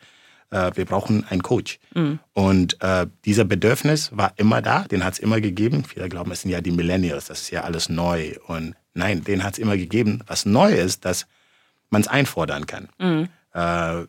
Äh, 0.50 0.72
wir 0.74 0.84
brauchen 0.84 1.24
einen 1.28 1.42
Coach. 1.42 1.78
Mhm. 1.94 2.18
Und 2.32 2.82
äh, 2.82 3.06
dieser 3.24 3.44
Bedürfnis 3.44 4.10
war 4.12 4.32
immer 4.36 4.62
da, 4.62 4.84
den 4.84 5.04
hat 5.04 5.14
es 5.14 5.18
immer 5.18 5.40
gegeben. 5.40 5.84
Viele 5.84 6.08
glauben, 6.08 6.30
es 6.32 6.42
sind 6.42 6.50
ja 6.50 6.60
die 6.60 6.72
Millennials, 6.72 7.26
das 7.26 7.42
ist 7.42 7.50
ja 7.50 7.62
alles 7.62 7.88
neu. 7.88 8.34
Und 8.46 8.74
nein, 8.94 9.24
den 9.24 9.42
hat 9.42 9.54
es 9.54 9.58
immer 9.58 9.76
gegeben. 9.76 10.22
Was 10.26 10.46
neu 10.46 10.72
ist, 10.72 11.04
dass 11.04 11.26
man 11.90 12.02
es 12.02 12.08
einfordern 12.08 12.66
kann. 12.66 12.88
Mhm. 12.98 13.28
Äh, 13.52 13.58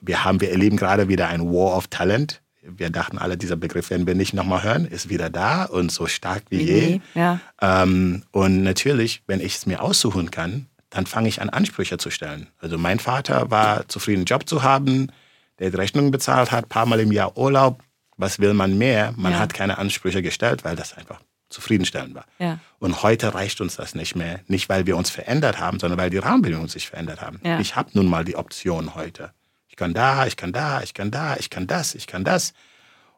wir, 0.02 0.24
haben, 0.24 0.42
wir 0.42 0.52
erleben 0.52 0.78
gerade 0.78 1.08
wieder 1.08 1.28
ein 1.28 1.42
War 1.42 1.78
of 1.78 1.88
Talent 1.88 2.42
wir 2.68 2.90
dachten 2.90 3.18
alle, 3.18 3.38
dieser 3.38 3.56
Begriff 3.56 3.90
werden 3.90 4.08
wir 4.08 4.16
nicht 4.16 4.34
nochmal 4.34 4.64
hören, 4.64 4.86
ist 4.86 5.10
wieder 5.10 5.30
da 5.30 5.64
und 5.64 5.92
so 5.92 6.08
stark 6.08 6.44
wie 6.50 6.62
je. 6.62 7.00
Ja. 7.14 7.40
Ähm, 7.62 8.24
und 8.32 8.64
natürlich, 8.64 9.24
wenn 9.28 9.40
ich 9.40 9.56
es 9.56 9.66
mir 9.66 9.82
aussuchen 9.82 10.32
kann, 10.32 10.68
dann 10.90 11.06
fange 11.06 11.30
ich 11.30 11.42
an, 11.42 11.50
Ansprüche 11.50 11.98
zu 11.98 12.10
stellen. 12.10 12.48
Also 12.60 12.78
mein 12.78 13.00
Vater 13.00 13.52
war 13.52 13.88
zufrieden, 13.88 14.20
einen 14.20 14.26
Job 14.26 14.48
zu 14.48 14.64
haben, 14.64 15.12
der 15.60 15.72
die 15.72 15.78
Rechnungen 15.78 16.12
bezahlt 16.12 16.52
hat, 16.52 16.70
paar 16.70 16.86
Mal 16.86 17.00
im 17.00 17.12
Jahr 17.12 17.38
Urlaub. 17.38 17.84
Was 18.18 18.40
will 18.40 18.54
man 18.54 18.78
mehr? 18.78 19.14
Man 19.16 19.34
ja. 19.34 19.40
hat 19.40 19.54
keine 19.54 19.78
Ansprüche 19.78 20.22
gestellt, 20.22 20.64
weil 20.64 20.76
das 20.76 20.98
einfach 20.98 21.20
zufriedenstellend 21.50 22.16
war. 22.16 22.26
Ja. 22.40 22.60
Und 22.80 23.04
heute 23.04 23.34
reicht 23.34 23.62
uns 23.62 23.76
das 23.76 23.96
nicht 23.96 24.16
mehr. 24.16 24.42
Nicht, 24.48 24.70
weil 24.70 24.86
wir 24.86 24.98
uns 24.98 25.10
verändert 25.10 25.60
haben, 25.60 25.80
sondern 25.80 26.00
weil 26.00 26.10
die 26.10 26.18
Rahmenbedingungen 26.18 26.68
sich 26.68 26.88
verändert 26.88 27.22
haben. 27.22 27.40
Ja. 27.44 27.60
Ich 27.60 27.76
habe 27.76 27.92
nun 27.94 28.08
mal 28.08 28.26
die 28.26 28.36
Option 28.36 28.96
heute. 28.96 29.32
Ich 29.68 29.76
kann 29.76 29.94
da, 29.94 30.26
ich 30.26 30.36
kann 30.36 30.52
da, 30.52 30.82
ich 30.82 30.94
kann 30.94 31.12
da, 31.12 31.38
ich 31.38 31.50
kann 31.50 31.68
das, 31.68 31.96
ich 31.96 32.08
kann 32.08 32.24
das. 32.24 32.54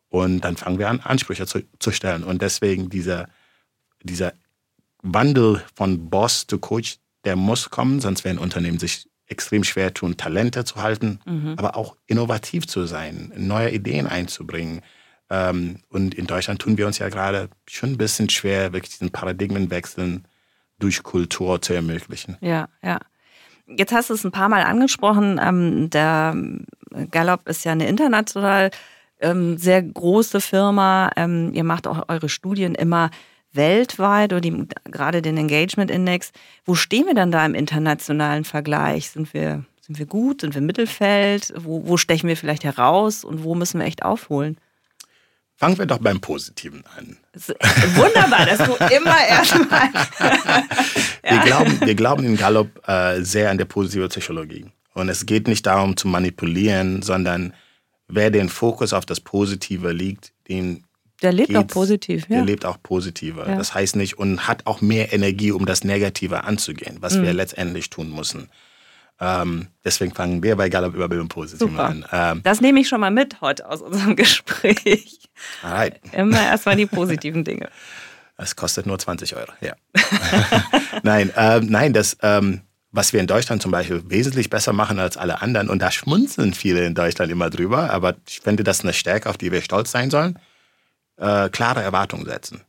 Und 0.10 0.42
dann 0.42 0.58
fangen 0.58 0.80
wir 0.80 0.90
an, 0.90 1.00
Ansprüche 1.00 1.48
zu, 1.48 1.62
zu 1.80 1.92
stellen. 1.92 2.24
Und 2.24 2.42
deswegen 2.42 2.90
dieser, 2.90 3.28
dieser 4.04 4.34
Wandel 5.02 5.64
von 5.76 6.10
Boss 6.10 6.46
zu 6.48 6.60
Coach, 6.60 6.98
der 7.26 7.36
muss 7.36 7.70
kommen, 7.70 8.00
sonst 8.00 8.24
werden 8.24 8.38
Unternehmen 8.38 8.80
sich 8.80 9.09
extrem 9.30 9.64
schwer 9.64 9.94
tun, 9.94 10.18
Talente 10.18 10.66
zu 10.66 10.82
halten, 10.82 11.20
mhm. 11.26 11.56
aber 11.58 11.78
auch 11.78 11.96
innovativ 12.08 12.68
zu 12.68 12.86
sein, 12.86 13.32
neue 13.36 13.72
Ideen 13.72 14.08
einzubringen. 14.08 14.82
Ähm, 15.30 15.78
und 15.90 16.16
in 16.16 16.28
Deutschland 16.28 16.62
tun 16.62 16.78
wir 16.78 16.88
uns 16.88 16.98
ja 16.98 17.10
gerade 17.10 17.50
schon 17.68 17.92
ein 17.92 17.98
bisschen 17.98 18.30
schwer, 18.30 18.74
wirklich 18.74 18.92
diesen 18.92 19.12
Paradigmenwechsel 19.12 20.22
durch 20.80 21.04
Kultur 21.04 21.62
zu 21.62 21.74
ermöglichen. 21.74 22.38
Ja, 22.42 22.68
ja. 22.82 23.00
jetzt 23.68 23.92
hast 23.92 24.10
du 24.10 24.16
es 24.16 24.24
ein 24.24 24.32
paar 24.32 24.50
Mal 24.50 24.64
angesprochen. 24.64 25.40
Ähm, 25.42 25.90
der 25.90 26.36
Gallup 27.12 27.48
ist 27.48 27.66
ja 27.66 27.74
eine 27.74 27.88
international 27.88 28.72
ähm, 29.22 29.58
sehr 29.58 29.84
große 29.84 30.42
Firma. 30.42 31.12
Ihr 31.18 31.64
macht 31.64 31.88
auch 31.88 32.08
eure 32.08 32.30
Studien 32.30 32.74
immer 32.74 33.12
weltweit 33.54 34.32
oder 34.32 34.42
die, 34.42 34.68
gerade 34.86 35.22
den 35.22 35.38
Engagement 35.38 35.92
Index. 35.92 36.32
Wo 36.66 36.76
stehen 36.76 37.06
wir 37.06 37.16
dann 37.16 37.32
da 37.32 37.46
im 37.46 37.56
internationalen 37.56 38.44
Vergleich? 38.44 39.10
Sind 39.10 39.34
wir, 39.34 39.66
sind 39.82 40.00
wir 40.00 40.06
gut? 40.06 40.42
Sind 40.42 40.54
wir 40.54 40.62
Mittelfeld? 40.62 41.54
Wo, 41.58 41.88
wo 41.88 41.98
stechen 41.98 42.28
wir 42.28 42.38
vielleicht 42.38 42.64
heraus 42.64 43.24
und 43.24 43.44
wo 43.44 43.56
müssen 43.56 43.80
wir 43.80 43.88
echt 43.88 44.04
aufholen? 44.04 44.58
Fangen 45.60 45.78
wir 45.78 45.86
doch 45.86 45.98
beim 45.98 46.22
Positiven 46.22 46.86
an. 46.96 47.18
Wunderbar, 47.34 48.46
dass 48.46 48.60
du 48.60 48.76
immer 48.96 49.28
erstmal. 49.28 49.90
ja. 49.92 50.64
wir, 51.32 51.40
glauben, 51.40 51.82
wir 51.82 51.96
glauben 51.96 52.24
in 52.24 52.38
Gallup 52.38 52.88
äh, 52.88 53.22
sehr 53.22 53.52
an 53.52 53.58
der 53.58 53.66
positiven 53.66 54.08
Psychologie. 54.08 54.68
Und 54.94 55.10
es 55.10 55.26
geht 55.26 55.50
nicht 55.50 55.66
darum 55.66 55.98
zu 55.98 56.08
manipulieren, 56.08 57.02
sondern 57.02 57.54
wer 58.08 58.32
den 58.32 58.48
Fokus 58.48 58.94
auf 58.94 59.06
das 59.06 59.20
Positive 59.20 59.92
liegt, 59.92 60.32
den 60.48 60.86
der 61.22 61.34
lebt 61.34 61.56
auch 61.56 61.68
positiv, 61.68 62.24
ja. 62.30 62.38
Der 62.38 62.46
lebt 62.46 62.66
auch 62.66 62.82
positiver. 62.82 63.48
Ja. 63.48 63.56
Das 63.56 63.74
heißt 63.74 63.96
nicht 63.96 64.18
und 64.18 64.48
hat 64.48 64.66
auch 64.66 64.82
mehr 64.82 65.14
Energie, 65.14 65.52
um 65.52 65.66
das 65.66 65.84
Negative 65.84 66.44
anzugehen, 66.44 66.98
was 67.02 67.16
mhm. 67.16 67.24
wir 67.24 67.34
letztendlich 67.34 67.90
tun 67.90 68.14
müssen. 68.14 68.50
Ähm, 69.22 69.68
deswegen 69.84 70.14
fangen 70.14 70.42
wir 70.44 70.56
bei 70.56 70.70
Gallup 70.70 70.96
über 70.96 71.10
Bildung 71.10 71.28
positiv 71.28 71.78
an. 71.78 72.06
Ähm, 72.12 72.42
das 72.44 72.62
nehme 72.62 72.80
ich 72.80 72.88
schon 72.88 73.02
mal 73.02 73.12
mit 73.12 73.42
heute 73.42 73.70
aus 73.70 73.82
unserem 73.82 74.16
Gespräch. 74.16 75.20
Alright. 75.62 76.00
Immer 76.14 76.42
erstmal 76.46 76.78
die 76.78 76.86
positiven 76.86 77.44
Dinge. 77.44 77.70
Das 78.38 78.56
kostet 78.56 78.86
nur 78.86 78.98
20 78.98 79.36
Euro, 79.36 79.52
ja. 79.60 79.74
nein, 81.04 81.30
ähm, 81.36 81.68
nein, 81.70 81.92
das, 81.92 82.18
ähm, 82.22 82.62
was 82.92 83.12
wir 83.12 83.20
in 83.20 83.28
Deutschland 83.28 83.62
zum 83.62 83.72
Beispiel 83.72 84.02
wesentlich 84.08 84.50
besser 84.50 84.72
machen 84.72 84.98
als 84.98 85.18
alle 85.18 85.42
anderen, 85.42 85.70
und 85.70 85.82
da 85.82 85.92
schmunzeln 85.92 86.54
viele 86.54 86.86
in 86.86 86.96
Deutschland 86.96 87.30
immer 87.34 87.50
drüber, 87.50 87.92
aber 87.92 88.16
ich 88.26 88.40
finde 88.40 88.64
das 88.64 88.82
eine 88.82 88.94
Stärke, 88.94 89.30
auf 89.30 89.38
die 89.38 89.52
wir 89.52 89.62
stolz 89.62 89.92
sein 89.92 90.10
sollen, 90.10 90.40
äh, 91.20 91.50
klare 91.50 91.82
Erwartungen 91.82 92.26
setzen. 92.26 92.62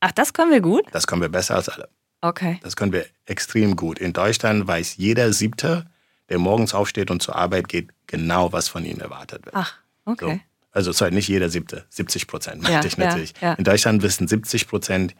Ach, 0.00 0.12
das 0.12 0.32
können 0.32 0.52
wir 0.52 0.60
gut? 0.60 0.84
Das 0.92 1.06
können 1.06 1.22
wir 1.22 1.28
besser 1.28 1.56
als 1.56 1.68
alle. 1.68 1.88
Okay. 2.20 2.58
Das 2.62 2.76
können 2.76 2.92
wir 2.92 3.06
extrem 3.26 3.76
gut. 3.76 3.98
In 3.98 4.12
Deutschland 4.12 4.66
weiß 4.66 4.96
jeder 4.96 5.32
Siebte, 5.32 5.86
der 6.28 6.38
morgens 6.38 6.74
aufsteht 6.74 7.10
und 7.10 7.22
zur 7.22 7.36
Arbeit 7.36 7.68
geht, 7.68 7.90
genau, 8.06 8.52
was 8.52 8.68
von 8.68 8.84
ihm 8.84 8.98
erwartet 8.98 9.46
wird. 9.46 9.54
Ach, 9.56 9.74
okay. 10.04 10.34
So. 10.34 10.40
Also 10.72 10.92
sorry, 10.92 11.12
nicht 11.12 11.28
jeder 11.28 11.48
Siebte, 11.48 11.86
70 11.88 12.26
Prozent 12.26 12.62
meinte 12.62 12.78
ja, 12.78 12.84
ich 12.84 12.98
natürlich. 12.98 13.32
Ja, 13.40 13.48
ja. 13.48 13.54
In 13.54 13.64
Deutschland 13.64 14.02
wissen 14.02 14.28
70 14.28 14.68
Prozent 14.68 15.14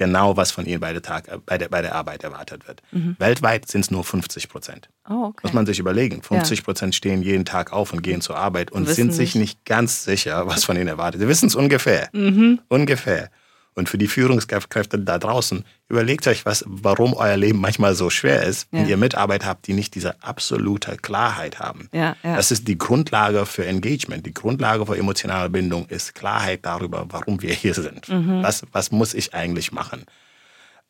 genau, 0.00 0.34
was 0.34 0.50
von 0.50 0.64
ihnen 0.64 0.80
bei 0.80 0.94
der, 0.94 1.02
Tag, 1.02 1.28
bei 1.44 1.58
der, 1.58 1.68
bei 1.68 1.82
der 1.82 1.94
Arbeit 1.94 2.24
erwartet 2.24 2.66
wird. 2.66 2.80
Mhm. 2.90 3.16
Weltweit 3.18 3.68
sind 3.68 3.82
es 3.82 3.90
nur 3.90 4.02
50 4.02 4.48
Prozent. 4.48 4.88
Oh, 5.06 5.26
okay. 5.26 5.40
Muss 5.42 5.52
man 5.52 5.66
sich 5.66 5.78
überlegen. 5.78 6.22
50 6.22 6.64
Prozent 6.64 6.94
stehen 6.94 7.22
jeden 7.22 7.44
Tag 7.44 7.74
auf 7.74 7.92
und 7.92 8.02
gehen 8.02 8.22
zur 8.22 8.36
Arbeit 8.36 8.72
und 8.72 8.88
sind 8.88 9.12
sich 9.12 9.34
nicht. 9.34 9.58
nicht 9.58 9.64
ganz 9.66 10.04
sicher, 10.04 10.46
was 10.46 10.64
von 10.64 10.76
ihnen 10.76 10.88
erwartet. 10.88 11.20
Sie 11.20 11.28
wissen 11.28 11.48
es 11.48 11.54
ungefähr. 11.54 12.08
Mhm. 12.14 12.60
Ungefähr. 12.68 13.30
Und 13.74 13.88
für 13.88 13.98
die 13.98 14.08
Führungskräfte 14.08 14.98
da 14.98 15.18
draußen, 15.18 15.64
überlegt 15.88 16.26
euch, 16.26 16.44
was, 16.44 16.64
warum 16.66 17.14
euer 17.14 17.36
Leben 17.36 17.60
manchmal 17.60 17.94
so 17.94 18.10
schwer 18.10 18.42
ist, 18.42 18.66
wenn 18.72 18.82
ja. 18.84 18.90
ihr 18.90 18.96
Mitarbeiter 18.96 19.46
habt, 19.46 19.66
die 19.66 19.74
nicht 19.74 19.94
diese 19.94 20.22
absolute 20.22 20.96
Klarheit 20.96 21.60
haben. 21.60 21.88
Ja, 21.92 22.16
ja. 22.22 22.36
Das 22.36 22.50
ist 22.50 22.66
die 22.66 22.76
Grundlage 22.76 23.46
für 23.46 23.64
Engagement. 23.64 24.26
Die 24.26 24.34
Grundlage 24.34 24.84
für 24.86 24.96
emotionale 24.96 25.50
Bindung 25.50 25.86
ist 25.86 26.14
Klarheit 26.14 26.60
darüber, 26.62 27.06
warum 27.10 27.40
wir 27.42 27.54
hier 27.54 27.74
sind. 27.74 28.08
Mhm. 28.08 28.42
Was, 28.42 28.64
was 28.72 28.90
muss 28.90 29.14
ich 29.14 29.34
eigentlich 29.34 29.70
machen? 29.70 30.04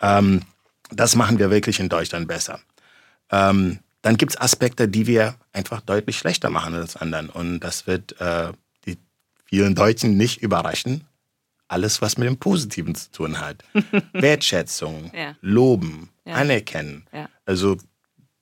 Ähm, 0.00 0.42
das 0.90 1.16
machen 1.16 1.38
wir 1.38 1.50
wirklich 1.50 1.80
in 1.80 1.90
Deutschland 1.90 2.28
besser. 2.28 2.60
Ähm, 3.30 3.80
dann 4.02 4.16
gibt 4.16 4.32
es 4.32 4.40
Aspekte, 4.40 4.88
die 4.88 5.06
wir 5.06 5.34
einfach 5.52 5.82
deutlich 5.82 6.18
schlechter 6.18 6.48
machen 6.48 6.74
als 6.74 6.96
anderen. 6.96 7.28
Und 7.28 7.60
das 7.60 7.86
wird 7.86 8.18
äh, 8.20 8.52
die 8.86 8.96
vielen 9.44 9.74
Deutschen 9.74 10.16
nicht 10.16 10.42
überraschen 10.42 11.04
alles, 11.70 12.02
was 12.02 12.18
mit 12.18 12.26
dem 12.26 12.36
Positiven 12.36 12.94
zu 12.94 13.10
tun 13.12 13.40
hat. 13.40 13.64
Wertschätzung, 14.12 15.10
ja. 15.14 15.36
Loben, 15.40 16.10
ja. 16.24 16.34
Anerkennen. 16.34 17.06
Ja. 17.12 17.28
Also 17.46 17.76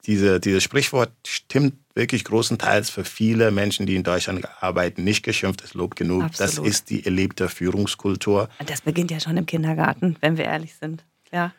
diese, 0.07 0.41
dieses 0.41 0.63
Sprichwort 0.63 1.13
stimmt 1.27 1.75
wirklich 1.95 2.25
großenteils 2.25 2.89
für 2.89 3.05
viele 3.05 3.51
Menschen, 3.51 3.85
die 3.85 3.97
in 3.97 4.05
Deutschland 4.05 4.47
arbeiten, 4.61 5.05
nicht 5.05 5.23
geschimpft 5.23 5.61
ist 5.61 5.75
Lob 5.75 5.97
genug. 5.97 6.23
Absolut. 6.23 6.59
Das 6.59 6.59
ist 6.59 6.91
die 6.91 7.05
erlebte 7.05 7.49
Führungskultur. 7.49 8.49
Das 8.65 8.81
beginnt 8.81 9.11
ja 9.11 9.21
schon 9.21 9.37
im 9.37 9.45
Kindergarten, 9.45 10.17
wenn 10.21 10.39
wir 10.39 10.45
ehrlich 10.45 10.77
sind. 10.77 11.05
Ja. 11.33 11.53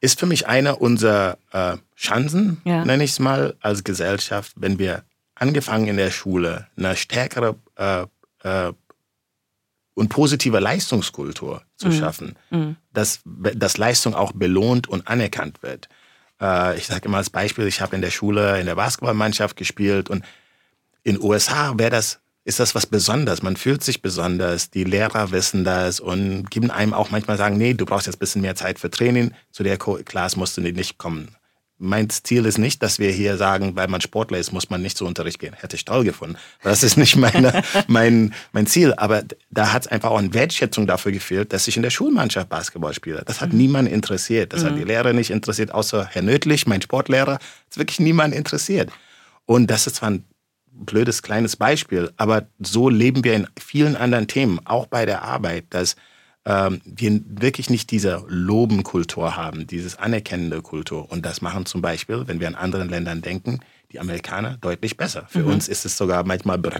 Ist 0.00 0.20
für 0.20 0.26
mich 0.26 0.46
einer 0.46 0.80
unserer 0.80 1.38
äh, 1.52 1.78
Chancen, 1.96 2.60
nenne 2.64 3.02
ich 3.02 3.12
es 3.12 3.18
mal, 3.18 3.56
als 3.60 3.82
Gesellschaft, 3.82 4.52
wenn 4.56 4.78
wir 4.78 5.02
angefangen 5.34 5.88
in 5.88 5.96
der 5.96 6.10
Schule 6.10 6.68
eine 6.76 6.94
stärkere 6.94 7.56
äh, 7.76 8.02
äh, 8.42 8.72
und 9.96 10.10
positive 10.10 10.60
Leistungskultur 10.60 11.62
zu 11.76 11.90
schaffen, 11.90 12.36
Mhm. 12.50 12.76
dass, 12.92 13.20
dass 13.24 13.78
Leistung 13.78 14.14
auch 14.14 14.32
belohnt 14.32 14.88
und 14.88 15.08
anerkannt 15.08 15.62
wird. 15.62 15.88
Äh, 16.40 16.76
ich 16.76 16.86
sage 16.86 17.06
immer 17.06 17.16
als 17.16 17.30
Beispiel, 17.30 17.66
ich 17.66 17.80
habe 17.80 17.96
in 17.96 18.02
der 18.02 18.10
Schule 18.10 18.60
in 18.60 18.66
der 18.66 18.74
Basketballmannschaft 18.74 19.56
gespielt 19.56 20.10
und 20.10 20.24
in 21.02 21.20
USA 21.20 21.72
wäre 21.78 21.90
das 21.90 22.20
ist 22.44 22.60
das 22.60 22.76
was 22.76 22.86
Besonderes. 22.86 23.42
Man 23.42 23.56
fühlt 23.56 23.82
sich 23.82 24.02
besonders. 24.02 24.70
Die 24.70 24.84
Lehrer 24.84 25.32
wissen 25.32 25.64
das 25.64 25.98
und 25.98 26.48
geben 26.48 26.70
einem 26.70 26.94
auch 26.94 27.10
manchmal 27.10 27.36
sagen, 27.36 27.56
nee, 27.56 27.74
du 27.74 27.84
brauchst 27.84 28.06
jetzt 28.06 28.16
ein 28.16 28.20
bisschen 28.20 28.42
mehr 28.42 28.54
Zeit 28.54 28.78
für 28.78 28.88
Training. 28.88 29.32
Zu 29.50 29.64
der 29.64 29.78
Class 29.78 30.36
musst 30.36 30.56
du 30.56 30.60
nicht 30.60 30.96
kommen. 30.96 31.34
Mein 31.78 32.08
Ziel 32.08 32.46
ist 32.46 32.56
nicht, 32.56 32.82
dass 32.82 32.98
wir 32.98 33.10
hier 33.10 33.36
sagen, 33.36 33.76
weil 33.76 33.88
man 33.88 34.00
Sportler 34.00 34.38
ist, 34.38 34.50
muss 34.50 34.70
man 34.70 34.80
nicht 34.80 34.96
zu 34.96 35.04
Unterricht 35.04 35.38
gehen. 35.38 35.54
Hätte 35.54 35.76
ich 35.76 35.84
toll 35.84 36.04
gefunden. 36.04 36.36
Das 36.62 36.82
ist 36.82 36.96
nicht 36.96 37.16
meine, 37.16 37.62
mein, 37.86 38.32
mein 38.52 38.66
Ziel. 38.66 38.94
Aber 38.94 39.24
da 39.50 39.72
hat 39.72 39.82
es 39.82 39.88
einfach 39.88 40.10
auch 40.10 40.18
eine 40.18 40.32
Wertschätzung 40.32 40.86
dafür 40.86 41.12
gefehlt, 41.12 41.52
dass 41.52 41.68
ich 41.68 41.76
in 41.76 41.82
der 41.82 41.90
Schulmannschaft 41.90 42.48
Basketball 42.48 42.94
spiele. 42.94 43.22
Das 43.26 43.42
hat 43.42 43.52
niemand 43.52 43.90
interessiert. 43.90 44.54
Das 44.54 44.64
hat 44.64 44.76
die 44.78 44.84
Lehrer 44.84 45.12
nicht 45.12 45.30
interessiert, 45.30 45.72
außer 45.72 46.06
Herr 46.06 46.22
Nötlich, 46.22 46.66
mein 46.66 46.80
Sportlehrer. 46.80 47.38
Das 47.38 47.72
ist 47.72 47.78
wirklich 47.78 48.00
niemand 48.00 48.34
interessiert. 48.34 48.90
Und 49.44 49.70
das 49.70 49.86
ist 49.86 49.96
zwar 49.96 50.10
ein 50.10 50.24
blödes 50.72 51.22
kleines 51.22 51.56
Beispiel, 51.56 52.10
aber 52.16 52.46
so 52.58 52.88
leben 52.88 53.24
wir 53.24 53.34
in 53.34 53.46
vielen 53.58 53.96
anderen 53.96 54.28
Themen, 54.28 54.60
auch 54.64 54.86
bei 54.86 55.06
der 55.06 55.22
Arbeit, 55.22 55.64
dass 55.70 55.96
ähm, 56.46 56.80
wir 56.84 57.20
wirklich 57.28 57.68
nicht 57.70 57.90
diese 57.90 58.22
Lobenkultur 58.28 59.36
haben, 59.36 59.66
dieses 59.66 59.96
anerkennende 59.98 60.62
Kultur. 60.62 61.10
Und 61.10 61.26
das 61.26 61.42
machen 61.42 61.66
zum 61.66 61.82
Beispiel, 61.82 62.22
wenn 62.26 62.38
wir 62.40 62.46
an 62.48 62.54
anderen 62.54 62.88
Ländern 62.88 63.20
denken, 63.20 63.60
die 63.92 63.98
Amerikaner 64.00 64.56
deutlich 64.60 64.96
besser. 64.96 65.26
Für 65.28 65.40
Mhm. 65.40 65.48
uns 65.52 65.68
ist 65.68 65.84
es 65.84 65.96
sogar 65.96 66.24
manchmal 66.24 66.58
be 66.58 66.70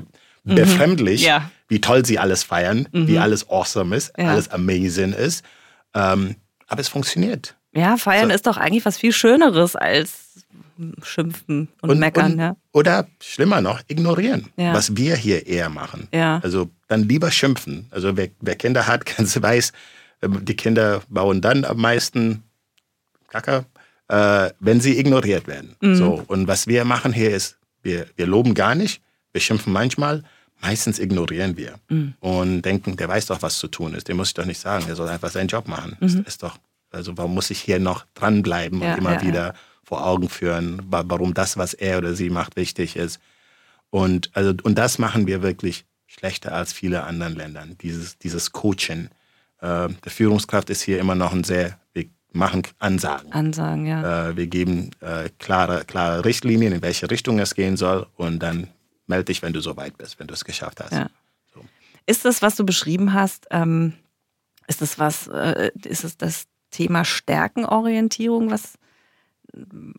befremdlich, 0.44 1.22
Ja. 1.24 1.50
wie 1.66 1.80
toll 1.80 2.06
sie 2.06 2.20
alles 2.20 2.44
feiern, 2.44 2.88
wie 2.92 3.18
alles 3.18 3.50
awesome 3.50 3.96
ist, 3.96 4.12
Ja. 4.16 4.30
alles 4.30 4.48
amazing 4.48 5.12
ist. 5.12 5.44
Ähm, 5.92 6.36
aber 6.68 6.80
es 6.80 6.88
funktioniert. 6.88 7.56
Ja, 7.74 7.96
feiern 7.96 8.28
So. 8.28 8.34
ist 8.36 8.46
doch 8.46 8.56
eigentlich 8.56 8.84
was 8.86 8.96
viel 8.96 9.12
Schöneres 9.12 9.74
als 9.74 10.45
schimpfen 11.02 11.68
und, 11.82 11.98
meckern. 11.98 12.32
und, 12.32 12.38
ja. 12.38 12.56
Oder 12.72 13.06
schlimmer 13.20 13.60
noch, 13.60 13.80
ignorieren, 13.88 14.48
Ja. 14.56 14.72
was 14.74 14.96
wir 14.96 15.16
hier 15.16 15.46
eher 15.46 15.68
machen. 15.70 16.08
Ja. 16.12 16.40
Also 16.42 16.70
dann 16.88 17.04
lieber 17.08 17.30
schimpfen. 17.30 17.86
Also 17.90 18.16
wer, 18.16 18.28
wer 18.40 18.54
Kinder 18.56 18.86
hat, 18.86 19.06
ganz 19.16 19.40
weiß, 19.40 19.72
ähm, 20.22 20.44
die 20.44 20.56
Kinder 20.56 21.02
bauen 21.08 21.40
dann 21.40 21.64
am 21.64 21.78
meisten 21.78 22.42
Kacke, 23.28 23.64
äh, 24.08 24.50
wenn 24.60 24.80
sie 24.80 24.98
ignoriert 24.98 25.46
werden. 25.46 25.76
Mhm. 25.80 25.94
So, 25.96 26.24
und 26.26 26.46
was 26.48 26.66
wir 26.66 26.84
machen 26.84 27.12
hier 27.12 27.34
ist, 27.34 27.58
wir, 27.82 28.06
wir 28.16 28.26
loben 28.26 28.54
gar 28.54 28.74
nicht, 28.74 29.00
wir 29.32 29.40
schimpfen 29.40 29.72
manchmal, 29.72 30.22
meistens 30.60 30.98
ignorieren 30.98 31.56
wir 31.56 31.74
Mhm. 31.88 32.14
und 32.20 32.62
denken, 32.62 32.96
der 32.96 33.08
weiß 33.08 33.26
doch, 33.26 33.42
was 33.42 33.58
zu 33.58 33.68
tun 33.68 33.94
ist. 33.94 34.08
Dem 34.08 34.16
muss 34.16 34.28
ich 34.28 34.34
doch 34.34 34.46
nicht 34.46 34.60
sagen, 34.60 34.86
der 34.86 34.96
soll 34.96 35.08
einfach 35.08 35.30
seinen 35.30 35.48
Job 35.48 35.68
machen. 35.68 35.96
Mhm. 36.00 36.06
Ist, 36.06 36.18
ist 36.20 36.42
doch, 36.42 36.56
also 36.90 37.16
warum 37.18 37.34
muss 37.34 37.50
ich 37.50 37.60
hier 37.60 37.78
noch 37.78 38.06
dranbleiben 38.14 38.80
Ja, 38.80 38.92
und 38.92 38.98
immer 38.98 39.14
ja, 39.14 39.22
wieder 39.22 39.54
vor 39.86 40.04
Augen 40.04 40.28
führen, 40.28 40.82
wa- 40.90 41.04
warum 41.06 41.32
das, 41.32 41.56
was 41.56 41.72
er 41.72 41.98
oder 41.98 42.14
sie 42.14 42.28
macht, 42.28 42.56
wichtig 42.56 42.96
ist. 42.96 43.20
Und, 43.90 44.30
also, 44.34 44.52
und 44.64 44.76
das 44.76 44.98
machen 44.98 45.28
wir 45.28 45.42
wirklich 45.42 45.84
schlechter 46.06 46.52
als 46.52 46.72
viele 46.72 47.04
anderen 47.04 47.36
Ländern, 47.36 47.76
dieses, 47.80 48.18
dieses 48.18 48.50
Coaching. 48.50 49.08
Äh, 49.60 49.88
der 49.88 50.12
Führungskraft 50.12 50.70
ist 50.70 50.82
hier 50.82 50.98
immer 50.98 51.14
noch 51.14 51.32
ein 51.32 51.44
sehr, 51.44 51.78
wir 51.94 52.06
machen 52.32 52.62
Ansagen. 52.80 53.32
Ansagen, 53.32 53.86
ja. 53.86 54.30
Äh, 54.30 54.36
wir 54.36 54.48
geben 54.48 54.90
äh, 55.00 55.30
klare, 55.38 55.84
klare 55.84 56.24
Richtlinien, 56.24 56.72
in 56.72 56.82
welche 56.82 57.08
Richtung 57.08 57.38
es 57.38 57.54
gehen 57.54 57.76
soll 57.76 58.06
und 58.16 58.40
dann 58.40 58.68
melde 59.06 59.26
dich, 59.26 59.40
wenn 59.42 59.52
du 59.52 59.60
so 59.60 59.76
weit 59.76 59.96
bist, 59.96 60.18
wenn 60.18 60.26
du 60.26 60.34
es 60.34 60.44
geschafft 60.44 60.80
hast. 60.80 60.92
Ja. 60.92 61.08
So. 61.54 61.64
Ist 62.06 62.24
das, 62.24 62.42
was 62.42 62.56
du 62.56 62.66
beschrieben 62.66 63.12
hast, 63.14 63.46
ähm, 63.52 63.92
ist 64.66 64.82
das 64.82 64.98
was, 64.98 65.28
äh, 65.28 65.70
ist 65.84 66.02
es 66.02 66.16
das 66.18 66.48
Thema 66.72 67.04
Stärkenorientierung, 67.04 68.50
was 68.50 68.74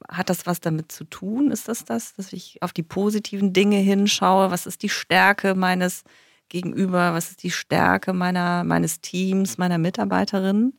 hat 0.10 0.30
das 0.30 0.46
was 0.46 0.60
damit 0.60 0.92
zu 0.92 1.04
tun? 1.04 1.52
Ist 1.52 1.68
das 1.68 1.86
das, 1.86 2.14
dass 2.16 2.34
ich 2.34 2.62
auf 2.62 2.74
die 2.74 2.84
positiven 2.84 3.54
Dinge 3.54 3.78
hinschaue? 3.78 4.52
Was 4.52 4.66
ist 4.66 4.84
die 4.84 4.90
Stärke 4.90 5.56
meines 5.56 6.04
Gegenüber? 6.50 7.14
Was 7.14 7.30
ist 7.30 7.44
die 7.44 7.52
Stärke 7.52 8.14
meiner, 8.14 8.64
meines 8.64 9.02
Teams, 9.02 9.58
meiner 9.58 9.78
Mitarbeiterinnen? 9.78 10.78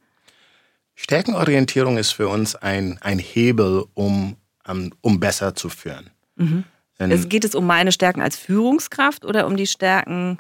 Stärkenorientierung 0.95 1.99
ist 1.99 2.13
für 2.13 2.29
uns 2.29 2.57
ein, 2.57 2.99
ein 3.03 3.19
Hebel, 3.19 3.85
um 3.95 4.37
ähm, 4.69 4.93
um 5.01 5.19
besser 5.19 5.55
zu 5.55 5.69
führen. 5.69 6.11
Mhm. 6.37 6.65
Es 6.99 7.29
geht 7.29 7.45
es 7.45 7.55
um 7.55 7.65
meine 7.65 7.93
Stärken 7.93 8.21
als 8.21 8.37
Führungskraft 8.37 9.25
oder 9.25 9.47
um 9.47 9.57
die 9.57 9.69
Stärken? 9.69 10.39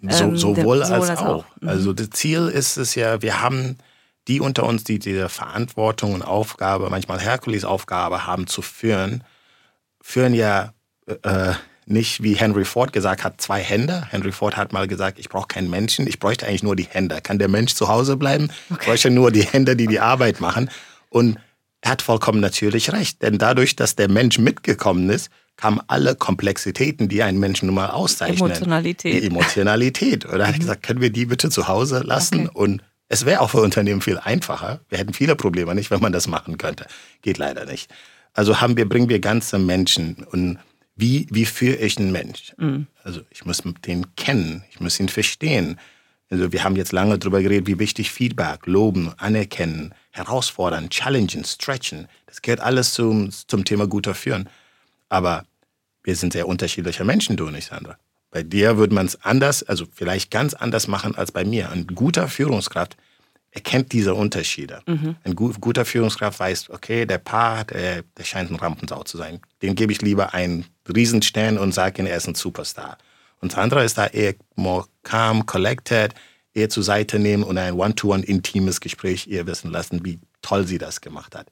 So, 0.00 0.24
ähm, 0.24 0.36
sowohl, 0.36 0.78
der, 0.78 0.92
als, 0.92 1.10
als, 1.10 1.20
auch. 1.20 1.26
auch. 1.26 1.44
Mhm. 1.60 1.68
Also 1.68 1.92
das 1.92 2.10
Ziel 2.10 2.48
ist 2.48 2.76
es 2.76 2.94
ja, 2.94 3.20
wir 3.20 3.42
haben 3.42 3.78
die 4.28 4.40
unter 4.40 4.64
uns, 4.64 4.84
die 4.84 4.98
diese 4.98 5.28
Verantwortung 5.28 6.12
und 6.12 6.22
Aufgabe, 6.22 6.90
manchmal 6.90 7.18
Herkulesaufgabe 7.18 8.26
haben 8.26 8.46
zu 8.46 8.62
führen, 8.62 9.24
führen 10.00 10.34
ja 10.34 10.74
äh, 11.06 11.54
nicht, 11.86 12.22
wie 12.22 12.34
Henry 12.34 12.66
Ford 12.66 12.92
gesagt 12.92 13.24
hat, 13.24 13.40
zwei 13.40 13.60
Hände. 13.60 14.06
Henry 14.10 14.32
Ford 14.32 14.56
hat 14.56 14.72
mal 14.72 14.86
gesagt, 14.86 15.18
ich 15.18 15.28
brauche 15.28 15.48
keinen 15.48 15.70
Menschen, 15.70 16.06
ich 16.06 16.18
bräuchte 16.18 16.46
eigentlich 16.46 16.62
nur 16.62 16.76
die 16.76 16.84
Hände. 16.84 17.20
Kann 17.22 17.38
der 17.38 17.48
Mensch 17.48 17.74
zu 17.74 17.88
Hause 17.88 18.16
bleiben? 18.16 18.50
Okay. 18.70 18.80
Ich 18.80 18.86
bräuchte 18.86 19.10
nur 19.10 19.32
die 19.32 19.42
Hände, 19.42 19.74
die 19.74 19.86
die 19.86 20.00
Arbeit 20.00 20.40
machen. 20.40 20.70
Und 21.08 21.38
er 21.80 21.92
hat 21.92 22.02
vollkommen 22.02 22.40
natürlich 22.40 22.92
recht, 22.92 23.22
denn 23.22 23.38
dadurch, 23.38 23.76
dass 23.76 23.96
der 23.96 24.10
Mensch 24.10 24.38
mitgekommen 24.38 25.08
ist, 25.08 25.30
kamen 25.56 25.80
alle 25.88 26.14
Komplexitäten, 26.14 27.08
die 27.08 27.22
einen 27.22 27.38
Menschen 27.38 27.66
nun 27.66 27.76
mal 27.76 27.90
auszeichnen. 27.90 28.38
Emotionalität. 28.38 29.22
Die 29.22 29.26
Emotionalität. 29.26 30.26
Oder 30.26 30.40
er 30.40 30.48
hat 30.48 30.56
mhm. 30.56 30.60
gesagt, 30.60 30.82
können 30.82 31.00
wir 31.00 31.10
die 31.10 31.26
bitte 31.26 31.50
zu 31.50 31.68
Hause 31.68 32.02
lassen? 32.04 32.48
Okay. 32.48 32.58
Und 32.58 32.82
es 33.08 33.24
wäre 33.24 33.40
auch 33.40 33.50
für 33.50 33.62
Unternehmen 33.62 34.00
viel 34.00 34.18
einfacher. 34.18 34.80
Wir 34.88 34.98
hätten 34.98 35.14
viele 35.14 35.36
Probleme 35.36 35.74
nicht, 35.74 35.90
wenn 35.90 36.00
man 36.00 36.12
das 36.12 36.26
machen 36.26 36.58
könnte. 36.58 36.86
Geht 37.22 37.38
leider 37.38 37.64
nicht. 37.64 37.90
Also 38.34 38.60
haben 38.60 38.76
wir, 38.76 38.88
bringen 38.88 39.08
wir 39.08 39.20
ganze 39.20 39.58
Menschen 39.58 40.26
und 40.30 40.58
wie, 40.94 41.26
wie 41.30 41.44
führe 41.44 41.76
ich 41.76 41.96
einen 41.98 42.12
Mensch? 42.12 42.54
Mhm. 42.58 42.86
Also 43.04 43.22
ich 43.30 43.44
muss 43.44 43.62
den 43.86 44.14
kennen, 44.16 44.64
ich 44.70 44.80
muss 44.80 44.98
ihn 45.00 45.08
verstehen. 45.08 45.78
Also 46.30 46.52
wir 46.52 46.64
haben 46.64 46.76
jetzt 46.76 46.92
lange 46.92 47.18
darüber 47.18 47.40
geredet, 47.40 47.66
wie 47.66 47.78
wichtig 47.78 48.10
Feedback, 48.10 48.66
Loben, 48.66 49.14
Anerkennen, 49.16 49.94
Herausfordern, 50.10 50.90
Challengen, 50.90 51.44
Stretchen, 51.44 52.08
das 52.26 52.42
gehört 52.42 52.60
alles 52.60 52.92
zum, 52.92 53.30
zum 53.30 53.64
Thema 53.64 53.86
guter 53.86 54.14
Führen. 54.14 54.48
Aber 55.08 55.46
wir 56.02 56.16
sind 56.16 56.34
sehr 56.34 56.46
unterschiedliche 56.46 57.04
Menschen, 57.04 57.36
du 57.36 57.46
und 57.46 57.54
ich, 57.54 57.66
Sandra. 57.66 57.96
Bei 58.30 58.42
dir 58.42 58.76
würde 58.76 58.94
man 58.94 59.06
es 59.06 59.22
anders, 59.22 59.62
also 59.62 59.86
vielleicht 59.90 60.30
ganz 60.30 60.54
anders 60.54 60.86
machen 60.86 61.14
als 61.16 61.32
bei 61.32 61.44
mir. 61.44 61.70
Ein 61.70 61.86
guter 61.86 62.28
Führungskraft 62.28 62.96
erkennt 63.50 63.92
diese 63.92 64.14
Unterschiede. 64.14 64.82
Mhm. 64.86 65.16
Ein 65.24 65.34
guter 65.34 65.84
Führungskraft 65.84 66.38
weiß, 66.38 66.70
okay, 66.70 67.06
der 67.06 67.18
Paar, 67.18 67.64
der, 67.64 68.02
der 68.02 68.24
scheint 68.24 68.50
ein 68.50 68.56
Rampensau 68.56 69.02
zu 69.04 69.16
sein. 69.16 69.40
Den 69.62 69.74
gebe 69.74 69.92
ich 69.92 70.02
lieber 70.02 70.34
einen 70.34 70.66
Riesenstern 70.94 71.56
und 71.56 71.72
sage 71.72 72.02
ihm, 72.02 72.06
er 72.06 72.18
ist 72.18 72.28
ein 72.28 72.34
Superstar. 72.34 72.98
Und 73.40 73.52
Sandra 73.52 73.82
ist 73.82 73.96
da 73.96 74.06
eher 74.06 74.34
more 74.56 74.86
calm, 75.04 75.46
collected, 75.46 76.14
eher 76.52 76.68
zur 76.68 76.82
Seite 76.82 77.18
nehmen 77.18 77.44
und 77.44 77.56
ein 77.56 77.74
One-to-One 77.74 78.22
-one 78.22 78.26
intimes 78.26 78.80
Gespräch 78.80 79.26
ihr 79.26 79.46
wissen 79.46 79.70
lassen, 79.70 80.04
wie 80.04 80.18
toll 80.42 80.66
sie 80.66 80.78
das 80.78 81.00
gemacht 81.00 81.34
hat 81.34 81.46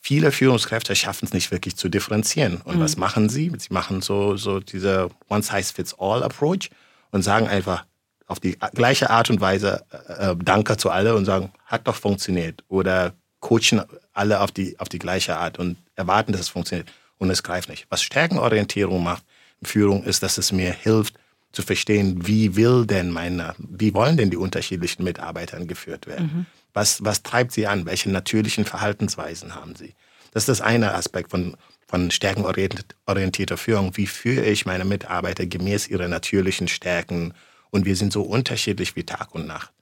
viele 0.00 0.32
Führungskräfte 0.32 0.96
schaffen 0.96 1.26
es 1.26 1.32
nicht 1.32 1.50
wirklich 1.50 1.76
zu 1.76 1.88
differenzieren. 1.88 2.56
Und 2.64 2.76
mhm. 2.76 2.80
was 2.80 2.96
machen 2.96 3.28
sie? 3.28 3.52
Sie 3.58 3.72
machen 3.72 4.02
so, 4.02 4.36
so 4.36 4.60
diese 4.60 5.10
One-Size-Fits-All-Approach 5.28 6.70
und 7.10 7.22
sagen 7.22 7.46
einfach 7.46 7.84
auf 8.26 8.40
die 8.40 8.56
gleiche 8.74 9.10
Art 9.10 9.28
und 9.28 9.40
Weise 9.40 9.84
äh, 9.90 10.30
äh, 10.30 10.36
Danke 10.36 10.76
zu 10.76 10.90
alle 10.90 11.16
und 11.16 11.24
sagen, 11.24 11.52
hat 11.66 11.86
doch 11.86 11.96
funktioniert. 11.96 12.64
Oder 12.68 13.12
coachen 13.40 13.82
alle 14.12 14.40
auf 14.40 14.52
die, 14.52 14.78
auf 14.78 14.88
die 14.88 14.98
gleiche 14.98 15.36
Art 15.36 15.58
und 15.58 15.76
erwarten, 15.96 16.32
dass 16.32 16.42
es 16.42 16.48
funktioniert. 16.48 16.88
Und 17.18 17.30
es 17.30 17.42
greift 17.42 17.68
nicht. 17.68 17.86
Was 17.90 18.02
Stärkenorientierung 18.02 19.02
macht, 19.02 19.24
Führung, 19.62 20.04
ist, 20.04 20.22
dass 20.22 20.38
es 20.38 20.52
mir 20.52 20.72
hilft, 20.72 21.14
zu 21.52 21.62
verstehen, 21.62 22.26
wie 22.26 22.54
will 22.56 22.86
denn 22.86 23.10
meine, 23.10 23.54
wie 23.58 23.92
wollen 23.92 24.16
denn 24.16 24.30
die 24.30 24.36
unterschiedlichen 24.36 25.02
Mitarbeiter 25.02 25.62
geführt 25.66 26.06
werden? 26.06 26.30
Mhm. 26.32 26.46
Was, 26.72 27.04
was 27.04 27.22
treibt 27.22 27.52
sie 27.52 27.66
an? 27.66 27.86
Welche 27.86 28.10
natürlichen 28.10 28.64
Verhaltensweisen 28.64 29.54
haben 29.54 29.74
sie? 29.76 29.94
Das 30.32 30.42
ist 30.42 30.48
das 30.48 30.60
eine 30.60 30.94
Aspekt 30.94 31.30
von, 31.30 31.56
von 31.88 32.10
stärkenorientierter 32.10 33.56
Führung. 33.56 33.96
Wie 33.96 34.06
führe 34.06 34.44
ich 34.46 34.66
meine 34.66 34.84
Mitarbeiter 34.84 35.46
gemäß 35.46 35.88
ihrer 35.88 36.08
natürlichen 36.08 36.68
Stärken? 36.68 37.34
Und 37.70 37.84
wir 37.84 37.96
sind 37.96 38.12
so 38.12 38.22
unterschiedlich 38.22 38.96
wie 38.96 39.04
Tag 39.04 39.34
und 39.34 39.46
Nacht. 39.46 39.72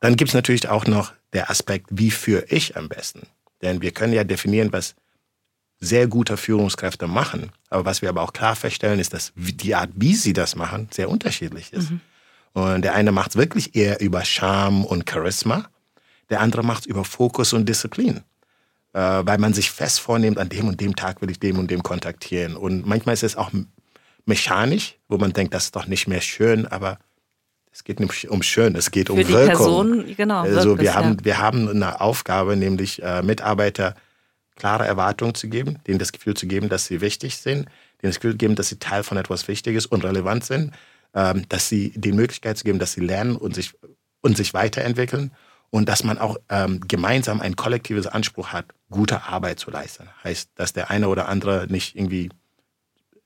Dann 0.00 0.16
gibt 0.16 0.30
es 0.30 0.34
natürlich 0.34 0.68
auch 0.68 0.86
noch 0.86 1.12
der 1.32 1.50
Aspekt, 1.50 1.86
wie 1.90 2.10
führe 2.10 2.44
ich 2.48 2.76
am 2.76 2.88
besten? 2.88 3.26
Denn 3.62 3.80
wir 3.80 3.92
können 3.92 4.12
ja 4.12 4.24
definieren, 4.24 4.72
was 4.72 4.94
sehr 5.78 6.06
gute 6.06 6.36
Führungskräfte 6.36 7.06
machen. 7.06 7.50
Aber 7.68 7.84
was 7.84 8.02
wir 8.02 8.08
aber 8.08 8.22
auch 8.22 8.32
klar 8.32 8.56
feststellen, 8.56 9.00
ist, 9.00 9.12
dass 9.12 9.32
die 9.36 9.74
Art, 9.74 9.90
wie 9.94 10.14
sie 10.14 10.32
das 10.32 10.56
machen, 10.56 10.88
sehr 10.92 11.08
unterschiedlich 11.08 11.72
ist. 11.72 11.90
Mhm. 11.90 12.00
Und 12.54 12.82
der 12.82 12.94
eine 12.94 13.12
macht 13.12 13.30
es 13.30 13.36
wirklich 13.36 13.74
eher 13.74 14.00
über 14.00 14.24
Charme 14.24 14.84
und 14.84 15.08
Charisma, 15.08 15.68
der 16.30 16.40
andere 16.40 16.62
macht 16.62 16.80
es 16.80 16.86
über 16.86 17.04
Fokus 17.04 17.52
und 17.52 17.68
Disziplin. 17.68 18.20
Äh, 18.94 19.00
weil 19.00 19.38
man 19.38 19.54
sich 19.54 19.70
fest 19.70 20.00
vornimmt, 20.00 20.38
an 20.38 20.50
dem 20.50 20.68
und 20.68 20.80
dem 20.80 20.94
Tag 20.94 21.22
will 21.22 21.30
ich 21.30 21.40
dem 21.40 21.58
und 21.58 21.70
dem 21.70 21.82
kontaktieren. 21.82 22.56
Und 22.56 22.86
manchmal 22.86 23.14
ist 23.14 23.22
es 23.22 23.36
auch 23.36 23.50
mechanisch, 24.26 24.96
wo 25.08 25.16
man 25.16 25.32
denkt, 25.32 25.54
das 25.54 25.64
ist 25.64 25.76
doch 25.76 25.86
nicht 25.86 26.08
mehr 26.08 26.20
schön, 26.20 26.66
aber 26.66 26.98
es 27.72 27.84
geht 27.84 28.00
nicht 28.00 28.28
um 28.28 28.42
schön, 28.42 28.76
es 28.76 28.90
geht 28.90 29.06
Für 29.06 29.14
um 29.14 29.18
die 29.18 29.28
Wirkung. 29.28 29.46
Person, 29.46 30.14
genau, 30.14 30.42
also 30.42 30.78
wir, 30.78 30.94
haben, 30.94 31.16
ja. 31.18 31.24
wir 31.24 31.38
haben 31.38 31.68
eine 31.70 32.02
Aufgabe, 32.02 32.54
nämlich 32.54 33.02
äh, 33.02 33.22
Mitarbeiter 33.22 33.94
klare 34.56 34.86
Erwartungen 34.86 35.34
zu 35.34 35.48
geben, 35.48 35.78
denen 35.86 35.98
das 35.98 36.12
Gefühl 36.12 36.34
zu 36.34 36.46
geben, 36.46 36.68
dass 36.68 36.84
sie 36.84 37.00
wichtig 37.00 37.38
sind, 37.38 37.64
denen 38.02 38.12
das 38.12 38.16
Gefühl 38.16 38.32
zu 38.32 38.36
geben, 38.36 38.56
dass 38.56 38.68
sie 38.68 38.78
Teil 38.78 39.02
von 39.02 39.16
etwas 39.16 39.48
Wichtiges 39.48 39.86
und 39.86 40.04
relevant 40.04 40.44
sind 40.44 40.72
dass 41.12 41.68
sie 41.68 41.92
die 41.94 42.12
Möglichkeit 42.12 42.56
zu 42.56 42.64
geben, 42.64 42.78
dass 42.78 42.92
sie 42.92 43.00
lernen 43.00 43.36
und 43.36 43.54
sich, 43.54 43.74
und 44.22 44.36
sich 44.36 44.54
weiterentwickeln 44.54 45.32
und 45.70 45.88
dass 45.88 46.04
man 46.04 46.18
auch 46.18 46.36
ähm, 46.48 46.80
gemeinsam 46.86 47.40
ein 47.40 47.56
kollektives 47.56 48.06
Anspruch 48.06 48.48
hat, 48.48 48.66
gute 48.90 49.22
Arbeit 49.24 49.58
zu 49.58 49.70
leisten. 49.70 50.08
Heißt, 50.22 50.50
dass 50.54 50.72
der 50.72 50.90
eine 50.90 51.08
oder 51.08 51.28
andere 51.28 51.66
nicht 51.68 51.96
irgendwie 51.96 52.30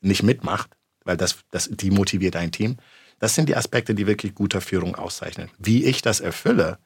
nicht 0.00 0.22
mitmacht, 0.22 0.70
weil 1.04 1.16
das, 1.16 1.38
das 1.50 1.68
demotiviert 1.70 2.36
ein 2.36 2.52
Team. 2.52 2.76
Das 3.18 3.34
sind 3.34 3.48
die 3.48 3.56
Aspekte, 3.56 3.94
die 3.94 4.06
wirklich 4.06 4.34
guter 4.34 4.60
Führung 4.60 4.94
auszeichnen. 4.94 5.50
Wie 5.58 5.84
ich 5.84 6.02
das 6.02 6.20
erfülle, 6.20 6.78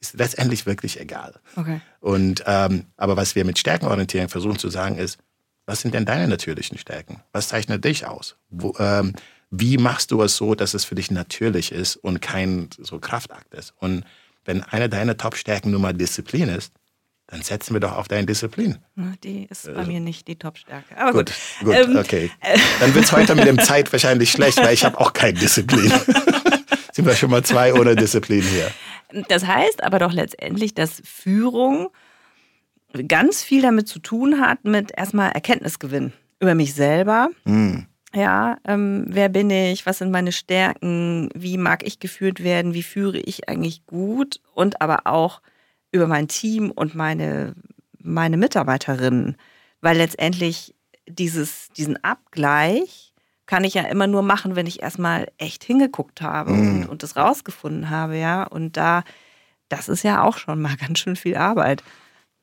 ist 0.00 0.14
letztendlich 0.14 0.66
wirklich 0.66 1.00
egal. 1.00 1.34
Okay. 1.56 1.80
Und, 2.00 2.42
ähm, 2.46 2.86
aber 2.96 3.16
was 3.16 3.34
wir 3.34 3.44
mit 3.44 3.58
Stärkenorientierung 3.58 4.28
versuchen 4.28 4.58
zu 4.58 4.68
sagen, 4.68 4.96
ist, 4.96 5.18
was 5.66 5.80
sind 5.80 5.94
denn 5.94 6.04
deine 6.04 6.26
natürlichen 6.26 6.78
Stärken? 6.78 7.22
Was 7.32 7.48
zeichnet 7.48 7.84
dich 7.84 8.06
aus? 8.06 8.36
Wo, 8.48 8.74
ähm, 8.78 9.14
wie 9.54 9.76
machst 9.76 10.10
du 10.10 10.22
es 10.22 10.36
so, 10.36 10.54
dass 10.54 10.72
es 10.72 10.86
für 10.86 10.94
dich 10.94 11.10
natürlich 11.10 11.72
ist 11.72 11.96
und 11.96 12.22
kein 12.22 12.70
so 12.78 12.98
Kraftakt 12.98 13.52
ist? 13.52 13.74
Und 13.78 14.04
wenn 14.46 14.62
eine 14.62 14.88
deiner 14.88 15.16
Top-Stärken 15.18 15.70
nun 15.70 15.82
mal 15.82 15.92
Disziplin 15.92 16.48
ist, 16.48 16.72
dann 17.26 17.42
setzen 17.42 17.74
wir 17.74 17.80
doch 17.80 17.92
auf 17.92 18.08
deine 18.08 18.26
Disziplin. 18.26 18.78
Die 19.22 19.46
ist 19.50 19.66
bei 19.66 19.74
also. 19.74 19.92
mir 19.92 20.00
nicht 20.00 20.26
die 20.26 20.36
Top-Stärke. 20.36 20.96
Aber 20.96 21.12
gut. 21.12 21.32
Gut, 21.60 21.66
gut 21.66 21.74
ähm, 21.74 21.96
okay. 21.98 22.30
Dann 22.80 22.94
wird 22.94 23.04
es 23.04 23.12
heute 23.12 23.34
mit 23.34 23.46
dem 23.46 23.58
Zeit 23.62 23.92
wahrscheinlich 23.92 24.30
schlecht, 24.30 24.56
weil 24.56 24.72
ich 24.72 24.86
habe 24.86 24.98
auch 24.98 25.12
keine 25.12 25.38
Disziplin. 25.38 25.90
Sind 26.92 27.04
wir 27.04 27.14
schon 27.14 27.30
mal 27.30 27.44
zwei 27.44 27.74
ohne 27.74 27.94
Disziplin 27.94 28.42
hier. 28.42 28.70
Das 29.28 29.46
heißt 29.46 29.84
aber 29.84 29.98
doch 29.98 30.12
letztendlich, 30.12 30.74
dass 30.74 31.02
Führung 31.04 31.90
ganz 33.06 33.42
viel 33.42 33.60
damit 33.60 33.86
zu 33.86 33.98
tun 33.98 34.40
hat, 34.40 34.64
mit 34.64 34.92
erstmal 34.96 35.32
Erkenntnisgewinn 35.32 36.14
über 36.40 36.54
mich 36.54 36.72
selber. 36.72 37.28
Mm 37.44 37.80
ja, 38.14 38.58
ähm, 38.66 39.06
wer 39.08 39.28
bin 39.28 39.50
ich? 39.50 39.86
Was 39.86 39.98
sind 39.98 40.10
meine 40.10 40.32
Stärken? 40.32 41.30
Wie 41.34 41.56
mag 41.58 41.86
ich 41.86 41.98
geführt 41.98 42.42
werden? 42.42 42.74
Wie 42.74 42.82
führe 42.82 43.18
ich 43.18 43.48
eigentlich 43.48 43.86
gut? 43.86 44.40
Und 44.54 44.80
aber 44.80 45.06
auch 45.06 45.40
über 45.92 46.06
mein 46.06 46.28
Team 46.28 46.70
und 46.70 46.94
meine, 46.94 47.54
meine 47.98 48.36
Mitarbeiterinnen. 48.36 49.36
Weil 49.80 49.96
letztendlich 49.96 50.74
dieses, 51.08 51.68
diesen 51.70 52.02
Abgleich 52.04 53.14
kann 53.46 53.64
ich 53.64 53.74
ja 53.74 53.82
immer 53.82 54.06
nur 54.06 54.22
machen, 54.22 54.56
wenn 54.56 54.66
ich 54.66 54.82
erstmal 54.82 55.28
echt 55.38 55.64
hingeguckt 55.64 56.22
habe 56.22 56.52
mhm. 56.52 56.82
und, 56.82 56.88
und 56.88 57.02
das 57.02 57.16
rausgefunden 57.16 57.90
habe, 57.90 58.16
ja. 58.16 58.44
Und 58.44 58.76
da, 58.76 59.04
das 59.68 59.88
ist 59.88 60.04
ja 60.04 60.22
auch 60.22 60.36
schon 60.38 60.60
mal 60.60 60.76
ganz 60.86 60.98
schön 60.98 61.16
viel 61.16 61.36
Arbeit 61.36 61.82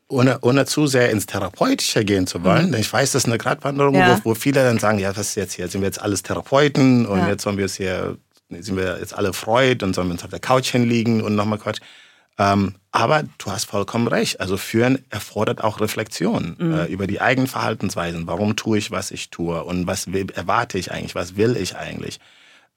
ohne, 0.10 0.40
ohne 0.42 0.66
zu 0.66 0.88
sehr 0.88 1.12
ins 1.12 1.28
Therapeutische 1.28 2.04
gehen 2.04 2.28
zu 2.28 2.44
wollen. 2.44 2.70
Mhm. 2.70 2.76
Ich 2.76 2.92
weiß, 2.92 3.12
das 3.12 3.24
ist 3.24 3.28
eine 3.28 3.38
Gratwanderung, 3.38 3.96
ja. 3.96 4.20
wo, 4.24 4.32
wo, 4.32 4.36
viele 4.36 4.64
dann 4.64 4.80
sagen, 4.80 5.00
ja, 5.00 5.16
was 5.16 5.30
ist 5.30 5.36
jetzt 5.36 5.54
hier? 5.54 5.68
Sind 5.68 5.82
wir 5.82 5.88
jetzt 5.88 6.02
alles 6.02 6.24
Therapeuten 6.24 7.06
und 7.06 7.20
ja. 7.20 7.30
jetzt 7.30 7.44
sollen 7.44 7.58
wir 7.58 7.66
es 7.66 7.76
hier, 7.76 8.18
sind 8.50 8.76
wir 8.76 8.98
jetzt 9.00 9.14
alle 9.14 9.34
Freud 9.34 9.86
und 9.86 9.94
sollen 9.94 10.08
wir 10.08 10.14
uns 10.14 10.24
auf 10.24 10.32
der 10.32 10.40
Couch 10.40 10.72
hinlegen 10.72 11.22
und 11.22 11.36
nochmal 11.36 11.60
Quatsch. 11.60 11.80
Ähm, 12.40 12.76
aber 12.92 13.24
du 13.38 13.52
hast 13.52 13.66
vollkommen 13.66 14.08
recht. 14.08 14.40
Also 14.40 14.58
Führen 14.58 15.06
erfordert 15.10 15.64
auch 15.64 15.80
Reflexion 15.80 16.56
mhm. 16.58 16.74
äh, 16.74 16.86
über 16.86 17.06
die 17.06 17.22
eigenen 17.22 17.48
Verhaltensweisen. 17.48 18.26
Warum 18.26 18.56
tue 18.56 18.80
ich, 18.80 18.92
was 18.92 19.12
ich 19.12 19.30
tue? 19.30 19.64
Und 19.64 19.86
was 19.86 20.12
will, 20.12 20.28
erwarte 20.34 20.80
ich 20.80 20.92
eigentlich? 20.92 21.16
Was 21.16 21.36
will 21.36 21.56
ich 21.56 21.76
eigentlich? 21.76 22.20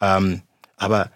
Ähm, 0.01 0.43
aber 0.77 1.11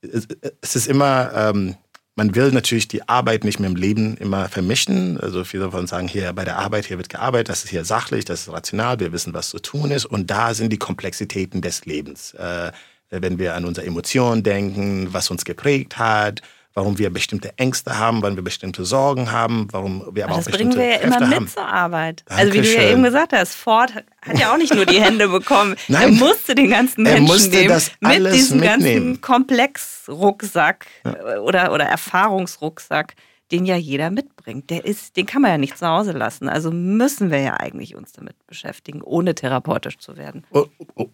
es, 0.00 0.28
es, 0.60 0.76
ist 0.76 0.86
immer, 0.86 1.30
ähm, 1.34 1.74
man 2.16 2.34
will 2.34 2.50
natürlich 2.50 2.88
die 2.88 3.06
Arbeit 3.08 3.44
nicht 3.44 3.60
mit 3.60 3.68
dem 3.68 3.76
Leben 3.76 4.16
immer 4.16 4.48
vermischen. 4.48 5.20
Also 5.20 5.44
viele 5.44 5.64
davon 5.64 5.86
sagen, 5.86 6.08
hier 6.08 6.32
bei 6.32 6.44
der 6.44 6.58
Arbeit, 6.58 6.86
hier 6.86 6.96
wird 6.96 7.10
gearbeitet, 7.10 7.50
das 7.50 7.64
ist 7.64 7.70
hier 7.70 7.84
sachlich, 7.84 8.24
das 8.24 8.42
ist 8.42 8.52
rational, 8.52 8.98
wir 8.98 9.12
wissen, 9.12 9.34
was 9.34 9.50
zu 9.50 9.58
tun 9.58 9.90
ist. 9.90 10.06
Und 10.06 10.30
da 10.30 10.54
sind 10.54 10.72
die 10.72 10.78
Komplexitäten 10.78 11.60
des 11.60 11.84
Lebens. 11.84 12.32
Äh, 12.34 12.72
wenn 13.10 13.38
wir 13.38 13.54
an 13.54 13.66
unsere 13.66 13.86
Emotionen 13.86 14.42
denken, 14.42 15.12
was 15.12 15.30
uns 15.30 15.44
geprägt 15.44 15.98
hat, 15.98 16.40
warum 16.76 16.98
wir 16.98 17.08
bestimmte 17.10 17.58
Ängste 17.58 17.98
haben, 17.98 18.20
warum 18.22 18.36
wir 18.36 18.44
bestimmte 18.44 18.84
Sorgen 18.84 19.32
haben, 19.32 19.66
warum 19.72 20.06
wir 20.12 20.24
aber, 20.24 20.34
aber 20.34 20.42
das 20.42 20.46
auch 20.46 20.50
bestimmte 20.52 20.76
bringen 20.76 20.90
wir 20.90 20.96
ja 20.96 21.00
immer 21.00 21.26
mit 21.26 21.36
haben. 21.36 21.48
zur 21.48 21.66
Arbeit. 21.66 22.22
Dankeschön. 22.26 22.50
Also 22.50 22.52
wie 22.52 22.62
du 22.62 22.82
ja 22.82 22.90
eben 22.90 23.02
gesagt 23.02 23.32
hast, 23.32 23.54
Ford 23.54 23.94
hat 23.94 24.38
ja 24.38 24.52
auch 24.52 24.58
nicht 24.58 24.74
nur 24.74 24.84
die 24.84 25.00
Hände 25.00 25.28
bekommen. 25.28 25.74
Nein, 25.88 26.02
er 26.02 26.08
musste 26.10 26.54
den 26.54 26.68
ganzen 26.68 27.02
Menschen 27.02 27.50
nehmen, 27.50 27.82
mit 28.00 28.32
diesem 28.34 28.60
mitnehmen. 28.60 29.04
ganzen 29.04 29.20
Komplexrucksack 29.22 30.86
ja. 31.04 31.38
oder, 31.40 31.72
oder 31.72 31.84
Erfahrungsrucksack 31.86 33.14
den 33.52 33.64
ja 33.64 33.76
jeder 33.76 34.10
mitbringt. 34.10 34.70
Der 34.70 34.84
ist, 34.84 35.16
den 35.16 35.26
kann 35.26 35.42
man 35.42 35.52
ja 35.52 35.58
nicht 35.58 35.78
zu 35.78 35.86
Hause 35.86 36.12
lassen. 36.12 36.48
Also 36.48 36.70
müssen 36.70 37.30
wir 37.30 37.40
ja 37.40 37.54
eigentlich 37.54 37.94
uns 37.94 38.12
damit 38.12 38.34
beschäftigen, 38.46 39.02
ohne 39.02 39.34
therapeutisch 39.34 39.98
zu 39.98 40.16
werden. 40.16 40.44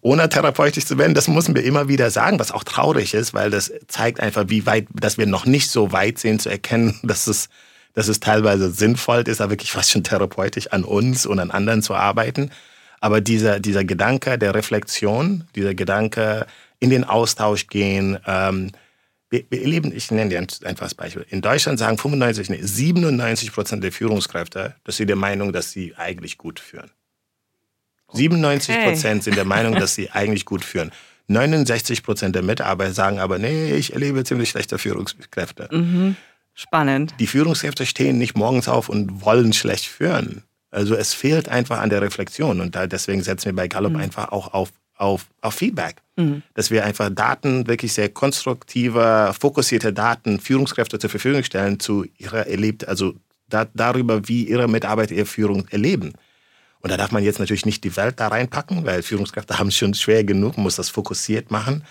Ohne 0.01 0.29
therapeutisch 0.29 0.85
zu 0.85 0.97
werden, 0.97 1.13
das 1.13 1.27
müssen 1.27 1.55
wir 1.55 1.63
immer 1.63 1.87
wieder 1.87 2.09
sagen, 2.09 2.39
was 2.39 2.51
auch 2.51 2.63
traurig 2.63 3.13
ist, 3.13 3.33
weil 3.33 3.51
das 3.51 3.71
zeigt 3.87 4.19
einfach, 4.19 4.45
wie 4.47 4.65
weit, 4.65 4.87
dass 4.93 5.17
wir 5.17 5.27
noch 5.27 5.45
nicht 5.45 5.69
so 5.69 5.91
weit 5.91 6.17
sind 6.17 6.41
zu 6.41 6.49
erkennen, 6.49 6.99
dass 7.03 7.27
es, 7.27 7.49
dass 7.93 8.07
es 8.07 8.19
teilweise 8.19 8.71
sinnvoll 8.71 9.23
ist, 9.27 9.39
aber 9.39 9.51
wirklich 9.51 9.71
fast 9.71 9.91
schon 9.91 10.03
therapeutisch 10.03 10.67
an 10.67 10.83
uns 10.83 11.25
und 11.25 11.39
an 11.39 11.51
anderen 11.51 11.83
zu 11.83 11.93
arbeiten. 11.93 12.49
Aber 12.99 13.21
dieser, 13.21 13.59
dieser 13.59 13.83
Gedanke 13.83 14.37
der 14.39 14.55
Reflexion, 14.55 15.43
dieser 15.55 15.75
Gedanke 15.75 16.47
in 16.79 16.89
den 16.89 17.03
Austausch 17.03 17.67
gehen, 17.67 18.17
ähm, 18.25 18.71
wir, 19.33 19.43
wir 19.49 19.61
erleben, 19.63 19.91
ich 19.93 20.11
nenne 20.11 20.29
dir 20.29 20.39
ein 20.39 20.47
einfaches 20.63 20.93
Beispiel. 20.93 21.25
In 21.27 21.41
Deutschland 21.41 21.79
sagen 21.79 21.97
95, 21.97 22.49
nee, 22.51 22.59
97 22.61 23.51
Prozent 23.51 23.83
der 23.83 23.91
Führungskräfte, 23.91 24.75
dass 24.83 24.97
sie 24.97 25.07
der 25.07 25.15
Meinung, 25.15 25.51
dass 25.51 25.71
sie 25.71 25.95
eigentlich 25.95 26.37
gut 26.37 26.59
führen. 26.59 26.91
97 28.11 28.75
Prozent 28.83 29.15
okay. 29.15 29.21
sind 29.23 29.35
der 29.35 29.45
Meinung, 29.45 29.73
dass 29.73 29.95
sie 29.95 30.11
eigentlich 30.11 30.45
gut 30.45 30.63
führen. 30.63 30.91
69 31.27 32.03
Prozent 32.03 32.35
der 32.35 32.43
Mitarbeiter 32.43 32.93
sagen 32.93 33.17
aber, 33.17 33.39
nee, 33.39 33.73
ich 33.73 33.93
erlebe 33.93 34.23
ziemlich 34.23 34.49
schlechte 34.49 34.77
Führungskräfte. 34.77 35.67
Mhm. 35.71 36.15
Spannend. 36.53 37.15
Die 37.19 37.25
Führungskräfte 37.25 37.87
stehen 37.87 38.19
nicht 38.19 38.37
morgens 38.37 38.67
auf 38.67 38.87
und 38.87 39.25
wollen 39.25 39.53
schlecht 39.53 39.87
führen. 39.87 40.43
Also 40.69 40.93
es 40.93 41.15
fehlt 41.15 41.49
einfach 41.49 41.79
an 41.79 41.89
der 41.89 42.03
Reflexion 42.03 42.61
und 42.61 42.75
da, 42.75 42.85
deswegen 42.85 43.23
setzen 43.23 43.45
wir 43.45 43.55
bei 43.55 43.67
Gallup 43.67 43.93
mhm. 43.93 43.99
einfach 43.99 44.31
auch 44.31 44.53
auf 44.53 44.71
auf, 44.95 45.27
auf 45.41 45.55
Feedback. 45.55 45.95
Mhm. 46.15 46.43
Dass 46.53 46.71
wir 46.71 46.85
einfach 46.85 47.09
Daten, 47.09 47.67
wirklich 47.67 47.93
sehr 47.93 48.09
konstruktive, 48.09 49.33
fokussierte 49.39 49.93
Daten 49.93 50.39
Führungskräfte 50.39 50.99
zur 50.99 51.09
Verfügung 51.09 51.43
stellen 51.43 51.79
zu 51.79 52.05
ihrer 52.17 52.47
erlebt, 52.47 52.87
also 52.87 53.15
da, 53.49 53.65
darüber, 53.73 54.27
wie 54.27 54.47
ihre 54.47 54.67
Mitarbeiter 54.67 55.13
ihre 55.13 55.25
Führung 55.25 55.67
erleben. 55.69 56.13
Und 56.81 56.91
da 56.91 56.97
darf 56.97 57.11
man 57.11 57.23
jetzt 57.23 57.39
natürlich 57.39 57.65
nicht 57.65 57.83
die 57.83 57.95
Welt 57.95 58.19
da 58.19 58.27
reinpacken, 58.27 58.85
weil 58.85 59.03
Führungskräfte 59.03 59.57
haben 59.59 59.67
es 59.69 59.77
schon 59.77 59.93
schwer 59.93 60.23
genug, 60.23 60.57
muss 60.57 60.75
das 60.75 60.89
fokussiert 60.89 61.49
machen. 61.51 61.83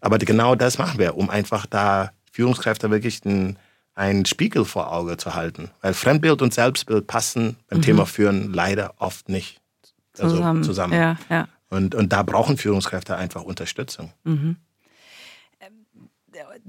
Aber 0.00 0.18
genau 0.18 0.54
das 0.54 0.78
machen 0.78 0.98
wir, 0.98 1.16
um 1.16 1.28
einfach 1.28 1.66
da 1.66 2.12
Führungskräfte 2.30 2.90
wirklich 2.90 3.20
einen, 3.24 3.58
einen 3.94 4.24
Spiegel 4.26 4.64
vor 4.64 4.92
Auge 4.92 5.16
zu 5.16 5.34
halten. 5.34 5.70
Weil 5.82 5.92
Fremdbild 5.92 6.40
und 6.40 6.54
Selbstbild 6.54 7.08
passen 7.08 7.56
beim 7.68 7.78
mhm. 7.78 7.82
Thema 7.82 8.06
Führen 8.06 8.52
leider 8.52 8.94
oft 8.98 9.28
nicht 9.28 9.60
also 10.18 10.36
zusammen. 10.36 10.62
zusammen. 10.62 10.92
Ja, 10.94 11.16
ja. 11.28 11.48
Und, 11.70 11.94
und 11.94 12.12
da 12.12 12.22
brauchen 12.22 12.56
Führungskräfte 12.56 13.16
einfach 13.16 13.42
Unterstützung. 13.42 14.12
Mhm. 14.24 14.56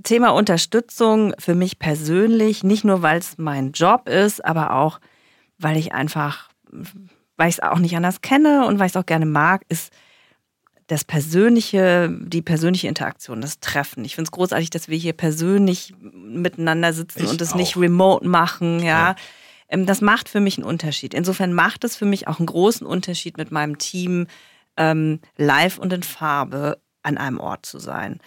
Thema 0.03 0.29
Unterstützung 0.29 1.33
für 1.37 1.55
mich 1.55 1.79
persönlich, 1.79 2.63
nicht 2.63 2.83
nur 2.83 3.01
weil 3.01 3.19
es 3.19 3.37
mein 3.37 3.71
Job 3.71 4.07
ist, 4.07 4.43
aber 4.43 4.73
auch 4.73 4.99
weil 5.57 5.77
ich 5.77 5.93
einfach, 5.93 6.49
weil 7.37 7.49
ich 7.49 7.55
es 7.55 7.63
auch 7.63 7.79
nicht 7.79 7.95
anders 7.95 8.21
kenne 8.21 8.65
und 8.65 8.79
weil 8.79 8.87
ich 8.87 8.93
es 8.93 8.97
auch 8.97 9.05
gerne 9.05 9.25
mag, 9.25 9.63
ist 9.69 9.93
das 10.87 11.03
persönliche, 11.03 12.09
die 12.19 12.41
persönliche 12.41 12.87
Interaktion, 12.87 13.41
das 13.41 13.59
Treffen. 13.59 14.03
Ich 14.05 14.15
finde 14.15 14.29
es 14.29 14.31
großartig, 14.31 14.71
dass 14.71 14.87
wir 14.87 14.97
hier 14.97 15.13
persönlich 15.13 15.93
miteinander 15.99 16.93
sitzen 16.93 17.25
ich 17.25 17.29
und 17.29 17.41
es 17.41 17.53
nicht 17.53 17.77
remote 17.77 18.27
machen, 18.27 18.79
ja. 18.79 19.09
ja. 19.09 19.15
Ähm, 19.67 19.85
das 19.85 20.01
macht 20.01 20.29
für 20.29 20.39
mich 20.39 20.57
einen 20.57 20.65
Unterschied. 20.65 21.13
Insofern 21.13 21.53
macht 21.53 21.83
es 21.83 21.95
für 21.95 22.05
mich 22.05 22.27
auch 22.27 22.39
einen 22.39 22.47
großen 22.47 22.87
Unterschied 22.87 23.37
mit 23.37 23.51
meinem 23.51 23.77
Team, 23.77 24.25
ähm, 24.79 25.19
live 25.37 25.77
und 25.77 25.93
in 25.93 26.01
Farbe 26.01 26.81
an 27.03 27.17
einem 27.17 27.39
Ort 27.39 27.67
zu 27.67 27.77
sein. 27.77 28.19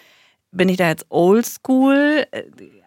Bin 0.53 0.69
ich 0.69 0.77
da 0.77 0.89
jetzt 0.89 1.07
oldschool? 1.09 2.27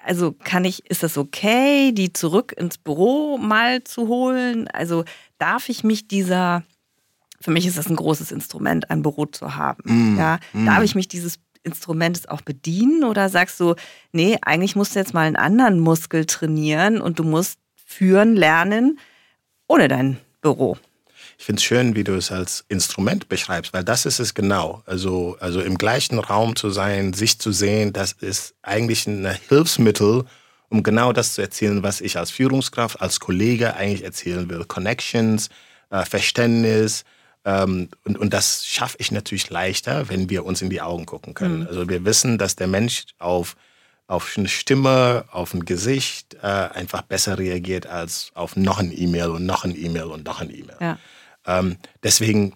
Also 0.05 0.33
kann 0.33 0.63
ich, 0.65 0.89
ist 0.89 1.01
das 1.01 1.17
okay, 1.17 1.91
die 1.91 2.13
zurück 2.13 2.53
ins 2.55 2.77
Büro 2.77 3.37
mal 3.37 3.83
zu 3.83 4.07
holen? 4.07 4.67
Also 4.67 5.03
darf 5.39 5.67
ich 5.67 5.83
mich 5.83 6.07
dieser, 6.07 6.63
für 7.41 7.49
mich 7.49 7.65
ist 7.65 7.77
das 7.77 7.89
ein 7.89 7.95
großes 7.95 8.31
Instrument, 8.31 8.91
ein 8.91 9.01
Büro 9.01 9.25
zu 9.25 9.55
haben. 9.55 9.81
Mm, 9.85 10.17
ja, 10.17 10.39
mm. 10.53 10.65
darf 10.67 10.83
ich 10.83 10.93
mich 10.93 11.07
dieses 11.07 11.39
Instrumentes 11.63 12.29
auch 12.29 12.41
bedienen 12.41 13.03
oder 13.03 13.29
sagst 13.29 13.59
du, 13.59 13.73
nee, 14.11 14.37
eigentlich 14.43 14.75
musst 14.75 14.93
du 14.93 14.99
jetzt 14.99 15.15
mal 15.15 15.25
einen 15.25 15.35
anderen 15.35 15.79
Muskel 15.79 16.25
trainieren 16.25 17.01
und 17.01 17.17
du 17.17 17.23
musst 17.23 17.59
führen 17.83 18.35
lernen 18.35 18.99
ohne 19.67 19.87
dein 19.87 20.19
Büro? 20.41 20.77
Ich 21.37 21.45
finde 21.45 21.59
es 21.59 21.63
schön, 21.63 21.95
wie 21.95 22.03
du 22.03 22.15
es 22.15 22.31
als 22.31 22.65
Instrument 22.69 23.29
beschreibst, 23.29 23.73
weil 23.73 23.83
das 23.83 24.05
ist 24.05 24.19
es 24.19 24.33
genau. 24.33 24.83
Also, 24.85 25.37
also 25.39 25.61
im 25.61 25.77
gleichen 25.77 26.19
Raum 26.19 26.55
zu 26.55 26.69
sein, 26.69 27.13
sich 27.13 27.39
zu 27.39 27.51
sehen, 27.51 27.93
das 27.93 28.13
ist 28.13 28.55
eigentlich 28.61 29.05
ein 29.07 29.27
Hilfsmittel, 29.49 30.25
um 30.69 30.83
genau 30.83 31.13
das 31.13 31.33
zu 31.33 31.41
erzählen, 31.41 31.83
was 31.83 32.01
ich 32.01 32.17
als 32.17 32.31
Führungskraft, 32.31 33.01
als 33.01 33.19
Kollege 33.19 33.75
eigentlich 33.75 34.03
erzählen 34.03 34.49
will. 34.49 34.65
Connections, 34.65 35.49
äh, 35.89 36.05
Verständnis. 36.05 37.03
Ähm, 37.43 37.89
und, 38.05 38.17
und 38.17 38.33
das 38.33 38.65
schaffe 38.65 38.97
ich 38.99 39.11
natürlich 39.11 39.49
leichter, 39.49 40.09
wenn 40.09 40.29
wir 40.29 40.45
uns 40.45 40.61
in 40.61 40.69
die 40.69 40.81
Augen 40.81 41.05
gucken 41.05 41.33
können. 41.33 41.61
Mhm. 41.61 41.67
Also 41.67 41.89
wir 41.89 42.05
wissen, 42.05 42.37
dass 42.37 42.55
der 42.55 42.67
Mensch 42.67 43.05
auf 43.19 43.55
auf 44.07 44.35
eine 44.37 44.47
Stimme, 44.47 45.25
auf 45.31 45.53
ein 45.53 45.65
Gesicht 45.65 46.35
äh, 46.35 46.47
einfach 46.47 47.01
besser 47.01 47.39
reagiert 47.39 47.87
als 47.87 48.31
auf 48.35 48.55
noch 48.55 48.79
ein 48.79 48.91
E-Mail 48.95 49.29
und 49.29 49.45
noch 49.45 49.65
ein 49.65 49.75
E-Mail 49.75 50.03
und 50.03 50.25
noch 50.25 50.41
ein 50.41 50.51
E-Mail. 50.51 50.77
Ja. 50.79 50.99
Ähm, 51.45 51.77
deswegen 52.03 52.53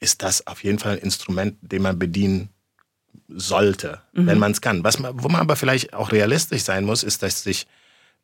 ist 0.00 0.22
das 0.22 0.46
auf 0.46 0.62
jeden 0.62 0.78
Fall 0.78 0.94
ein 0.94 0.98
Instrument, 1.02 1.56
den 1.62 1.82
man 1.82 1.98
bedienen 1.98 2.50
sollte, 3.28 4.00
mhm. 4.12 4.26
wenn 4.26 4.38
man 4.38 4.52
es 4.52 4.60
kann. 4.60 4.84
Was 4.84 4.98
man, 4.98 5.22
wo 5.22 5.28
man 5.28 5.40
aber 5.40 5.56
vielleicht 5.56 5.94
auch 5.94 6.12
realistisch 6.12 6.62
sein 6.62 6.84
muss, 6.84 7.02
ist, 7.02 7.22
dass 7.22 7.42
sich 7.42 7.66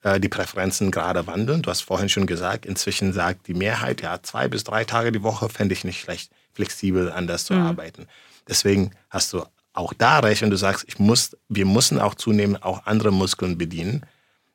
äh, 0.02 0.20
die 0.20 0.28
Präferenzen 0.28 0.90
gerade 0.90 1.26
wandeln. 1.26 1.62
Du 1.62 1.70
hast 1.70 1.80
vorhin 1.80 2.08
schon 2.08 2.26
gesagt, 2.26 2.66
inzwischen 2.66 3.12
sagt 3.12 3.48
die 3.48 3.54
Mehrheit, 3.54 4.02
ja, 4.02 4.22
zwei 4.22 4.48
bis 4.48 4.64
drei 4.64 4.84
Tage 4.84 5.12
die 5.12 5.22
Woche 5.22 5.48
fände 5.48 5.72
ich 5.72 5.84
nicht 5.84 6.00
schlecht, 6.00 6.30
flexibel 6.52 7.10
anders 7.10 7.46
zu 7.46 7.54
mhm. 7.54 7.62
arbeiten. 7.62 8.06
Deswegen 8.48 8.92
hast 9.10 9.32
du 9.32 9.44
auch 9.72 9.94
da 9.94 10.18
recht, 10.18 10.42
wenn 10.42 10.50
du 10.50 10.56
sagst, 10.56 10.84
ich 10.86 10.98
muss, 10.98 11.36
wir 11.48 11.66
müssen 11.66 11.98
auch 11.98 12.14
zunehmend 12.14 12.62
auch 12.62 12.86
andere 12.86 13.12
Muskeln 13.12 13.56
bedienen. 13.56 14.04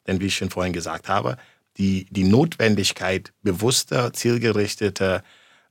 Denn 0.05 0.21
wie 0.21 0.27
ich 0.27 0.35
schon 0.37 0.49
vorhin 0.49 0.73
gesagt 0.73 1.09
habe, 1.09 1.37
die, 1.77 2.07
die 2.09 2.23
Notwendigkeit 2.23 3.33
bewusster, 3.41 4.13
zielgerichteter 4.13 5.23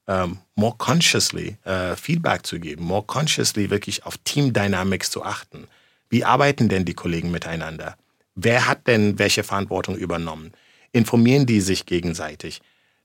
ähm, 0.08 0.38
more 0.54 0.74
consciously 0.78 1.56
äh, 1.64 1.96
Feedback 1.96 2.46
zu 2.46 2.58
geben, 2.58 2.84
more 2.84 3.02
consciously 3.02 3.70
wirklich 3.70 4.04
auf 4.06 4.16
Team 4.18 4.52
Dynamics 4.52 5.10
zu 5.10 5.24
achten. 5.24 5.66
Wie 6.08 6.24
arbeiten 6.24 6.68
denn 6.68 6.84
die 6.84 6.94
Kollegen 6.94 7.30
miteinander? 7.30 7.96
Wer 8.34 8.66
hat 8.66 8.86
denn 8.86 9.18
welche 9.18 9.42
Verantwortung 9.42 9.96
übernommen? 9.96 10.52
Informieren 10.92 11.46
die 11.46 11.60
sich 11.60 11.86
gegenseitig? 11.86 12.60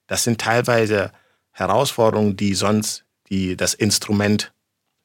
Das 0.07 0.23
sind 0.23 0.39
teilweise 0.39 1.11
Herausforderungen, 1.51 2.35
die 2.35 2.53
sonst 2.53 3.05
die, 3.29 3.55
das 3.55 3.73
Instrument 3.73 4.51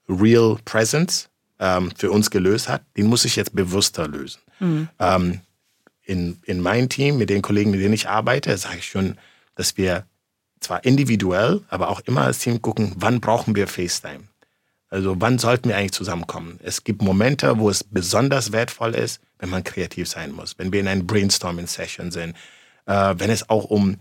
Real 0.08 0.58
Presence 0.64 1.28
ähm, 1.58 1.90
für 1.96 2.10
uns 2.10 2.30
gelöst 2.30 2.68
hat. 2.68 2.82
Den 2.96 3.06
muss 3.06 3.24
ich 3.24 3.36
jetzt 3.36 3.54
bewusster 3.54 4.08
lösen. 4.08 4.40
Mhm. 4.60 4.88
Ähm, 4.98 5.40
in, 6.02 6.38
in 6.44 6.60
meinem 6.60 6.88
Team, 6.88 7.18
mit 7.18 7.30
den 7.30 7.42
Kollegen, 7.42 7.70
mit 7.70 7.80
denen 7.80 7.94
ich 7.94 8.08
arbeite, 8.08 8.56
sage 8.58 8.78
ich 8.78 8.86
schon, 8.86 9.16
dass 9.54 9.76
wir 9.76 10.06
zwar 10.66 10.84
individuell, 10.84 11.62
aber 11.68 11.88
auch 11.88 12.00
immer 12.00 12.22
als 12.22 12.40
Team 12.40 12.60
gucken, 12.60 12.92
wann 12.96 13.20
brauchen 13.20 13.54
wir 13.54 13.66
FaceTime? 13.66 14.24
Also 14.88 15.20
wann 15.20 15.38
sollten 15.38 15.68
wir 15.68 15.76
eigentlich 15.76 15.92
zusammenkommen? 15.92 16.58
Es 16.62 16.84
gibt 16.84 17.02
Momente, 17.02 17.58
wo 17.58 17.70
es 17.70 17.82
besonders 17.84 18.52
wertvoll 18.52 18.94
ist, 18.94 19.20
wenn 19.38 19.50
man 19.50 19.64
kreativ 19.64 20.08
sein 20.08 20.32
muss, 20.32 20.58
wenn 20.58 20.72
wir 20.72 20.80
in 20.80 20.88
einer 20.88 21.02
Brainstorming-Session 21.02 22.10
sind, 22.10 22.36
äh, 22.86 23.14
wenn 23.16 23.30
es 23.30 23.48
auch 23.48 23.64
um 23.64 23.96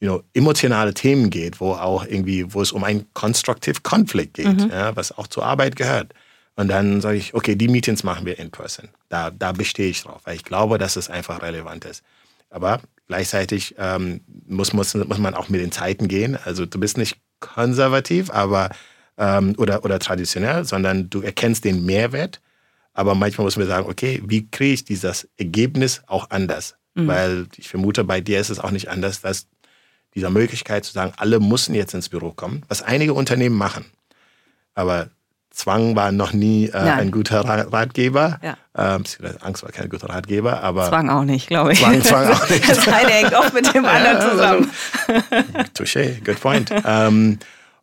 you 0.00 0.08
know, 0.08 0.22
emotionale 0.34 0.92
Themen 0.92 1.30
geht, 1.30 1.60
wo 1.60 1.72
auch 1.72 2.04
irgendwie, 2.04 2.52
wo 2.52 2.60
es 2.60 2.72
um 2.72 2.84
einen 2.84 3.06
Constructive 3.14 3.80
Conflict 3.82 4.34
geht, 4.34 4.46
mhm. 4.46 4.70
ja, 4.70 4.94
was 4.96 5.16
auch 5.16 5.26
zur 5.26 5.44
Arbeit 5.44 5.76
gehört. 5.76 6.12
Und 6.56 6.68
dann 6.68 7.00
sage 7.00 7.16
ich, 7.16 7.34
okay, 7.34 7.56
die 7.56 7.68
Meetings 7.68 8.04
machen 8.04 8.26
wir 8.26 8.38
in 8.38 8.50
person. 8.50 8.88
Da, 9.08 9.30
da 9.30 9.52
bestehe 9.52 9.90
ich 9.90 10.02
drauf, 10.02 10.20
weil 10.24 10.36
ich 10.36 10.44
glaube, 10.44 10.78
dass 10.78 10.96
es 10.96 11.10
einfach 11.10 11.42
relevant 11.42 11.84
ist. 11.84 12.04
Aber 12.50 12.80
Gleichzeitig 13.06 13.74
ähm, 13.78 14.20
muss, 14.46 14.72
muss, 14.72 14.94
muss 14.94 15.18
man 15.18 15.34
auch 15.34 15.48
mit 15.48 15.60
den 15.60 15.72
Zeiten 15.72 16.08
gehen. 16.08 16.38
Also 16.44 16.64
du 16.64 16.80
bist 16.80 16.96
nicht 16.96 17.18
konservativ 17.40 18.30
aber, 18.30 18.70
ähm, 19.18 19.54
oder, 19.58 19.84
oder 19.84 19.98
traditionell, 19.98 20.64
sondern 20.64 21.10
du 21.10 21.20
erkennst 21.20 21.64
den 21.64 21.84
Mehrwert. 21.84 22.40
Aber 22.94 23.14
manchmal 23.14 23.44
muss 23.44 23.56
man 23.56 23.66
sagen, 23.66 23.88
okay, 23.88 24.22
wie 24.24 24.48
kriege 24.48 24.74
ich 24.74 24.84
dieses 24.84 25.28
Ergebnis 25.36 26.02
auch 26.06 26.30
anders? 26.30 26.76
Mhm. 26.94 27.08
Weil 27.08 27.46
ich 27.56 27.68
vermute, 27.68 28.04
bei 28.04 28.20
dir 28.20 28.40
ist 28.40 28.50
es 28.50 28.60
auch 28.60 28.70
nicht 28.70 28.88
anders, 28.88 29.20
dass 29.20 29.48
dieser 30.14 30.30
Möglichkeit 30.30 30.84
zu 30.84 30.92
sagen, 30.92 31.12
alle 31.16 31.40
müssen 31.40 31.74
jetzt 31.74 31.92
ins 31.92 32.08
Büro 32.08 32.32
kommen, 32.32 32.62
was 32.68 32.82
einige 32.82 33.14
Unternehmen 33.14 33.56
machen. 33.56 33.84
Aber 34.74 35.10
Zwang 35.54 35.94
war 35.94 36.10
noch 36.10 36.32
nie 36.32 36.66
äh, 36.66 36.72
ein 36.72 37.12
guter 37.12 37.40
Ratgeber. 37.42 38.40
Ja. 38.42 38.56
Ähm, 38.76 39.04
Angst 39.40 39.62
war 39.62 39.70
kein 39.70 39.88
guter 39.88 40.08
Ratgeber, 40.08 40.62
aber. 40.62 40.88
Zwang 40.88 41.08
auch 41.10 41.22
nicht, 41.22 41.46
glaube 41.46 41.72
ich. 41.72 41.78
Zwang, 41.78 42.02
Zwang 42.02 42.32
auch 42.32 42.48
nicht. 42.50 42.68
Das 42.68 42.88
eine 42.88 43.10
hängt 43.10 43.34
auch 43.34 43.52
mit 43.52 43.72
dem 43.72 43.84
anderen 43.84 44.30
zusammen. 44.30 44.70
Touché, 45.74 46.24
good 46.24 46.40
point. 46.40 46.72
ähm, 46.84 47.38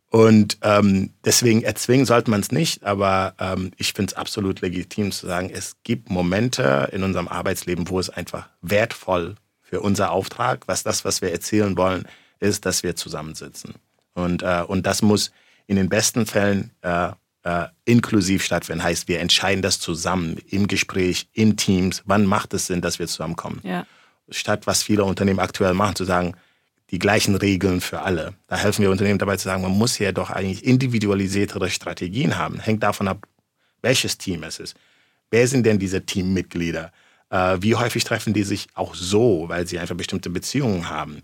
und 0.10 0.58
ähm, 0.62 1.14
deswegen 1.24 1.64
erzwingen 1.64 2.06
sollte 2.06 2.30
man 2.30 2.42
es 2.42 2.52
nicht, 2.52 2.84
aber 2.84 3.36
ähm, 3.40 3.72
ich 3.78 3.94
finde 3.94 4.12
es 4.12 4.18
absolut 4.18 4.60
legitim 4.60 5.14
zu 5.14 5.26
sagen, 5.26 5.50
es 5.50 5.78
gibt 5.84 6.10
Momente 6.10 6.90
in 6.92 7.04
unserem 7.04 7.30
Arbeitsleben, 7.30 7.88
wo 7.88 7.98
es 7.98 8.10
einfach 8.10 8.50
wertvoll 8.62 9.36
für 9.62 9.80
unser 9.80 10.12
Auftrag, 10.12 10.68
was 10.68 10.84
das, 10.84 11.06
was 11.06 11.22
wir 11.22 11.32
erzählen 11.32 11.78
wollen, 11.78 12.06
ist, 12.42 12.66
dass 12.66 12.84
wir 12.84 12.98
zusammensitzen. 12.98 13.76
Und, 14.14 14.44
äh, 14.44 14.64
und 14.68 14.86
das 14.86 15.02
muss 15.02 15.32
in 15.68 15.78
den 15.78 15.88
besten 15.88 16.26
Fällen 16.26 16.72
äh, 16.82 17.12
äh, 17.44 17.68
inklusiv 17.86 18.44
stattfinden. 18.44 18.84
Heißt, 18.84 19.08
wir 19.08 19.20
entscheiden 19.20 19.62
das 19.62 19.80
zusammen 19.80 20.38
im 20.50 20.68
Gespräch, 20.68 21.28
in 21.34 21.58
Teams. 21.58 22.04
Wann 22.06 22.26
macht 22.26 22.54
es 22.54 22.68
Sinn, 22.68 22.82
dass 22.82 23.00
wir 23.00 23.08
zusammenkommen? 23.08 23.60
Ja. 23.64 23.86
Statt 24.30 24.68
was 24.68 24.84
viele 24.84 25.04
Unternehmen 25.04 25.40
aktuell 25.40 25.74
machen, 25.74 25.96
zu 25.96 26.06
sagen, 26.06 26.36
die 26.92 27.00
gleichen 27.00 27.36
Regeln 27.36 27.82
für 27.82 28.02
alle. 28.02 28.34
Da 28.48 28.58
helfen 28.58 28.84
wir 28.84 28.92
Unternehmen 28.92 29.18
dabei 29.18 29.38
zu 29.38 29.46
sagen, 29.46 29.62
man 29.62 29.72
muss 29.72 29.98
ja 29.98 30.12
doch 30.12 30.30
eigentlich 30.30 30.66
individualisiertere 30.66 31.70
Strategien 31.70 32.38
haben. 32.38 32.60
Hängt 32.60 32.84
davon 32.84 33.08
ab, 33.08 33.26
welches 33.82 34.18
Team 34.18 34.44
es 34.44 34.60
ist. 34.60 34.76
Wer 35.32 35.48
sind 35.48 35.66
denn 35.66 35.80
diese 35.80 36.06
Teammitglieder? 36.06 36.92
Äh, 37.30 37.58
wie 37.62 37.76
häufig 37.76 38.04
treffen 38.04 38.34
die 38.34 38.44
sich 38.44 38.68
auch 38.74 38.94
so, 38.94 39.46
weil 39.48 39.66
sie 39.66 39.80
einfach 39.80 39.96
bestimmte 39.96 40.30
Beziehungen 40.30 40.90
haben? 40.90 41.24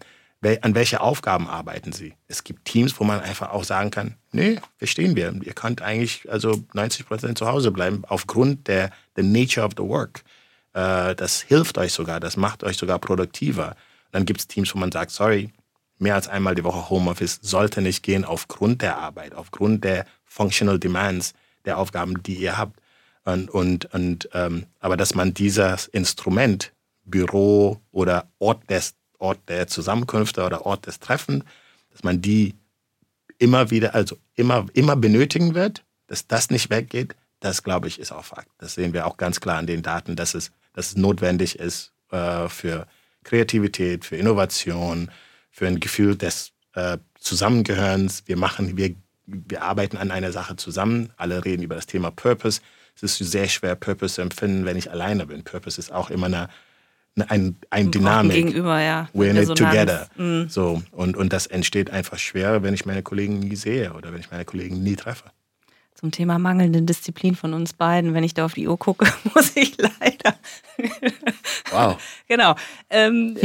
An 0.61 0.75
welche 0.75 1.01
Aufgaben 1.01 1.47
arbeiten 1.47 1.91
sie? 1.91 2.13
Es 2.27 2.43
gibt 2.43 2.65
Teams, 2.65 2.99
wo 2.99 3.03
man 3.03 3.21
einfach 3.21 3.51
auch 3.51 3.63
sagen 3.63 3.91
kann, 3.91 4.15
nee, 4.31 4.59
verstehen 4.77 5.15
wir. 5.15 5.33
Ihr 5.43 5.53
könnt 5.53 5.81
eigentlich 5.81 6.29
also 6.31 6.63
90 6.73 7.07
Prozent 7.07 7.37
zu 7.37 7.47
Hause 7.47 7.71
bleiben 7.71 8.03
aufgrund 8.07 8.67
der 8.67 8.91
the 9.15 9.23
nature 9.23 9.65
of 9.65 9.73
the 9.77 9.83
work. 9.83 10.23
Äh, 10.73 11.15
das 11.15 11.41
hilft 11.41 11.77
euch 11.77 11.93
sogar, 11.93 12.19
das 12.19 12.37
macht 12.37 12.63
euch 12.63 12.77
sogar 12.77 12.99
produktiver. 12.99 13.75
Dann 14.11 14.25
gibt 14.25 14.39
es 14.39 14.47
Teams, 14.47 14.73
wo 14.73 14.79
man 14.79 14.91
sagt, 14.91 15.11
sorry, 15.11 15.51
mehr 15.97 16.15
als 16.15 16.27
einmal 16.27 16.55
die 16.55 16.63
Woche 16.63 16.89
Homeoffice 16.89 17.39
sollte 17.41 17.81
nicht 17.81 18.03
gehen 18.03 18.23
aufgrund 18.23 18.81
der 18.81 18.97
Arbeit, 18.97 19.33
aufgrund 19.33 19.83
der 19.83 20.05
Functional 20.25 20.79
Demands 20.79 21.33
der 21.65 21.77
Aufgaben, 21.77 22.21
die 22.23 22.35
ihr 22.35 22.57
habt. 22.57 22.79
Und, 23.25 23.49
und, 23.49 23.93
und 23.93 24.29
ähm, 24.33 24.67
aber 24.79 24.95
dass 24.95 25.15
man 25.15 25.33
dieses 25.33 25.87
Instrument, 25.87 26.71
Büro 27.03 27.81
oder 27.91 28.29
Ort 28.39 28.69
des 28.69 28.95
Ort 29.19 29.39
der 29.47 29.67
Zusammenkünfte 29.67 30.45
oder 30.45 30.65
Ort 30.65 30.85
des 30.85 30.99
Treffens, 30.99 31.43
dass 31.91 32.03
man 32.03 32.21
die 32.21 32.55
immer 33.39 33.71
wieder, 33.71 33.95
also 33.95 34.17
immer, 34.35 34.65
immer 34.73 34.95
benötigen 34.95 35.55
wird, 35.55 35.83
dass 36.07 36.27
das 36.27 36.49
nicht 36.49 36.69
weggeht, 36.69 37.15
das 37.39 37.63
glaube 37.63 37.87
ich 37.87 37.99
ist 37.99 38.11
auch 38.11 38.25
Fakt. 38.25 38.49
Das 38.57 38.75
sehen 38.75 38.93
wir 38.93 39.05
auch 39.05 39.17
ganz 39.17 39.39
klar 39.39 39.57
an 39.57 39.67
den 39.67 39.83
Daten, 39.83 40.15
dass 40.15 40.33
es, 40.33 40.51
dass 40.73 40.89
es 40.89 40.97
notwendig 40.97 41.59
ist 41.59 41.91
äh, 42.11 42.49
für 42.49 42.87
Kreativität, 43.23 44.05
für 44.05 44.15
Innovation, 44.15 45.11
für 45.51 45.67
ein 45.67 45.79
Gefühl 45.79 46.15
des 46.15 46.51
äh, 46.73 46.97
Zusammengehörens. 47.19 48.23
Wir 48.25 48.37
machen, 48.37 48.77
wir, 48.77 48.95
wir 49.25 49.61
arbeiten 49.61 49.97
an 49.97 50.11
einer 50.11 50.31
Sache 50.31 50.55
zusammen. 50.55 51.11
Alle 51.17 51.45
reden 51.45 51.63
über 51.63 51.75
das 51.75 51.85
Thema 51.85 52.11
Purpose. 52.11 52.61
Es 52.95 53.03
ist 53.03 53.17
sehr 53.31 53.47
schwer, 53.47 53.75
Purpose 53.75 54.15
zu 54.15 54.21
empfinden, 54.21 54.65
wenn 54.65 54.77
ich 54.77 54.89
alleine 54.89 55.27
bin. 55.27 55.43
Purpose 55.43 55.79
ist 55.79 55.91
auch 55.91 56.09
immer 56.09 56.27
eine 56.27 56.49
ein, 57.27 57.57
ein 57.69 57.91
Dynamik. 57.91 58.35
Gegenüber, 58.35 58.79
ja. 58.81 59.09
We're 59.13 59.29
in 59.29 59.37
it 59.37 59.47
together. 59.57 60.07
Mhm. 60.15 60.49
So, 60.49 60.81
und, 60.91 61.17
und 61.17 61.33
das 61.33 61.47
entsteht 61.47 61.89
einfach 61.89 62.17
schwer, 62.17 62.63
wenn 62.63 62.73
ich 62.73 62.85
meine 62.85 63.03
Kollegen 63.03 63.39
nie 63.39 63.55
sehe 63.55 63.93
oder 63.93 64.13
wenn 64.13 64.19
ich 64.19 64.31
meine 64.31 64.45
Kollegen 64.45 64.83
nie 64.83 64.95
treffe. 64.95 65.25
Zum 65.95 66.11
Thema 66.11 66.37
mangelnde 66.37 66.83
Disziplin 66.83 67.35
von 67.35 67.55
uns 67.55 67.73
beiden, 67.73 68.13
wenn 68.13 68.23
ich 68.23 68.35
da 68.35 68.45
auf 68.45 68.53
die 68.53 68.67
Uhr 68.67 68.77
gucke, 68.77 69.11
muss 69.33 69.55
ich 69.55 69.75
leider. 69.77 70.35
Wow. 71.71 71.97
genau. 72.29 72.55
Ähm, 72.89 73.35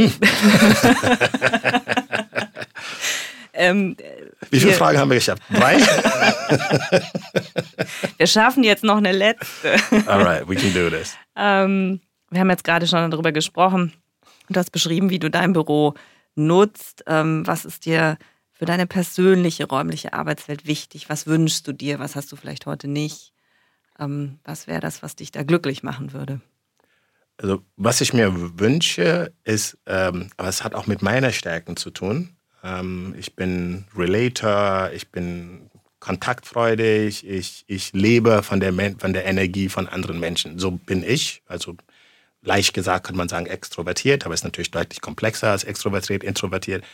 ähm, 3.53 3.97
Wie 4.51 4.61
viele 4.61 4.71
wir, 4.71 4.79
Fragen 4.79 4.99
haben 4.99 5.11
wir 5.11 5.17
geschafft? 5.17 5.43
Drei? 5.53 5.79
wir 8.17 8.27
schaffen 8.29 8.63
jetzt 8.63 8.85
noch 8.85 8.99
eine 8.99 9.11
letzte. 9.11 9.75
Alright, 10.07 10.49
we 10.49 10.55
can 10.55 10.73
do 10.73 10.89
this. 10.89 11.17
Ähm, 11.35 12.01
wir 12.33 12.41
haben 12.41 12.51
jetzt 12.51 12.65
gerade 12.65 12.87
schon 12.87 13.11
darüber 13.11 13.33
gesprochen. 13.33 13.93
Du 14.49 14.59
hast 14.59 14.71
beschrieben, 14.71 15.11
wie 15.11 15.19
du 15.19 15.31
dein 15.31 15.53
Büro 15.53 15.95
nutzt. 16.35 17.05
Ähm, 17.07 17.47
was 17.47 17.65
ist 17.65 17.85
dir 17.85 18.19
für 18.53 18.65
deine 18.65 18.87
persönliche 18.87 19.67
räumliche 19.67 20.13
Arbeitswelt 20.13 20.67
wichtig? 20.67 21.09
Was 21.09 21.27
wünschst 21.27 21.67
du 21.69 21.73
dir? 21.73 21.99
Was 21.99 22.17
hast 22.17 22.33
du 22.33 22.37
vielleicht 22.37 22.67
heute 22.67 22.89
nicht? 22.89 23.33
Ähm, 23.99 24.39
was 24.45 24.67
wäre 24.67 24.81
das, 24.81 25.03
was 25.03 25.17
dich 25.17 25.31
da 25.31 25.43
glücklich 25.43 25.83
machen 25.83 26.13
würde? 26.13 26.41
Also, 27.39 27.63
was 27.77 28.01
ich 28.01 28.13
mir 28.13 28.59
wünsche, 28.59 29.33
ist, 29.45 29.79
ähm, 29.87 30.31
aber 30.37 30.49
es 30.49 30.65
hat 30.65 30.75
auch 30.75 30.87
mit 30.87 31.03
meiner 31.03 31.33
Stärken 31.33 31.77
zu 31.77 31.91
tun. 31.91 32.37
Ähm, 32.63 33.15
ich 33.19 33.35
bin 33.37 33.85
Relator, 33.97 34.91
ich 34.95 35.11
bin 35.11 35.71
kontaktfreudig, 35.99 37.27
ich, 37.27 37.65
ich 37.69 37.93
lebe 37.93 38.43
von 38.43 38.61
der, 38.61 38.73
von 38.99 39.13
der 39.13 39.25
Energie 39.25 39.69
von 39.69 39.89
anderen 39.89 40.19
Menschen. 40.21 40.59
So 40.59 40.73
bin 40.73 41.05
ich. 41.05 41.43
Also 41.47 41.77
leicht 42.43 42.75
gesagt 42.75 43.07
könnte 43.07 43.19
man 43.19 43.29
sagen 43.29 43.47
extrovertiert, 43.47 44.25
aber 44.25 44.35
ist 44.35 44.45
natürlich 44.45 44.71
deutlich 44.71 45.01
komplexer 45.01 45.51
als 45.51 45.65
extrovertiert, 45.65 46.25
introvertiert. 46.25 46.85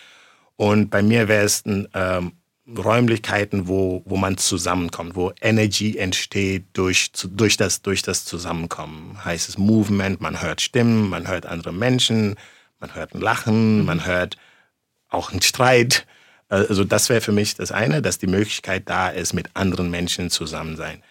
Und 0.56 0.90
bei 0.90 1.02
mir 1.02 1.28
wäre 1.28 1.44
es 1.44 1.64
ein, 1.64 1.88
ähm, 1.94 2.32
Räumlichkeiten, 2.76 3.66
wo, 3.66 4.02
wo 4.04 4.16
man 4.16 4.36
zusammenkommt, 4.36 5.16
wo 5.16 5.32
Energy 5.40 5.96
entsteht 5.96 6.66
durch, 6.74 7.12
durch, 7.12 7.56
das, 7.56 7.80
durch 7.80 8.02
das 8.02 8.24
Zusammenkommen. 8.24 9.24
Heißt 9.24 9.48
es 9.48 9.56
Movement, 9.56 10.20
man 10.20 10.42
hört 10.42 10.60
Stimmen, 10.60 11.08
man 11.08 11.28
hört 11.28 11.46
andere 11.46 11.72
Menschen, 11.72 12.36
man 12.78 12.94
hört 12.94 13.14
ein 13.14 13.20
Lachen, 13.20 13.84
man 13.86 14.04
hört 14.04 14.36
auch 15.08 15.30
einen 15.32 15.40
Streit. 15.40 16.06
Also 16.48 16.84
das 16.84 17.08
wäre 17.08 17.22
für 17.22 17.32
mich 17.32 17.54
das 17.54 17.72
eine, 17.72 18.02
dass 18.02 18.18
die 18.18 18.26
Möglichkeit 18.26 18.88
da 18.88 19.08
ist, 19.08 19.32
mit 19.32 19.50
anderen 19.54 19.90
Menschen 19.90 20.30
zusammen 20.30 20.76
sein. 20.76 21.02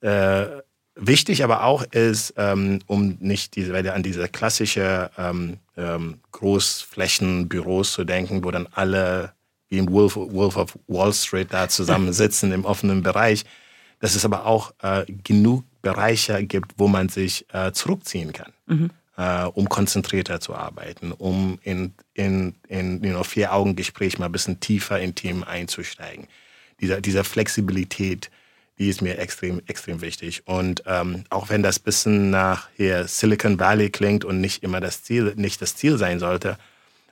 Äh, 0.00 0.62
Wichtig 0.98 1.44
aber 1.44 1.62
auch 1.62 1.82
ist, 1.82 2.32
ähm, 2.38 2.78
um 2.86 3.18
nicht 3.20 3.54
diese, 3.54 3.92
an 3.92 4.02
diese 4.02 4.28
klassische 4.28 5.10
ähm, 5.18 5.58
ähm, 5.76 6.20
Großflächenbüros 6.32 7.92
zu 7.92 8.04
denken, 8.04 8.42
wo 8.42 8.50
dann 8.50 8.66
alle 8.72 9.34
wie 9.68 9.76
im 9.76 9.90
Wolf, 9.90 10.16
Wolf 10.16 10.56
of 10.56 10.78
Wall 10.86 11.12
Street 11.12 11.48
da 11.50 11.68
zusammensitzen 11.68 12.50
im 12.54 12.64
offenen 12.64 13.02
Bereich, 13.02 13.44
dass 14.00 14.14
es 14.14 14.24
aber 14.24 14.46
auch 14.46 14.72
äh, 14.82 15.04
genug 15.22 15.64
Bereiche 15.82 16.42
gibt, 16.44 16.72
wo 16.78 16.88
man 16.88 17.10
sich 17.10 17.44
äh, 17.52 17.72
zurückziehen 17.72 18.32
kann, 18.32 18.52
mhm. 18.66 18.90
äh, 19.18 19.44
um 19.44 19.68
konzentrierter 19.68 20.40
zu 20.40 20.54
arbeiten, 20.54 21.12
um 21.12 21.58
in, 21.62 21.92
in, 22.14 22.54
in 22.68 23.04
you 23.04 23.10
know, 23.10 23.22
Vier-Augen-Gespräch 23.22 24.18
mal 24.18 24.26
ein 24.26 24.32
bisschen 24.32 24.60
tiefer 24.60 24.98
in 24.98 25.14
Themen 25.14 25.44
einzusteigen. 25.44 26.26
Dieser, 26.80 27.02
dieser 27.02 27.22
Flexibilität, 27.24 28.30
die 28.78 28.88
ist 28.88 29.00
mir 29.00 29.18
extrem, 29.18 29.62
extrem 29.66 30.00
wichtig. 30.00 30.46
Und 30.46 30.82
ähm, 30.86 31.24
auch 31.30 31.48
wenn 31.48 31.62
das 31.62 31.78
bisschen 31.78 32.30
nach 32.30 32.68
hier 32.76 33.08
Silicon 33.08 33.58
Valley 33.58 33.90
klingt 33.90 34.24
und 34.24 34.40
nicht 34.40 34.62
immer 34.62 34.80
das 34.80 35.02
Ziel, 35.02 35.34
nicht 35.36 35.62
das 35.62 35.76
Ziel 35.76 35.98
sein 35.98 36.18
sollte, 36.18 36.58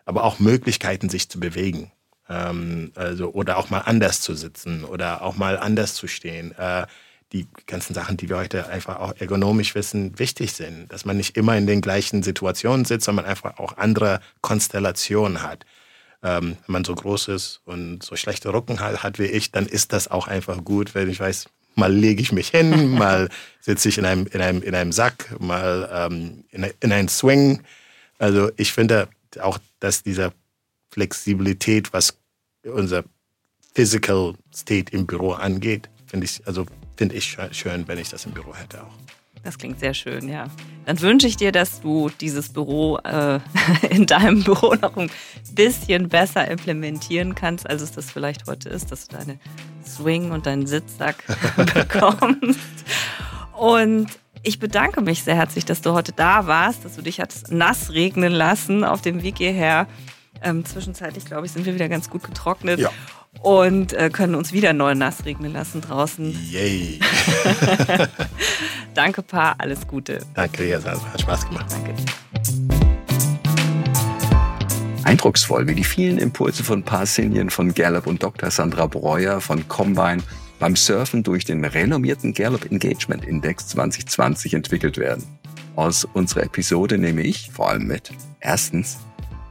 aber 0.04 0.24
auch 0.24 0.38
Möglichkeiten, 0.38 1.08
sich 1.08 1.28
zu 1.28 1.40
bewegen. 1.40 1.90
Ähm, 2.28 2.92
also, 2.94 3.32
oder 3.32 3.56
auch 3.56 3.70
mal 3.70 3.80
anders 3.80 4.20
zu 4.20 4.34
sitzen 4.34 4.84
oder 4.84 5.22
auch 5.22 5.36
mal 5.36 5.58
anders 5.58 5.94
zu 5.94 6.06
stehen. 6.06 6.52
Äh, 6.58 6.86
die 7.32 7.48
ganzen 7.66 7.94
Sachen, 7.94 8.16
die 8.16 8.28
wir 8.28 8.36
heute 8.36 8.68
einfach 8.68 9.00
auch 9.00 9.14
ergonomisch 9.18 9.74
wissen, 9.74 10.18
wichtig 10.18 10.52
sind. 10.52 10.92
Dass 10.92 11.04
man 11.04 11.16
nicht 11.16 11.36
immer 11.36 11.56
in 11.56 11.66
den 11.66 11.80
gleichen 11.80 12.22
Situationen 12.22 12.84
sitzt, 12.84 13.06
sondern 13.06 13.24
einfach 13.24 13.58
auch 13.58 13.76
andere 13.76 14.20
Konstellationen 14.40 15.42
hat. 15.42 15.64
Ähm, 16.24 16.56
wenn 16.66 16.72
man 16.72 16.84
so 16.84 16.94
groß 16.94 17.28
ist 17.28 17.60
und 17.66 18.02
so 18.02 18.16
schlechte 18.16 18.52
Rücken 18.52 18.80
hat, 18.80 19.02
hat 19.02 19.18
wie 19.18 19.26
ich, 19.26 19.52
dann 19.52 19.66
ist 19.66 19.92
das 19.92 20.10
auch 20.10 20.26
einfach 20.26 20.64
gut, 20.64 20.94
wenn 20.94 21.10
ich 21.10 21.20
weiß, 21.20 21.44
mal 21.74 21.92
lege 21.92 22.22
ich 22.22 22.32
mich 22.32 22.48
hin, 22.48 22.90
mal 22.98 23.28
sitze 23.60 23.90
ich 23.90 23.98
in 23.98 24.06
einem, 24.06 24.26
in 24.28 24.40
einem, 24.40 24.62
in 24.62 24.74
einem 24.74 24.90
Sack, 24.90 25.36
mal 25.38 25.88
ähm, 25.92 26.44
in, 26.50 26.66
in 26.80 26.92
einen 26.92 27.08
Swing. 27.08 27.62
Also 28.18 28.50
ich 28.56 28.72
finde 28.72 29.08
auch, 29.40 29.58
dass 29.80 30.02
diese 30.02 30.32
Flexibilität, 30.90 31.92
was 31.92 32.16
unser 32.62 33.04
Physical 33.74 34.34
State 34.54 34.96
im 34.96 35.06
Büro 35.06 35.32
angeht, 35.32 35.90
finde 36.06 36.24
ich, 36.24 36.40
also 36.46 36.64
finde 36.96 37.16
ich 37.16 37.36
schön, 37.50 37.86
wenn 37.86 37.98
ich 37.98 38.08
das 38.08 38.24
im 38.24 38.32
Büro 38.32 38.54
hätte 38.54 38.82
auch. 38.82 38.94
Das 39.44 39.58
klingt 39.58 39.78
sehr 39.78 39.92
schön, 39.92 40.28
ja. 40.28 40.46
Dann 40.86 41.00
wünsche 41.00 41.26
ich 41.26 41.36
dir, 41.36 41.52
dass 41.52 41.82
du 41.82 42.10
dieses 42.20 42.48
Büro 42.48 42.98
äh, 42.98 43.40
in 43.90 44.06
deinem 44.06 44.42
Büro 44.42 44.74
noch 44.74 44.96
ein 44.96 45.10
bisschen 45.52 46.08
besser 46.08 46.50
implementieren 46.50 47.34
kannst, 47.34 47.68
als 47.68 47.82
es 47.82 47.92
das 47.92 48.10
vielleicht 48.10 48.46
heute 48.46 48.70
ist, 48.70 48.90
dass 48.90 49.06
du 49.06 49.16
deine 49.16 49.38
Swing 49.86 50.30
und 50.30 50.46
deinen 50.46 50.66
Sitzsack 50.66 51.22
bekommst. 51.74 52.58
Und 53.56 54.08
ich 54.42 54.58
bedanke 54.58 55.02
mich 55.02 55.22
sehr 55.22 55.36
herzlich, 55.36 55.64
dass 55.64 55.82
du 55.82 55.92
heute 55.92 56.12
da 56.12 56.46
warst, 56.46 56.84
dass 56.84 56.96
du 56.96 57.02
dich 57.02 57.20
hast 57.20 57.50
nass 57.50 57.92
regnen 57.92 58.32
lassen 58.32 58.82
auf 58.82 59.02
dem 59.02 59.22
Weg 59.22 59.38
hierher. 59.38 59.86
Ähm, 60.42 60.64
zwischenzeitlich, 60.64 61.24
glaube 61.24 61.46
ich, 61.46 61.52
sind 61.52 61.64
wir 61.64 61.74
wieder 61.74 61.88
ganz 61.88 62.10
gut 62.10 62.22
getrocknet. 62.22 62.80
Ja. 62.80 62.90
Und 63.42 63.92
äh, 63.92 64.10
können 64.10 64.34
uns 64.34 64.52
wieder 64.52 64.72
neu 64.72 64.94
nass 64.94 65.24
regnen 65.24 65.52
lassen 65.52 65.80
draußen. 65.80 66.36
Yay. 66.50 67.00
Danke, 68.94 69.22
Paar. 69.22 69.56
Alles 69.58 69.86
Gute. 69.86 70.20
Danke, 70.34 70.68
Jasa. 70.68 70.92
Hat 70.92 71.20
Spaß 71.20 71.48
gemacht. 71.48 71.66
Danke. 71.70 71.94
Eindrucksvoll, 75.04 75.68
wie 75.68 75.74
die 75.74 75.84
vielen 75.84 76.18
Impulse 76.18 76.64
von 76.64 76.82
Parsinien, 76.82 77.50
von 77.50 77.74
Gallup 77.74 78.06
und 78.06 78.22
Dr. 78.22 78.50
Sandra 78.50 78.86
Breuer 78.86 79.40
von 79.40 79.68
Combine 79.68 80.22
beim 80.58 80.76
Surfen 80.76 81.22
durch 81.22 81.44
den 81.44 81.62
renommierten 81.64 82.32
Gallup 82.32 82.70
Engagement 82.70 83.24
Index 83.24 83.68
2020 83.68 84.54
entwickelt 84.54 84.96
werden. 84.96 85.24
Aus 85.76 86.06
unserer 86.06 86.44
Episode 86.44 86.96
nehme 86.96 87.22
ich 87.22 87.50
vor 87.52 87.68
allem 87.68 87.86
mit. 87.86 88.12
Erstens, 88.40 88.98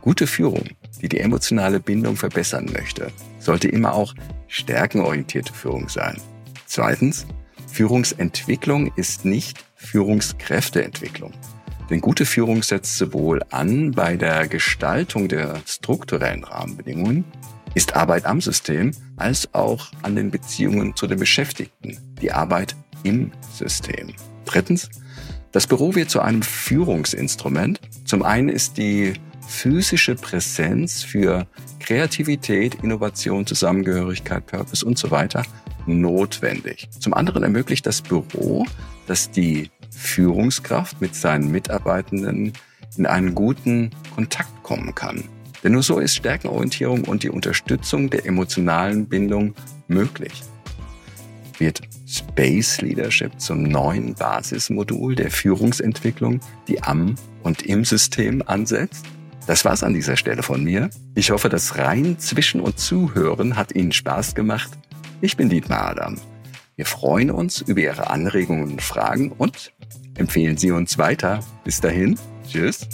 gute 0.02 0.26
Führung, 0.26 0.64
die 1.02 1.10
die 1.10 1.20
emotionale 1.20 1.80
Bindung 1.80 2.16
verbessern 2.16 2.70
möchte, 2.74 3.12
sollte 3.44 3.68
immer 3.68 3.94
auch 3.94 4.14
stärkenorientierte 4.48 5.54
Führung 5.54 5.90
sein. 5.90 6.20
Zweitens, 6.66 7.26
Führungsentwicklung 7.68 8.92
ist 8.96 9.26
nicht 9.26 9.66
Führungskräfteentwicklung. 9.76 11.34
Denn 11.90 12.02
gute 12.02 12.26
Führung 12.26 12.64
setzt 12.64 12.98
sowohl 12.98 13.42
an 13.52 13.92
bei 13.92 14.16
der 14.16 14.48
Gestaltung 14.48 15.28
der 15.28 15.62
strukturellen 15.66 16.44
Rahmenbedingungen, 16.44 17.26
ist 17.76 17.96
Arbeit 17.96 18.26
am 18.26 18.40
System, 18.40 18.92
als 19.18 19.54
auch 19.54 19.92
an 20.04 20.16
den 20.16 20.32
Beziehungen 20.32 20.96
zu 20.96 21.08
den 21.08 21.20
Beschäftigten, 21.20 21.98
die 22.22 22.32
Arbeit 22.32 22.76
im 23.04 23.32
System. 23.52 24.14
Drittens, 24.46 24.90
das 25.52 25.68
Büro 25.68 25.94
wird 25.96 26.10
zu 26.10 26.22
einem 26.22 26.42
Führungsinstrument. 26.42 27.80
Zum 28.06 28.24
einen 28.24 28.50
ist 28.50 28.78
die 28.78 29.14
physische 29.48 30.16
Präsenz 30.16 31.04
für 31.04 31.48
Kreativität, 31.80 32.76
Innovation, 32.84 33.46
Zusammengehörigkeit, 33.46 34.46
Purpose 34.46 34.86
und 34.86 34.98
so 34.98 35.12
weiter 35.12 35.44
notwendig. 35.86 36.88
Zum 37.00 37.14
anderen 37.14 37.44
ermöglicht 37.44 37.86
das 37.86 38.02
Büro, 38.02 38.66
dass 39.08 39.32
die 39.32 39.70
Führungskraft 39.92 41.02
mit 41.02 41.16
seinen 41.16 41.52
Mitarbeitenden 41.52 42.54
in 42.98 43.06
einen 43.06 43.36
guten 43.36 43.92
Kontakt 44.16 44.64
kommen 44.64 44.96
kann. 44.96 45.24
Denn 45.64 45.74
nur 45.74 45.84
so 45.84 46.00
ist 46.00 46.16
Stärkenorientierung 46.16 47.06
und 47.06 47.24
die 47.24 47.30
Unterstützung 47.30 48.10
der 48.10 48.26
emotionalen 48.26 49.08
Bindung 49.08 49.56
möglich. 49.88 50.44
Wird 51.58 51.82
Space 52.06 52.82
Leadership 52.82 53.40
zum 53.40 53.64
neuen 53.64 54.14
Basismodul 54.16 55.16
der 55.16 55.32
Führungsentwicklung, 55.32 56.42
die 56.68 56.82
am 56.84 57.16
und 57.44 57.64
im 57.64 57.86
System 57.86 58.44
ansetzt? 58.46 59.06
Das 59.46 59.66
war's 59.66 59.84
an 59.84 59.94
dieser 59.94 60.16
Stelle 60.16 60.42
von 60.42 60.64
mir. 60.64 60.90
Ich 61.16 61.32
hoffe, 61.32 61.50
das 61.50 61.78
rein 61.78 62.18
zwischen 62.18 62.62
und 62.62 62.80
zuhören 62.80 63.56
hat 63.58 63.76
Ihnen 63.76 63.92
Spaß 63.92 64.36
gemacht. 64.36 64.72
Ich 65.22 65.36
bin 65.36 65.50
Dietmar 65.50 65.90
Adam. 65.90 66.18
Wir 66.76 66.86
freuen 66.86 67.30
uns 67.30 67.62
über 67.62 67.82
Ihre 67.82 68.10
Anregungen 68.10 68.72
und 68.72 68.82
Fragen 68.82 69.32
und 69.32 69.74
empfehlen 70.18 70.58
Sie 70.58 70.72
uns 70.72 70.98
weiter. 70.98 71.42
Bis 71.66 71.82
dahin, 71.82 72.18
tschüss. 72.50 72.88